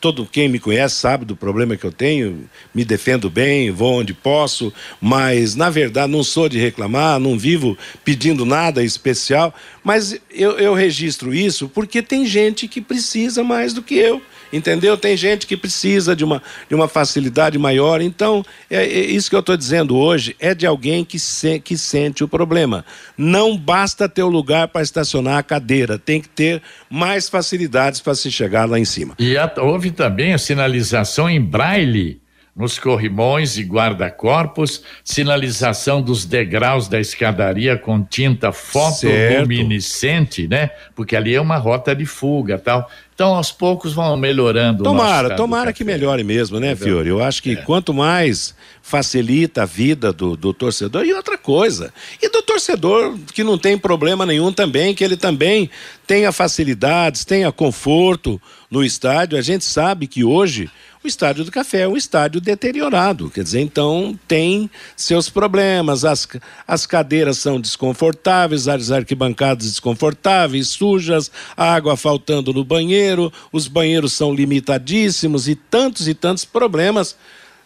todo 0.00 0.24
quem 0.24 0.48
me 0.48 0.60
conhece 0.60 0.94
sabe 0.94 1.24
do 1.24 1.34
problema 1.34 1.76
que 1.76 1.84
eu 1.84 1.90
tenho, 1.90 2.48
me 2.72 2.84
defendo 2.84 3.28
bem, 3.28 3.72
vou 3.72 3.94
onde 3.94 4.14
posso, 4.14 4.72
mas 5.00 5.56
na 5.56 5.68
verdade 5.68 6.12
não 6.12 6.22
sou 6.22 6.48
de 6.48 6.58
reclamar, 6.58 7.18
não 7.18 7.36
vivo 7.36 7.76
pedindo 8.04 8.46
nada 8.46 8.84
especial, 8.84 9.52
mas 9.82 10.16
eu, 10.30 10.52
eu 10.58 10.74
registro 10.74 11.34
isso 11.34 11.68
porque 11.68 12.02
tem 12.02 12.24
gente 12.24 12.68
que 12.68 12.80
precisa 12.80 13.42
mais 13.42 13.72
do 13.72 13.82
que 13.82 13.96
eu 13.96 14.22
entendeu? 14.52 14.96
Tem 14.96 15.16
gente 15.16 15.46
que 15.46 15.56
precisa 15.56 16.14
de 16.14 16.24
uma, 16.24 16.42
de 16.68 16.74
uma 16.74 16.88
facilidade 16.88 17.58
maior. 17.58 18.00
Então, 18.00 18.44
é, 18.70 18.84
é 18.84 19.00
isso 19.06 19.30
que 19.30 19.36
eu 19.36 19.40
estou 19.40 19.56
dizendo 19.56 19.96
hoje 19.96 20.36
é 20.38 20.54
de 20.54 20.66
alguém 20.66 21.04
que, 21.04 21.18
se, 21.18 21.58
que 21.60 21.76
sente 21.76 22.22
o 22.22 22.28
problema. 22.28 22.84
Não 23.16 23.56
basta 23.56 24.08
ter 24.08 24.22
o 24.22 24.26
um 24.26 24.30
lugar 24.30 24.68
para 24.68 24.82
estacionar 24.82 25.38
a 25.38 25.42
cadeira, 25.42 25.98
tem 25.98 26.20
que 26.20 26.28
ter 26.28 26.62
mais 26.90 27.28
facilidades 27.28 28.00
para 28.00 28.14
se 28.14 28.30
chegar 28.30 28.68
lá 28.68 28.78
em 28.78 28.84
cima. 28.84 29.14
E 29.18 29.34
houve 29.58 29.90
também 29.90 30.32
a 30.32 30.38
sinalização 30.38 31.28
em 31.28 31.40
braille 31.40 32.20
nos 32.54 32.78
corrimões 32.78 33.56
e 33.56 33.62
guarda-corpos, 33.62 34.82
sinalização 35.02 36.02
dos 36.02 36.26
degraus 36.26 36.86
da 36.86 37.00
escadaria 37.00 37.78
com 37.78 38.02
tinta 38.02 38.52
fotoluminescente, 38.52 40.46
né? 40.46 40.70
Porque 40.94 41.16
ali 41.16 41.34
é 41.34 41.40
uma 41.40 41.56
rota 41.56 41.94
de 41.94 42.04
fuga, 42.04 42.58
tal. 42.58 42.90
Então, 43.14 43.34
aos 43.34 43.50
poucos 43.50 43.94
vão 43.94 44.16
melhorando. 44.18 44.84
Tomara, 44.84 45.34
tomara 45.34 45.72
que 45.72 45.84
melhore 45.84 46.24
mesmo, 46.24 46.60
né, 46.60 46.76
Fiore? 46.76 47.08
Eu 47.08 47.22
acho 47.22 47.42
que 47.42 47.52
é. 47.52 47.56
quanto 47.56 47.94
mais 47.94 48.54
facilita 48.82 49.62
a 49.62 49.66
vida 49.66 50.12
do, 50.12 50.36
do 50.36 50.52
torcedor, 50.52 51.04
e 51.06 51.14
outra 51.14 51.38
coisa, 51.38 51.92
e 52.20 52.28
do 52.28 52.42
torcedor 52.42 53.16
que 53.32 53.44
não 53.44 53.56
tem 53.56 53.78
problema 53.78 54.26
nenhum 54.26 54.52
também, 54.52 54.94
que 54.94 55.04
ele 55.04 55.16
também 55.16 55.70
tenha 56.06 56.32
facilidades, 56.32 57.24
tenha 57.24 57.50
conforto 57.52 58.40
no 58.70 58.84
estádio. 58.84 59.38
A 59.38 59.42
gente 59.42 59.64
sabe 59.64 60.06
que 60.06 60.24
hoje 60.24 60.68
o 61.04 61.08
estádio 61.08 61.44
do 61.44 61.50
Café 61.50 61.80
é 61.80 61.88
um 61.88 61.96
estádio 61.96 62.40
deteriorado, 62.40 63.28
quer 63.28 63.42
dizer, 63.42 63.60
então 63.60 64.18
tem 64.28 64.70
seus 64.96 65.28
problemas, 65.28 66.04
as, 66.04 66.28
as 66.66 66.86
cadeiras 66.86 67.38
são 67.38 67.60
desconfortáveis, 67.60 68.68
as 68.68 68.90
arquibancadas 68.92 69.66
desconfortáveis, 69.66 70.68
sujas, 70.68 71.30
água 71.56 71.96
faltando 71.96 72.52
no 72.52 72.64
banheiro, 72.64 73.32
os 73.52 73.66
banheiros 73.66 74.12
são 74.12 74.32
limitadíssimos 74.32 75.48
e 75.48 75.56
tantos 75.56 76.06
e 76.06 76.14
tantos 76.14 76.44
problemas. 76.44 77.16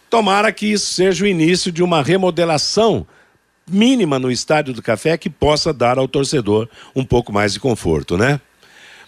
Tomara 0.09 0.51
que 0.51 0.65
isso 0.65 0.93
seja 0.93 1.23
o 1.23 1.27
início 1.27 1.71
de 1.71 1.83
uma 1.83 2.01
remodelação 2.01 3.05
mínima 3.69 4.17
no 4.17 4.31
estádio 4.31 4.73
do 4.73 4.81
Café 4.81 5.17
que 5.17 5.29
possa 5.29 5.73
dar 5.73 5.99
ao 5.99 6.07
torcedor 6.07 6.67
um 6.95 7.03
pouco 7.03 7.31
mais 7.31 7.53
de 7.53 7.59
conforto, 7.59 8.17
né? 8.17 8.39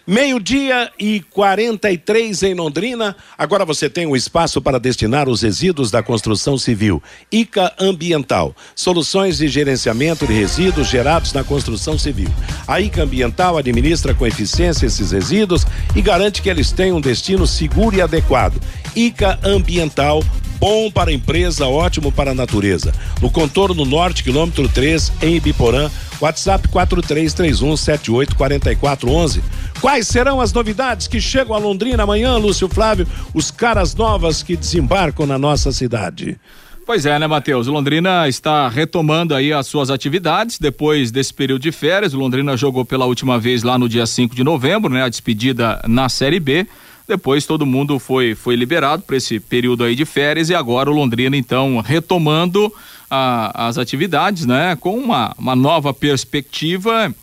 Meio-dia 0.09 0.91
e 0.97 1.19
43 1.29 2.41
em 2.41 2.55
Londrina. 2.55 3.15
Agora 3.37 3.63
você 3.63 3.87
tem 3.87 4.07
um 4.07 4.15
espaço 4.15 4.59
para 4.59 4.79
destinar 4.79 5.29
os 5.29 5.43
resíduos 5.43 5.91
da 5.91 6.01
construção 6.01 6.57
civil. 6.57 6.99
ICA 7.31 7.71
Ambiental. 7.79 8.55
Soluções 8.75 9.37
de 9.37 9.47
gerenciamento 9.47 10.25
de 10.25 10.33
resíduos 10.33 10.87
gerados 10.87 11.31
na 11.31 11.43
construção 11.43 11.95
civil. 11.95 12.27
A 12.67 12.81
ICA 12.81 13.03
Ambiental 13.03 13.55
administra 13.55 14.15
com 14.15 14.25
eficiência 14.25 14.87
esses 14.87 15.11
resíduos 15.11 15.63
e 15.95 16.01
garante 16.01 16.41
que 16.41 16.49
eles 16.49 16.71
tenham 16.71 16.97
um 16.97 17.01
destino 17.01 17.45
seguro 17.45 17.95
e 17.95 18.01
adequado. 18.01 18.59
ICA 18.95 19.37
Ambiental 19.43 20.23
bom 20.59 20.91
para 20.91 21.09
a 21.09 21.13
empresa, 21.13 21.65
ótimo 21.67 22.11
para 22.11 22.31
a 22.31 22.35
natureza. 22.35 22.93
No 23.21 23.31
contorno 23.31 23.85
norte, 23.85 24.23
quilômetro 24.23 24.67
3, 24.67 25.13
em 25.21 25.35
Ibiporã, 25.35 25.89
WhatsApp 26.19 26.67
4331784411. 26.67 29.41
Quais 29.81 30.09
serão 30.09 30.41
as 30.41 30.51
novidades 30.51 31.07
que 31.07 31.21
chegam 31.21 31.55
a 31.55 31.57
Londrina 31.57 32.03
amanhã, 32.03 32.35
Lúcio 32.35 32.67
Flávio? 32.67 33.07
Os 33.33 33.49
caras 33.49 33.95
novas 33.95 34.43
que 34.43 34.57
desembarcam 34.57 35.25
na 35.25 35.37
nossa 35.37 35.71
cidade. 35.71 36.37
Pois 36.85 37.05
é, 37.05 37.17
né, 37.17 37.27
Matheus? 37.27 37.67
Londrina 37.67 38.27
está 38.27 38.67
retomando 38.67 39.33
aí 39.33 39.53
as 39.53 39.67
suas 39.67 39.89
atividades 39.89 40.59
depois 40.59 41.11
desse 41.11 41.33
período 41.33 41.61
de 41.61 41.71
férias. 41.71 42.13
O 42.13 42.17
Londrina 42.17 42.57
jogou 42.57 42.83
pela 42.83 43.05
última 43.05 43.39
vez 43.39 43.63
lá 43.63 43.77
no 43.77 43.87
dia 43.87 44.05
5 44.05 44.35
de 44.35 44.43
novembro, 44.43 44.91
né? 44.91 45.03
A 45.03 45.09
despedida 45.09 45.81
na 45.87 46.09
Série 46.09 46.41
B. 46.41 46.67
Depois 47.07 47.45
todo 47.45 47.65
mundo 47.65 47.99
foi 47.99 48.35
foi 48.35 48.55
liberado 48.55 49.03
para 49.03 49.15
esse 49.15 49.39
período 49.39 49.85
aí 49.85 49.95
de 49.95 50.03
férias 50.03 50.49
e 50.49 50.55
agora 50.55 50.91
o 50.91 50.93
Londrina 50.93 51.37
então 51.37 51.79
retomando 51.79 52.73
a, 53.09 53.67
as 53.67 53.77
atividades, 53.77 54.45
né? 54.45 54.75
Com 54.75 54.97
uma, 54.97 55.33
uma 55.37 55.55
nova 55.55 55.93
perspectiva 55.93 57.13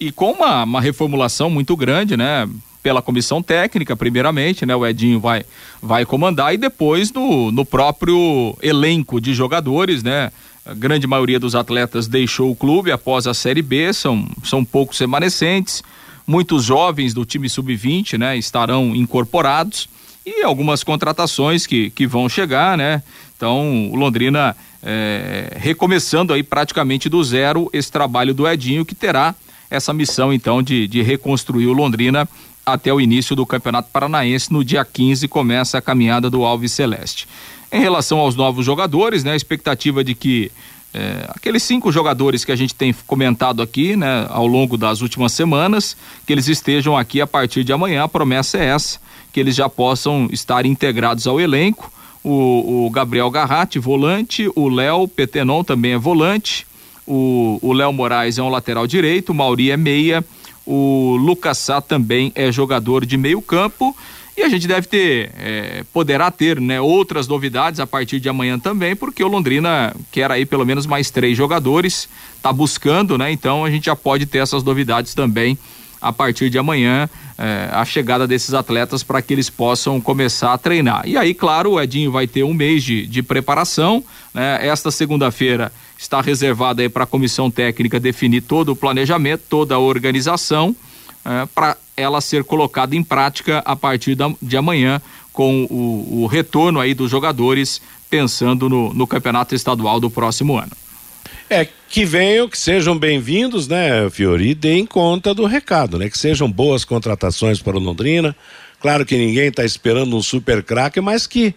e 0.00 0.12
com 0.12 0.32
uma, 0.32 0.64
uma 0.64 0.80
reformulação 0.80 1.50
muito 1.50 1.76
grande, 1.76 2.16
né? 2.16 2.48
Pela 2.82 3.02
comissão 3.02 3.42
técnica, 3.42 3.96
primeiramente, 3.96 4.64
né? 4.64 4.74
O 4.74 4.86
Edinho 4.86 5.18
vai, 5.18 5.44
vai 5.82 6.06
comandar 6.06 6.54
e 6.54 6.56
depois 6.56 7.12
no, 7.12 7.50
no 7.50 7.64
próprio 7.64 8.56
elenco 8.62 9.20
de 9.20 9.34
jogadores, 9.34 10.02
né? 10.02 10.30
A 10.64 10.74
grande 10.74 11.06
maioria 11.06 11.40
dos 11.40 11.54
atletas 11.54 12.06
deixou 12.06 12.50
o 12.50 12.56
clube 12.56 12.92
após 12.92 13.26
a 13.26 13.34
Série 13.34 13.62
B, 13.62 13.92
são, 13.92 14.28
são 14.44 14.64
poucos 14.64 14.98
remanescentes. 14.98 15.82
Muitos 16.26 16.64
jovens 16.64 17.14
do 17.14 17.24
time 17.24 17.48
sub-20, 17.48 18.18
né? 18.18 18.36
Estarão 18.36 18.94
incorporados 18.94 19.88
e 20.26 20.42
algumas 20.42 20.84
contratações 20.84 21.66
que, 21.66 21.90
que 21.90 22.06
vão 22.06 22.28
chegar, 22.28 22.76
né? 22.76 23.02
Então, 23.34 23.90
o 23.90 23.96
Londrina 23.96 24.54
é, 24.82 25.56
recomeçando 25.56 26.32
aí 26.32 26.42
praticamente 26.42 27.08
do 27.08 27.22
zero 27.24 27.70
esse 27.72 27.90
trabalho 27.90 28.34
do 28.34 28.46
Edinho, 28.46 28.84
que 28.84 28.94
terá 28.94 29.34
essa 29.70 29.92
missão 29.92 30.32
então 30.32 30.62
de, 30.62 30.86
de 30.86 31.02
reconstruir 31.02 31.66
o 31.66 31.72
Londrina 31.72 32.28
até 32.64 32.92
o 32.92 33.00
início 33.00 33.34
do 33.34 33.46
Campeonato 33.46 33.90
Paranaense. 33.92 34.52
No 34.52 34.64
dia 34.64 34.84
15 34.84 35.26
começa 35.28 35.78
a 35.78 35.82
caminhada 35.82 36.28
do 36.28 36.44
Alves 36.44 36.72
Celeste. 36.72 37.26
Em 37.70 37.80
relação 37.80 38.18
aos 38.18 38.34
novos 38.34 38.64
jogadores, 38.64 39.24
né, 39.24 39.32
a 39.32 39.36
expectativa 39.36 40.02
de 40.02 40.14
que 40.14 40.50
é, 40.92 41.26
aqueles 41.28 41.62
cinco 41.62 41.92
jogadores 41.92 42.44
que 42.44 42.52
a 42.52 42.56
gente 42.56 42.74
tem 42.74 42.94
comentado 43.06 43.60
aqui, 43.60 43.94
né, 43.94 44.26
ao 44.30 44.46
longo 44.46 44.76
das 44.76 45.02
últimas 45.02 45.32
semanas, 45.32 45.96
que 46.26 46.32
eles 46.32 46.48
estejam 46.48 46.96
aqui 46.96 47.20
a 47.20 47.26
partir 47.26 47.62
de 47.62 47.72
amanhã. 47.72 48.04
A 48.04 48.08
promessa 48.08 48.58
é 48.58 48.66
essa, 48.66 48.98
que 49.32 49.38
eles 49.38 49.54
já 49.54 49.68
possam 49.68 50.28
estar 50.32 50.64
integrados 50.64 51.26
ao 51.26 51.40
elenco. 51.40 51.92
O, 52.24 52.86
o 52.86 52.90
Gabriel 52.90 53.30
Garratti, 53.30 53.78
volante, 53.78 54.50
o 54.56 54.68
Léo 54.68 55.06
Petenon 55.06 55.62
também 55.62 55.92
é 55.92 55.98
volante, 55.98 56.66
o 57.10 57.72
Léo 57.72 57.92
Moraes 57.92 58.38
é 58.38 58.42
um 58.42 58.48
lateral 58.48 58.86
direito, 58.86 59.30
o 59.30 59.34
Mauri 59.34 59.70
é 59.70 59.76
meia, 59.76 60.24
o 60.66 61.16
Lucas 61.16 61.56
Sá 61.58 61.80
também 61.80 62.30
é 62.34 62.52
jogador 62.52 63.06
de 63.06 63.16
meio 63.16 63.40
campo. 63.40 63.96
E 64.36 64.42
a 64.42 64.48
gente 64.48 64.68
deve 64.68 64.86
ter, 64.86 65.32
é, 65.36 65.82
poderá 65.92 66.30
ter, 66.30 66.60
né, 66.60 66.80
outras 66.80 67.26
novidades 67.26 67.80
a 67.80 67.86
partir 67.88 68.20
de 68.20 68.28
amanhã 68.28 68.56
também, 68.56 68.94
porque 68.94 69.24
o 69.24 69.26
Londrina 69.26 69.92
quer 70.12 70.30
aí 70.30 70.46
pelo 70.46 70.64
menos 70.64 70.86
mais 70.86 71.10
três 71.10 71.36
jogadores, 71.36 72.08
tá 72.40 72.52
buscando, 72.52 73.18
né? 73.18 73.32
Então 73.32 73.64
a 73.64 73.70
gente 73.70 73.86
já 73.86 73.96
pode 73.96 74.26
ter 74.26 74.38
essas 74.38 74.62
novidades 74.62 75.12
também 75.12 75.58
a 76.00 76.12
partir 76.12 76.50
de 76.50 76.56
amanhã 76.56 77.10
eh, 77.36 77.68
a 77.72 77.84
chegada 77.84 78.28
desses 78.28 78.54
atletas 78.54 79.02
para 79.02 79.20
que 79.20 79.32
eles 79.32 79.50
possam 79.50 80.00
começar 80.00 80.52
a 80.52 80.58
treinar. 80.58 81.02
E 81.04 81.16
aí, 81.16 81.34
claro, 81.34 81.72
o 81.72 81.80
Edinho 81.80 82.12
vai 82.12 82.28
ter 82.28 82.44
um 82.44 82.54
mês 82.54 82.84
de, 82.84 83.08
de 83.08 83.22
preparação. 83.24 84.04
Né? 84.32 84.66
Esta 84.68 84.92
segunda-feira 84.92 85.72
está 85.98 86.20
reservada 86.20 86.80
aí 86.80 86.88
para 86.88 87.02
a 87.02 87.06
comissão 87.06 87.50
técnica 87.50 87.98
definir 87.98 88.42
todo 88.42 88.70
o 88.70 88.76
planejamento, 88.76 89.42
toda 89.48 89.74
a 89.74 89.78
organização, 89.80 90.74
eh, 91.24 91.48
para 91.52 91.76
ela 91.96 92.20
ser 92.20 92.44
colocada 92.44 92.94
em 92.94 93.02
prática 93.02 93.58
a 93.64 93.74
partir 93.74 94.14
da, 94.14 94.32
de 94.40 94.56
amanhã 94.56 95.02
com 95.32 95.64
o, 95.64 96.22
o, 96.22 96.26
retorno 96.26 96.78
aí 96.78 96.94
dos 96.94 97.10
jogadores 97.10 97.82
pensando 98.08 98.68
no, 98.68 98.94
no 98.94 99.06
campeonato 99.06 99.54
estadual 99.54 99.98
do 99.98 100.08
próximo 100.08 100.56
ano. 100.56 100.70
É, 101.50 101.66
que 101.88 102.04
venham, 102.04 102.48
que 102.48 102.58
sejam 102.58 102.96
bem-vindos, 102.96 103.66
né, 103.66 104.08
Fiori, 104.10 104.54
deem 104.54 104.86
conta 104.86 105.34
do 105.34 105.46
recado, 105.46 105.98
né? 105.98 106.08
Que 106.08 106.18
sejam 106.18 106.50
boas 106.50 106.84
contratações 106.84 107.60
para 107.60 107.76
o 107.76 107.80
Londrina. 107.80 108.36
Claro 108.80 109.04
que 109.04 109.16
ninguém 109.16 109.48
está 109.48 109.64
esperando 109.64 110.16
um 110.16 110.22
super 110.22 110.62
craque, 110.62 111.00
mas 111.00 111.26
que 111.26 111.54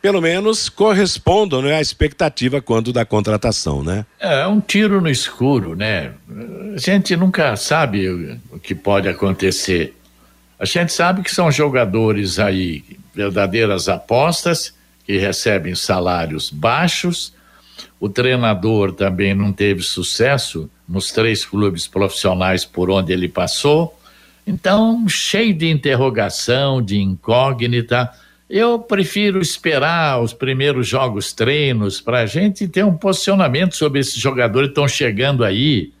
pelo 0.00 0.20
menos 0.20 0.68
correspondam 0.68 1.62
né, 1.62 1.74
à 1.74 1.80
expectativa 1.80 2.60
quando 2.60 2.92
da 2.92 3.04
contratação, 3.04 3.82
né? 3.82 4.06
É, 4.18 4.46
um 4.46 4.60
tiro 4.60 5.00
no 5.00 5.08
escuro, 5.08 5.74
né? 5.74 6.12
A 6.74 6.78
gente 6.78 7.16
nunca 7.16 7.56
sabe 7.56 8.08
o 8.50 8.58
que 8.58 8.74
pode 8.74 9.08
acontecer. 9.08 9.94
A 10.58 10.64
gente 10.64 10.92
sabe 10.92 11.22
que 11.22 11.30
são 11.30 11.50
jogadores 11.50 12.38
aí, 12.38 12.84
verdadeiras 13.14 13.88
apostas, 13.88 14.74
que 15.04 15.18
recebem 15.18 15.74
salários 15.74 16.50
baixos 16.50 17.32
o 18.00 18.08
treinador 18.08 18.92
também 18.92 19.34
não 19.34 19.52
teve 19.52 19.82
sucesso 19.82 20.70
nos 20.88 21.10
três 21.10 21.44
clubes 21.44 21.86
profissionais 21.86 22.64
por 22.64 22.90
onde 22.90 23.12
ele 23.12 23.28
passou. 23.28 23.98
Então, 24.46 25.06
cheio 25.08 25.54
de 25.54 25.68
interrogação, 25.68 26.80
de 26.80 26.98
incógnita. 26.98 28.10
Eu 28.48 28.78
prefiro 28.78 29.40
esperar 29.40 30.22
os 30.22 30.32
primeiros 30.32 30.88
jogos 30.88 31.34
treinos 31.34 32.00
para 32.00 32.20
a 32.20 32.26
gente 32.26 32.66
ter 32.66 32.82
um 32.82 32.96
posicionamento 32.96 33.76
sobre 33.76 34.00
esses 34.00 34.16
jogadores 34.16 34.68
que 34.68 34.72
estão 34.72 34.88
chegando 34.88 35.44
aí, 35.44 35.92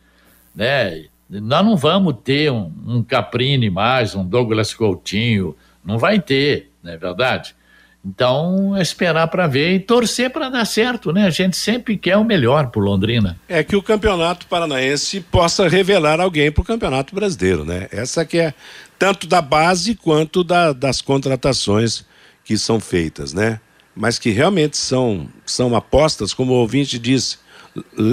né? 0.54 1.04
Nós 1.28 1.62
não 1.62 1.76
vamos 1.76 2.16
ter 2.24 2.50
um, 2.50 2.72
um 2.86 3.02
Caprini 3.02 3.68
mais, 3.68 4.14
um 4.14 4.24
Douglas 4.24 4.72
Coutinho, 4.72 5.54
não 5.84 5.98
vai 5.98 6.20
ter, 6.20 6.70
não 6.82 6.92
é 6.92 6.96
verdade? 6.96 7.54
Então, 8.02 8.74
é 8.74 8.80
esperar 8.80 9.26
para 9.28 9.46
ver 9.46 9.74
e 9.74 9.80
torcer 9.80 10.30
para 10.30 10.48
dar 10.48 10.64
certo, 10.64 11.12
né? 11.12 11.26
A 11.26 11.30
gente 11.30 11.56
sempre 11.56 11.98
quer 11.98 12.16
o 12.16 12.24
melhor 12.24 12.68
para 12.68 12.80
Londrina. 12.80 13.38
É 13.46 13.62
que 13.62 13.76
o 13.76 13.82
Campeonato 13.82 14.46
Paranaense 14.46 15.20
possa 15.20 15.68
revelar 15.68 16.18
alguém 16.18 16.50
para 16.50 16.62
o 16.62 16.64
Campeonato 16.64 17.14
Brasileiro, 17.14 17.66
né? 17.66 17.88
Essa 17.92 18.24
que 18.24 18.38
é 18.38 18.54
tanto 18.98 19.26
da 19.26 19.42
base 19.42 19.94
quanto 19.94 20.42
da, 20.42 20.72
das 20.72 21.02
contratações 21.02 22.06
que 22.48 22.56
são 22.56 22.80
feitas, 22.80 23.34
né? 23.34 23.60
Mas 23.94 24.18
que 24.18 24.30
realmente 24.30 24.78
são, 24.78 25.28
são 25.44 25.76
apostas, 25.76 26.32
como 26.32 26.54
o 26.54 26.56
ouvinte 26.56 26.98
disse, 26.98 27.36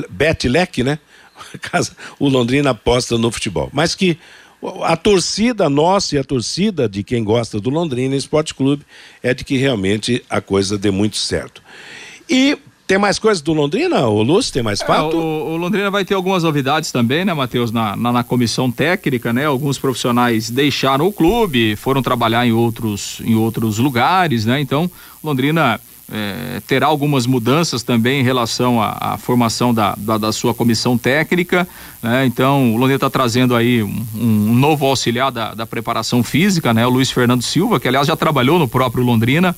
bet 0.10 0.46
leque, 0.50 0.84
né? 0.84 1.00
o 2.20 2.28
Londrina 2.28 2.72
aposta 2.72 3.18
no 3.18 3.32
futebol. 3.32 3.70
Mas 3.72 3.96
que 3.96 4.20
a 4.84 4.98
torcida 4.98 5.70
nossa 5.70 6.16
e 6.16 6.18
a 6.18 6.24
torcida 6.24 6.90
de 6.90 7.02
quem 7.02 7.24
gosta 7.24 7.62
do 7.62 7.70
Londrina 7.70 8.14
Esporte 8.14 8.54
Clube 8.54 8.86
é 9.24 9.34
de 9.34 9.46
que 9.46 9.56
realmente 9.56 10.22
a 10.30 10.42
coisa 10.42 10.78
dê 10.78 10.92
muito 10.92 11.16
certo. 11.16 11.64
E 12.30 12.58
tem 12.88 12.98
mais 12.98 13.18
coisas 13.18 13.42
do 13.42 13.52
Londrina, 13.54 14.08
o 14.08 14.22
Lúcio? 14.22 14.54
Tem 14.54 14.62
mais 14.62 14.82
é, 14.82 14.86
fato? 14.86 15.18
O, 15.18 15.54
o, 15.54 15.58
Londrina 15.58 15.90
vai 15.90 16.06
ter 16.06 16.14
algumas 16.14 16.44
novidades 16.44 16.92
também, 16.92 17.26
né, 17.26 17.34
Matheus, 17.34 17.72
na, 17.72 17.96
na, 17.96 18.12
na, 18.12 18.24
comissão 18.24 18.72
técnica, 18.72 19.34
né? 19.34 19.46
Alguns 19.46 19.78
profissionais 19.80 20.50
deixaram 20.50 21.08
o 21.08 21.12
clube, 21.12 21.76
foram 21.76 22.02
trabalhar 22.02 22.46
em 22.46 22.52
outros, 22.52 23.22
em 23.26 23.36
outros 23.36 23.80
lugares, 23.80 24.46
né? 24.46 24.62
Então, 24.62 24.90
Londrina 25.24 25.80
é, 26.12 26.62
terá 26.68 26.86
algumas 26.86 27.26
mudanças 27.26 27.82
também 27.82 28.22
em 28.22 28.24
relação 28.24 28.82
à, 28.82 28.96
à 29.00 29.18
formação 29.18 29.74
da, 29.74 29.96
da, 29.98 30.18
da, 30.18 30.32
sua 30.32 30.54
comissão 30.54 30.98
técnica. 30.98 31.68
Né? 32.02 32.26
Então, 32.26 32.74
o 32.74 32.78
Londrina 32.78 32.96
está 32.96 33.10
trazendo 33.10 33.56
aí 33.56 33.82
um, 33.82 34.06
um, 34.16 34.54
novo 34.54 34.86
auxiliar 34.86 35.32
da, 35.32 35.56
da 35.56 35.66
preparação 35.66 36.22
física, 36.22 36.74
né? 36.74 36.86
o 36.86 36.90
Luiz 36.90 37.10
Fernando 37.10 37.42
Silva, 37.42 37.80
que 37.80 37.88
aliás 37.88 38.08
já 38.08 38.16
trabalhou 38.16 38.60
no 38.60 38.68
próprio 38.68 39.04
Londrina, 39.04 39.56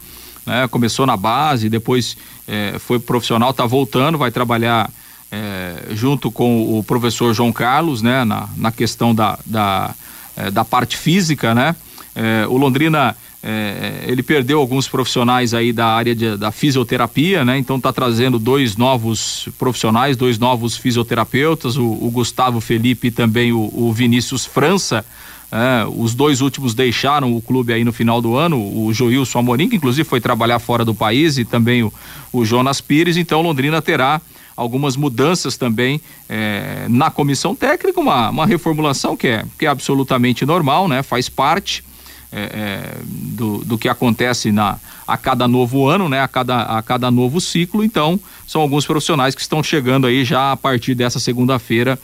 né? 0.48 0.68
começou 0.68 1.06
na 1.06 1.18
base, 1.18 1.70
depois 1.70 2.18
é, 2.48 2.76
foi 2.80 2.98
profissional, 2.98 3.52
está 3.52 3.66
voltando, 3.66 4.18
vai 4.18 4.32
trabalhar 4.32 4.90
é, 5.32 5.88
junto 5.92 6.32
com 6.32 6.80
o 6.80 6.84
professor 6.84 7.34
João 7.34 7.52
Carlos 7.52 8.02
né? 8.02 8.24
na, 8.24 8.48
na 8.56 8.72
questão 8.72 9.14
da, 9.14 9.38
da, 9.46 9.94
é, 10.36 10.50
da 10.50 10.64
parte 10.64 10.98
física. 10.98 11.54
Né? 11.54 11.76
É, 12.16 12.48
o 12.48 12.58
Londrina 12.58 13.16
é, 13.44 14.04
ele 14.08 14.24
perdeu 14.24 14.60
alguns 14.60 14.88
profissionais 14.88 15.54
aí 15.54 15.72
da 15.72 15.86
área 15.88 16.16
de, 16.16 16.36
da 16.38 16.52
fisioterapia, 16.52 17.46
né? 17.46 17.58
Então 17.58 17.78
está 17.78 17.94
trazendo 17.94 18.40
dois 18.40 18.76
novos 18.76 19.48
profissionais, 19.60 20.18
dois 20.18 20.40
novos 20.40 20.76
fisioterapeutas, 20.76 21.78
o, 21.78 21.86
o 21.86 22.10
Gustavo 22.10 22.60
Felipe 22.60 23.08
e 23.08 23.12
também 23.12 23.54
o, 23.54 23.72
o 23.74 23.94
Vinícius 23.94 24.46
França. 24.46 25.06
É, 25.52 25.86
os 25.88 26.14
dois 26.14 26.42
últimos 26.42 26.74
deixaram 26.74 27.34
o 27.34 27.42
clube 27.42 27.72
aí 27.72 27.84
no 27.84 27.94
final 27.94 28.22
do 28.22 28.36
ano, 28.36 28.58
o 28.58 28.92
Joilson 28.94 29.40
Amorim, 29.40 29.70
que 29.70 29.78
inclusive 29.78 30.08
foi 30.08 30.20
trabalhar 30.20 30.60
fora 30.60 30.84
do 30.84 30.94
país, 30.94 31.38
e 31.38 31.46
também 31.46 31.84
o, 31.84 31.94
o 32.34 32.44
Jonas 32.44 32.82
Pires. 32.82 33.16
Então 33.16 33.42
Londrina 33.42 33.82
terá 33.82 34.22
algumas 34.58 34.98
mudanças 34.98 35.56
também 35.56 36.02
é, 36.28 36.88
na 36.90 37.10
comissão 37.12 37.56
técnica, 37.56 38.00
uma, 38.00 38.30
uma 38.30 38.46
reformulação 38.46 39.16
que 39.16 39.28
é, 39.28 39.46
que 39.58 39.66
é 39.66 39.70
absolutamente 39.70 40.46
normal, 40.46 40.88
né? 40.88 41.04
Faz 41.04 41.30
parte 41.30 41.84
é, 42.32 42.40
é, 42.40 42.98
do, 43.06 43.60
do 43.60 43.78
que 43.78 43.88
acontece 43.88 44.52
na, 44.52 44.78
a 45.08 45.16
cada 45.16 45.48
novo 45.48 45.88
ano, 45.88 46.10
né? 46.10 46.22
A 46.22 46.28
cada, 46.28 46.64
a 46.64 46.82
cada 46.82 47.10
novo 47.10 47.40
ciclo. 47.40 47.84
Então, 47.84 48.20
são 48.46 48.62
alguns 48.62 48.86
profissionais 48.86 49.36
que 49.36 49.42
estão 49.42 49.62
chegando 49.64 50.08
aí 50.08 50.26
já 50.26 50.52
a 50.52 50.58
partir 50.58 50.96
dessa 50.96 51.20
segunda-feira 51.20 51.98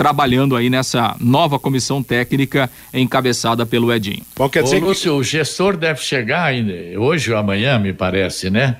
trabalhando 0.00 0.56
aí 0.56 0.70
nessa 0.70 1.14
nova 1.20 1.58
comissão 1.58 2.02
técnica 2.02 2.70
encabeçada 2.94 3.66
pelo 3.66 3.92
Edinho. 3.92 4.22
Bom, 4.34 4.48
quer 4.48 4.62
dizer 4.62 4.82
Ô, 4.82 4.86
Lúcio, 4.86 5.12
que... 5.12 5.18
o 5.18 5.22
gestor 5.22 5.76
deve 5.76 6.00
chegar 6.00 6.44
ainda 6.44 6.72
hoje 6.98 7.30
ou 7.30 7.36
amanhã, 7.36 7.78
me 7.78 7.92
parece, 7.92 8.48
né? 8.48 8.78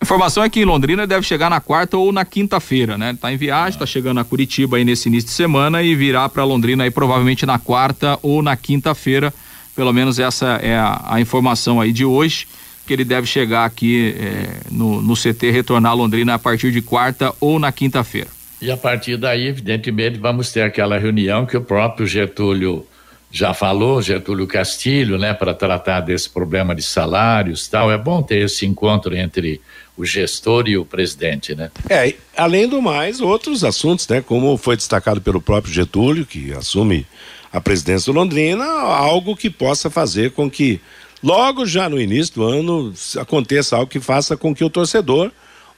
A 0.00 0.04
informação 0.04 0.42
é 0.42 0.50
que 0.50 0.58
em 0.58 0.64
Londrina 0.64 1.06
deve 1.06 1.24
chegar 1.24 1.48
na 1.48 1.60
quarta 1.60 1.96
ou 1.96 2.10
na 2.10 2.24
quinta-feira, 2.24 2.98
né? 2.98 3.16
Tá 3.20 3.32
em 3.32 3.36
viagem, 3.36 3.76
ah. 3.76 3.78
tá 3.78 3.86
chegando 3.86 4.18
a 4.18 4.24
Curitiba 4.24 4.76
aí 4.76 4.84
nesse 4.84 5.08
início 5.08 5.28
de 5.28 5.34
semana 5.36 5.84
e 5.84 5.94
virá 5.94 6.28
para 6.28 6.42
Londrina 6.42 6.82
aí 6.82 6.90
provavelmente 6.90 7.46
na 7.46 7.60
quarta 7.60 8.18
ou 8.20 8.42
na 8.42 8.56
quinta-feira 8.56 9.32
pelo 9.74 9.92
menos 9.92 10.18
essa 10.18 10.58
é 10.62 10.76
a, 10.76 11.00
a 11.04 11.20
informação 11.20 11.80
aí 11.80 11.92
de 11.92 12.04
hoje, 12.04 12.46
que 12.86 12.92
ele 12.92 13.04
deve 13.04 13.26
chegar 13.26 13.64
aqui 13.64 14.14
é, 14.18 14.60
no, 14.70 15.00
no 15.00 15.14
CT, 15.14 15.50
retornar 15.50 15.92
a 15.92 15.94
Londrina 15.94 16.34
a 16.34 16.38
partir 16.38 16.70
de 16.70 16.80
quarta 16.82 17.32
ou 17.40 17.58
na 17.58 17.72
quinta-feira. 17.72 18.28
E 18.64 18.70
a 18.70 18.78
partir 18.78 19.18
daí, 19.18 19.46
evidentemente, 19.46 20.18
vamos 20.18 20.50
ter 20.50 20.62
aquela 20.62 20.96
reunião 20.96 21.44
que 21.44 21.54
o 21.54 21.60
próprio 21.60 22.06
Getúlio 22.06 22.86
já 23.30 23.52
falou, 23.52 24.00
Getúlio 24.00 24.46
Castilho, 24.46 25.18
né, 25.18 25.34
para 25.34 25.52
tratar 25.52 26.00
desse 26.00 26.30
problema 26.30 26.74
de 26.74 26.80
salários 26.80 27.68
tal. 27.68 27.92
É 27.92 27.98
bom 27.98 28.22
ter 28.22 28.38
esse 28.46 28.64
encontro 28.64 29.14
entre 29.14 29.60
o 29.98 30.06
gestor 30.06 30.66
e 30.66 30.78
o 30.78 30.84
presidente, 30.84 31.54
né? 31.54 31.70
É, 31.90 32.14
além 32.34 32.66
do 32.66 32.80
mais, 32.80 33.20
outros 33.20 33.64
assuntos, 33.64 34.08
né, 34.08 34.22
como 34.22 34.56
foi 34.56 34.76
destacado 34.76 35.20
pelo 35.20 35.42
próprio 35.42 35.70
Getúlio, 35.70 36.24
que 36.24 36.54
assume 36.54 37.06
a 37.52 37.60
presidência 37.60 38.10
do 38.10 38.18
Londrina, 38.18 38.64
algo 38.64 39.36
que 39.36 39.50
possa 39.50 39.90
fazer 39.90 40.30
com 40.30 40.50
que 40.50 40.80
logo 41.22 41.66
já 41.66 41.86
no 41.86 42.00
início 42.00 42.36
do 42.36 42.44
ano 42.44 42.94
aconteça 43.20 43.76
algo 43.76 43.90
que 43.90 44.00
faça 44.00 44.38
com 44.38 44.54
que 44.54 44.64
o 44.64 44.70
torcedor 44.70 45.30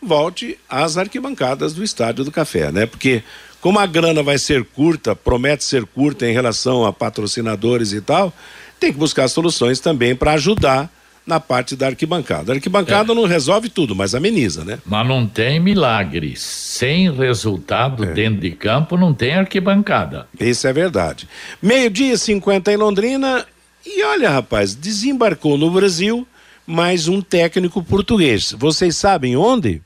volte 0.03 0.59
às 0.69 0.97
arquibancadas 0.97 1.75
do 1.75 1.83
Estádio 1.83 2.25
do 2.25 2.31
Café, 2.31 2.71
né? 2.71 2.87
Porque 2.87 3.23
como 3.61 3.79
a 3.79 3.87
grana 3.87 4.23
vai 4.23 4.39
ser 4.39 4.65
curta, 4.65 5.17
promete 5.17 5.65
ser 5.65 5.85
curta 5.87 6.27
em 6.29 6.33
relação 6.33 6.85
a 6.85 6.93
patrocinadores 6.93 7.93
e 7.93 8.01
tal, 8.01 8.33
tem 8.79 8.93
que 8.93 8.99
buscar 8.99 9.27
soluções 9.29 9.81
também 9.81 10.15
para 10.15 10.33
ajudar 10.33 10.91
na 11.27 11.41
parte 11.41 11.75
da 11.75 11.89
arquibancada. 11.89 12.53
A 12.53 12.55
arquibancada 12.55 13.13
é. 13.13 13.15
não 13.17 13.25
resolve 13.25 13.69
tudo, 13.69 13.97
mas 13.97 14.15
ameniza, 14.15 14.65
né? 14.65 14.79
Mas 14.87 15.09
não 15.09 15.27
tem 15.27 15.59
milagre. 15.59 16.35
Sem 16.37 17.11
resultado 17.11 18.05
é. 18.05 18.13
dentro 18.13 18.41
de 18.41 18.53
campo, 18.53 18.97
não 18.97 19.13
tem 19.13 19.35
arquibancada. 19.35 20.29
Isso 20.39 20.69
é 20.69 20.73
verdade. 20.73 21.29
Meio-dia 21.61 22.17
50 22.17 22.73
em 22.73 22.77
Londrina. 22.77 23.45
E 23.85 24.05
olha, 24.05 24.31
rapaz, 24.31 24.75
desembarcou 24.75 25.59
no 25.59 25.71
Brasil 25.71 26.27
mais 26.65 27.09
um 27.09 27.21
técnico 27.21 27.83
português. 27.83 28.55
Vocês 28.57 28.97
sabem 28.97 29.37
onde? 29.37 29.83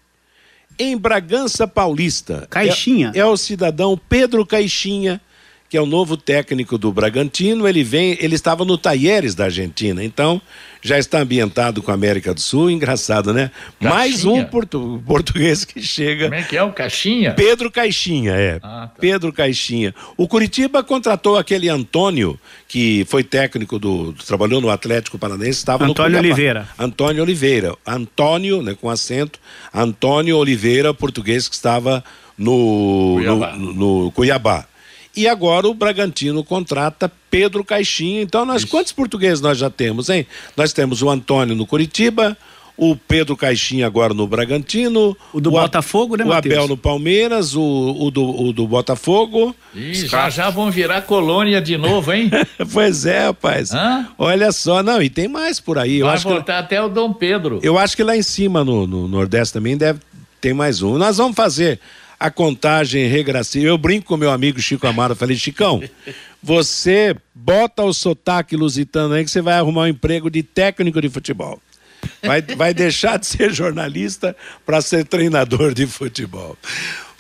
Em 0.81 0.97
Bragança 0.97 1.68
Paulista. 1.68 2.47
Caixinha. 2.49 3.12
É, 3.14 3.18
é 3.18 3.24
o 3.26 3.37
cidadão 3.37 4.01
Pedro 4.09 4.47
Caixinha 4.47 5.20
que 5.71 5.77
é 5.77 5.81
o 5.81 5.87
novo 5.87 6.16
técnico 6.16 6.77
do 6.77 6.93
Bragantino. 6.93 7.66
Ele 7.66 7.85
vem, 7.85 8.18
ele 8.21 8.35
estava 8.35 8.64
no 8.64 8.77
Talheres 8.77 9.37
da 9.37 9.45
Argentina, 9.45 10.05
então 10.05 10.43
já 10.83 10.99
está 10.99 11.21
ambientado 11.21 11.81
com 11.81 11.93
a 11.93 11.95
América 11.95 12.35
do 12.35 12.41
Sul. 12.41 12.68
Engraçado, 12.68 13.33
né? 13.33 13.53
Caixinha. 13.79 13.95
Mais 13.95 14.25
um 14.25 14.43
portu 14.43 15.01
português 15.07 15.64
que 15.64 15.81
chega. 15.81 16.25
Como 16.25 16.35
é 16.35 16.43
que 16.43 16.57
é 16.57 16.62
o 16.64 16.73
Caixinha? 16.73 17.35
Pedro 17.35 17.71
Caixinha, 17.71 18.33
é. 18.33 18.59
Ah, 18.61 18.89
tá. 18.89 18.93
Pedro 18.99 19.33
Caixinha. 19.33 19.95
O 20.16 20.27
Curitiba 20.27 20.83
contratou 20.83 21.39
aquele 21.39 21.68
Antônio, 21.68 22.37
que 22.66 23.07
foi 23.09 23.23
técnico 23.23 23.79
do. 23.79 24.12
trabalhou 24.27 24.61
no 24.61 24.71
Atlético 24.71 25.21
Paranaense, 25.21 25.59
estava 25.59 25.85
no 25.85 25.93
Antônio 25.93 26.18
Cuiabá. 26.18 26.27
Oliveira. 26.27 26.68
Antônio 26.77 27.23
Oliveira. 27.23 27.77
Antônio, 27.87 28.61
né, 28.61 28.75
com 28.75 28.91
acento, 28.91 29.39
Antônio 29.73 30.37
Oliveira, 30.37 30.93
português 30.93 31.49
que 31.49 31.55
estava 31.55 32.03
no 32.37 33.14
Cuiabá. 33.18 33.57
no, 33.57 33.73
no 34.03 34.11
Cuiabá. 34.11 34.66
E 35.21 35.29
agora 35.29 35.68
o 35.68 35.75
Bragantino 35.75 36.43
contrata 36.43 37.11
Pedro 37.31 37.62
Caixinha. 37.64 38.23
Então, 38.23 38.45
nós 38.47 38.64
quantos 38.64 38.93
portugueses 38.93 39.41
nós 39.41 39.59
já 39.59 39.68
temos, 39.68 40.09
hein? 40.09 40.27
Nós 40.57 40.73
temos 40.73 41.03
o 41.03 41.11
Antônio 41.11 41.55
no 41.55 41.66
Curitiba, 41.66 42.37
o 42.77 42.97
Pedro 42.97 43.37
Caixinha 43.37 43.87
agora 43.87 44.14
no 44.14 44.27
Bragantino, 44.27 45.14
O 45.35 45.39
do 45.41 45.51
A- 45.59 45.62
Botafogo, 45.62 46.16
né, 46.16 46.25
O 46.25 46.29
Matheus? 46.29 46.55
Abel 46.55 46.68
no 46.68 46.77
Palmeiras, 46.79 47.55
o, 47.55 47.61
o, 48.01 48.11
do, 48.11 48.25
o 48.45 48.53
do 48.55 48.66
Botafogo. 48.66 49.55
Ih, 49.75 49.93
já 50.07 50.31
já 50.31 50.49
vão 50.49 50.71
virar 50.71 51.03
colônia 51.03 51.61
de 51.61 51.77
novo, 51.77 52.11
hein? 52.12 52.31
pois 52.73 53.05
é, 53.05 53.27
rapaz. 53.27 53.73
Hã? 53.73 54.09
Olha 54.16 54.51
só, 54.53 54.83
não, 54.83 55.03
e 55.03 55.11
tem 55.11 55.29
mais 55.29 55.61
por 55.61 55.77
aí. 55.77 55.99
Eu 55.99 56.07
Vai 56.07 56.14
acho, 56.14 56.27
que, 56.27 56.33
voltar 56.33 56.59
até 56.61 56.81
o 56.83 56.89
Dom 56.89 57.12
Pedro. 57.12 57.61
eu 57.62 57.77
acho 57.77 57.95
que 57.95 58.03
lá 58.03 58.16
em 58.16 58.23
cima, 58.23 58.64
no, 58.64 58.87
no 58.87 59.07
Nordeste 59.07 59.53
também, 59.53 59.77
deve 59.77 60.01
ter 60.41 60.55
mais 60.55 60.81
um. 60.81 60.97
Nós 60.97 61.18
vamos 61.18 61.37
fazer 61.37 61.79
a 62.21 62.31
contagem 62.31 63.09
regressiva. 63.09 63.66
Eu 63.66 63.79
brinco 63.79 64.09
com 64.09 64.16
meu 64.18 64.31
amigo 64.31 64.61
Chico 64.61 64.87
Amaro, 64.87 65.16
falei, 65.16 65.35
Chicão, 65.37 65.83
você 66.43 67.16
bota 67.35 67.83
o 67.83 67.95
sotaque 67.95 68.55
lusitano 68.55 69.14
aí 69.14 69.25
que 69.25 69.31
você 69.31 69.41
vai 69.41 69.55
arrumar 69.55 69.83
um 69.83 69.89
emprego 69.89 70.31
de 70.31 70.43
técnico 70.43 71.01
de 71.01 71.09
futebol. 71.09 71.59
Vai, 72.23 72.43
vai 72.43 72.75
deixar 72.75 73.18
de 73.18 73.27
ser 73.27 73.53
jornalista 73.55 74.37
para 74.66 74.83
ser 74.83 75.07
treinador 75.07 75.73
de 75.73 75.87
futebol. 75.87 76.59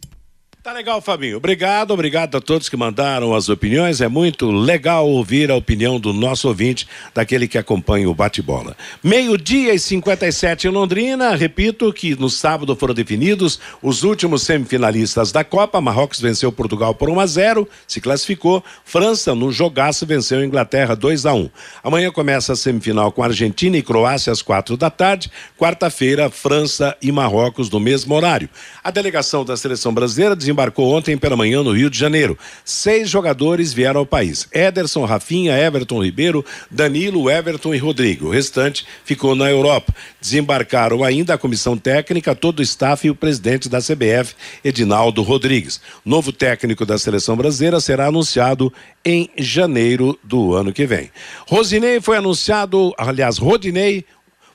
Tá 0.69 0.73
legal, 0.73 1.01
Fabinho. 1.01 1.37
Obrigado, 1.37 1.89
obrigado 1.89 2.37
a 2.37 2.39
todos 2.39 2.69
que 2.69 2.77
mandaram 2.77 3.33
as 3.33 3.49
opiniões. 3.49 4.01
É 4.01 4.07
muito 4.07 4.51
legal 4.51 5.09
ouvir 5.09 5.49
a 5.49 5.55
opinião 5.55 5.99
do 5.99 6.13
nosso 6.13 6.47
ouvinte, 6.47 6.87
daquele 7.11 7.47
que 7.47 7.57
acompanha 7.57 8.07
o 8.07 8.13
bate-bola. 8.13 8.77
Meio-dia 9.03 9.73
e 9.73 9.79
57 9.79 10.67
em 10.67 10.69
Londrina. 10.69 11.33
Repito 11.35 11.91
que 11.91 12.15
no 12.15 12.29
sábado 12.29 12.75
foram 12.75 12.93
definidos 12.93 13.59
os 13.81 14.03
últimos 14.03 14.43
semifinalistas 14.43 15.31
da 15.31 15.43
Copa. 15.43 15.81
Marrocos 15.81 16.21
venceu 16.21 16.51
Portugal 16.51 16.93
por 16.93 17.09
1 17.09 17.19
a 17.19 17.25
0, 17.25 17.67
se 17.87 17.99
classificou. 17.99 18.63
França, 18.85 19.33
no 19.33 19.51
jogaço, 19.51 20.05
venceu 20.05 20.37
a 20.37 20.45
Inglaterra 20.45 20.95
2 20.95 21.25
a 21.25 21.33
1. 21.33 21.49
Amanhã 21.83 22.11
começa 22.11 22.53
a 22.53 22.55
semifinal 22.55 23.11
com 23.11 23.23
Argentina 23.23 23.75
e 23.75 23.81
Croácia 23.81 24.31
às 24.31 24.43
quatro 24.43 24.77
da 24.77 24.91
tarde. 24.91 25.31
Quarta-feira, 25.57 26.29
França 26.29 26.95
e 27.01 27.11
Marrocos 27.11 27.71
no 27.71 27.79
mesmo 27.79 28.13
horário. 28.13 28.47
A 28.83 28.91
delegação 28.91 29.43
da 29.43 29.57
seleção 29.57 29.91
brasileira 29.91 30.35
desembarcou 30.35 30.58
ontem 30.77 31.17
pela 31.17 31.37
manhã 31.37 31.63
no 31.63 31.71
Rio 31.71 31.89
de 31.89 31.97
Janeiro. 31.97 32.37
Seis 32.65 33.09
jogadores 33.09 33.71
vieram 33.73 33.99
ao 33.99 34.05
país: 34.05 34.47
Ederson, 34.51 35.05
Rafinha, 35.05 35.57
Everton 35.57 36.03
Ribeiro, 36.03 36.45
Danilo, 36.69 37.29
Everton 37.29 37.73
e 37.73 37.77
Rodrigo. 37.77 38.27
O 38.27 38.31
restante 38.31 38.85
ficou 39.03 39.35
na 39.35 39.49
Europa. 39.49 39.93
Desembarcaram 40.19 41.03
ainda 41.03 41.33
a 41.33 41.37
comissão 41.37 41.77
técnica, 41.77 42.35
todo 42.35 42.59
o 42.59 42.63
staff 42.63 43.07
e 43.07 43.09
o 43.09 43.15
presidente 43.15 43.69
da 43.69 43.79
CBF, 43.79 44.35
Edinaldo 44.63 45.21
Rodrigues. 45.21 45.79
Novo 46.03 46.31
técnico 46.31 46.85
da 46.85 46.97
seleção 46.97 47.35
brasileira 47.35 47.79
será 47.79 48.07
anunciado 48.07 48.71
em 49.05 49.29
janeiro 49.37 50.19
do 50.23 50.53
ano 50.53 50.73
que 50.73 50.85
vem. 50.85 51.09
Rosinei 51.47 52.01
foi 52.01 52.17
anunciado, 52.17 52.93
aliás, 52.97 53.37
Rodinei 53.37 54.05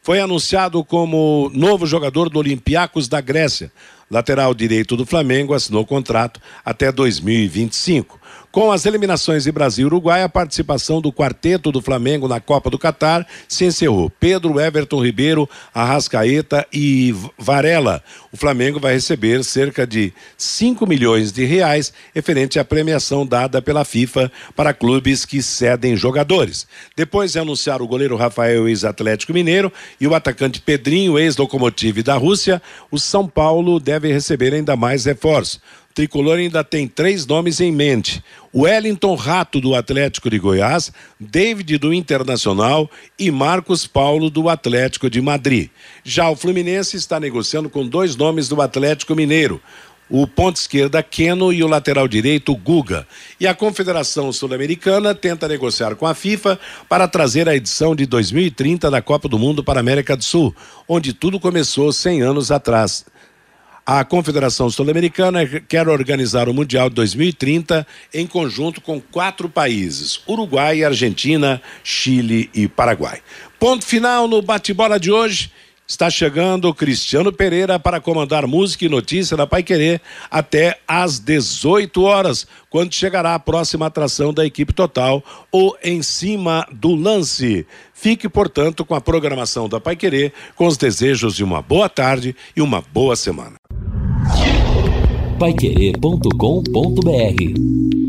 foi 0.05 0.20
anunciado 0.20 0.84
como 0.84 1.50
novo 1.55 1.86
jogador 1.86 2.28
do 2.28 2.38
Olympiacos 2.38 3.09
da 3.09 3.22
Grécia. 3.22 3.72
Lateral 4.11 4.55
direito 4.55 4.96
do 4.96 5.07
Flamengo 5.07 5.55
assinou 5.55 5.84
contrato 5.84 6.40
até 6.64 6.92
2025. 6.92 8.20
Com 8.55 8.70
as 8.70 8.86
eliminações 8.86 9.42
de 9.42 9.50
Brasil 9.50 9.82
e 9.82 9.86
Uruguai, 9.86 10.22
a 10.22 10.28
participação 10.28 11.00
do 11.00 11.12
quarteto 11.12 11.72
do 11.72 11.82
Flamengo 11.82 12.28
na 12.28 12.38
Copa 12.38 12.70
do 12.70 12.78
Catar 12.78 13.26
se 13.48 13.64
encerrou. 13.64 14.09
Pedro, 14.09 14.61
Everton 14.61 15.05
Ribeiro, 15.05 15.50
Arrascaeta 15.74 16.64
e 16.72 17.12
Varela. 17.36 18.00
O 18.30 18.36
Flamengo 18.36 18.78
vai 18.78 18.94
receber 18.94 19.42
cerca 19.42 19.84
de 19.84 20.12
5 20.38 20.86
milhões 20.86 21.32
de 21.32 21.44
reais 21.44 21.92
referente 22.14 22.57
à 22.61 22.64
premiação 22.64 23.26
dada 23.26 23.61
pela 23.61 23.84
FIFA 23.84 24.30
para 24.55 24.72
clubes 24.72 25.24
que 25.24 25.42
cedem 25.42 25.96
jogadores. 25.96 26.64
Depois 26.94 27.32
de 27.32 27.40
anunciar 27.40 27.82
o 27.82 27.88
goleiro 27.88 28.14
Rafael, 28.14 28.68
ex-Atlético 28.68 29.32
Mineiro, 29.32 29.72
e 30.00 30.07
o 30.07 30.14
atacante 30.14 30.61
Pedrinho, 30.61 31.18
ex-Locomotive 31.18 32.05
da 32.05 32.14
Rússia, 32.14 32.62
o 32.88 33.00
São 33.00 33.26
Paulo 33.26 33.80
deve 33.80 34.12
receber 34.12 34.55
ainda 34.55 34.76
mais 34.76 35.07
reforços. 35.07 35.61
Tricolor 35.95 36.38
ainda 36.38 36.64
tem 36.64 36.88
três 36.88 37.24
nomes 37.24 37.61
em 37.61 37.70
mente: 37.70 38.22
Wellington 38.53 39.14
Rato, 39.14 39.61
do 39.61 39.76
Atlético 39.76 40.28
de 40.28 40.40
Goiás, 40.40 40.92
David, 41.20 41.78
do 41.78 41.95
Internacional 41.95 42.90
e 43.16 43.30
Marcos 43.30 43.86
Paulo, 43.86 44.28
do 44.28 44.49
Atlético 44.49 45.09
de 45.09 45.20
Madrid. 45.20 45.70
Já 46.03 46.28
o 46.28 46.34
Fluminense 46.34 46.97
está 46.97 47.20
negociando 47.20 47.70
com 47.70 47.86
dois 47.86 48.16
nomes 48.16 48.49
do 48.49 48.61
Atlético 48.61 49.14
Mineiro. 49.14 49.62
o 50.11 50.26
ponto 50.26 50.57
esquerda 50.57 51.03
Keno 51.03 51.53
e 51.53 51.62
o 51.62 51.68
lateral 51.68 52.07
direito 52.07 52.55
Guga. 52.55 53.07
E 53.40 53.47
a 53.47 53.55
Confederação 53.55 54.32
Sul-Americana 54.32 55.14
tenta 55.14 55.49
negociar 55.49 55.95
com 55.95 56.07
a 56.07 56.14
FIFA 56.14 56.59
para 56.88 57.09
trazer 57.09 57.49
a 57.49 57.57
edição 57.57 57.95
de 57.95 58.05
2030 58.05 58.90
da 58.90 59.01
Copa 59.01 59.28
do 59.28 59.38
Mundo 59.38 59.62
para 59.64 59.78
a 59.78 59.80
América 59.80 60.16
do 60.16 60.22
Sul, 60.22 60.55
onde 60.86 61.12
tudo 61.12 61.40
começou 61.40 61.92
100 61.92 62.22
anos 62.22 62.51
atrás. 62.51 63.07
A 63.87 64.03
Confederação 64.03 64.70
Sul-Americana 64.70 65.47
quer 65.47 65.89
organizar 65.91 66.49
o 66.49 66.55
Mundial 66.55 66.89
2030 66.89 67.87
em 68.14 68.26
conjunto 68.26 68.80
com 68.80 68.99
quatro 68.99 69.47
países: 69.47 70.22
Uruguai, 70.26 70.82
Argentina, 70.82 71.61
Chile 71.82 72.49
e 72.55 72.66
Paraguai. 72.66 73.20
Ponto 73.61 73.85
final 73.85 74.26
no 74.26 74.41
bate-bola 74.41 74.99
de 74.99 75.12
hoje. 75.12 75.53
Está 75.87 76.09
chegando 76.09 76.72
Cristiano 76.72 77.30
Pereira 77.30 77.78
para 77.78 78.01
comandar 78.01 78.47
música 78.47 78.87
e 78.87 78.89
notícia 78.89 79.37
da 79.37 79.47
Pai 79.47 79.62
Querer 79.62 80.01
até 80.30 80.78
às 80.89 81.18
18 81.18 82.03
horas, 82.03 82.47
quando 82.70 82.95
chegará 82.95 83.35
a 83.35 83.39
próxima 83.39 83.85
atração 83.85 84.32
da 84.32 84.47
equipe 84.47 84.72
total, 84.72 85.22
ou 85.53 85.76
Em 85.85 86.03
Cima 86.03 86.66
do 86.72 86.95
Lance. 86.95 87.66
Fique, 87.93 88.30
portanto, 88.30 88.82
com 88.82 88.95
a 88.95 89.01
programação 89.01 89.68
da 89.68 89.78
Pai 89.78 89.95
Querer, 89.95 90.32
com 90.57 90.66
os 90.66 90.78
desejos 90.78 91.37
de 91.37 91.45
uma 91.45 91.61
boa 91.61 91.91
tarde 91.91 92.35
e 92.57 92.62
uma 92.62 92.80
boa 92.80 93.14
semana. 93.14 93.63
Paiquerê.com.br 95.39 98.03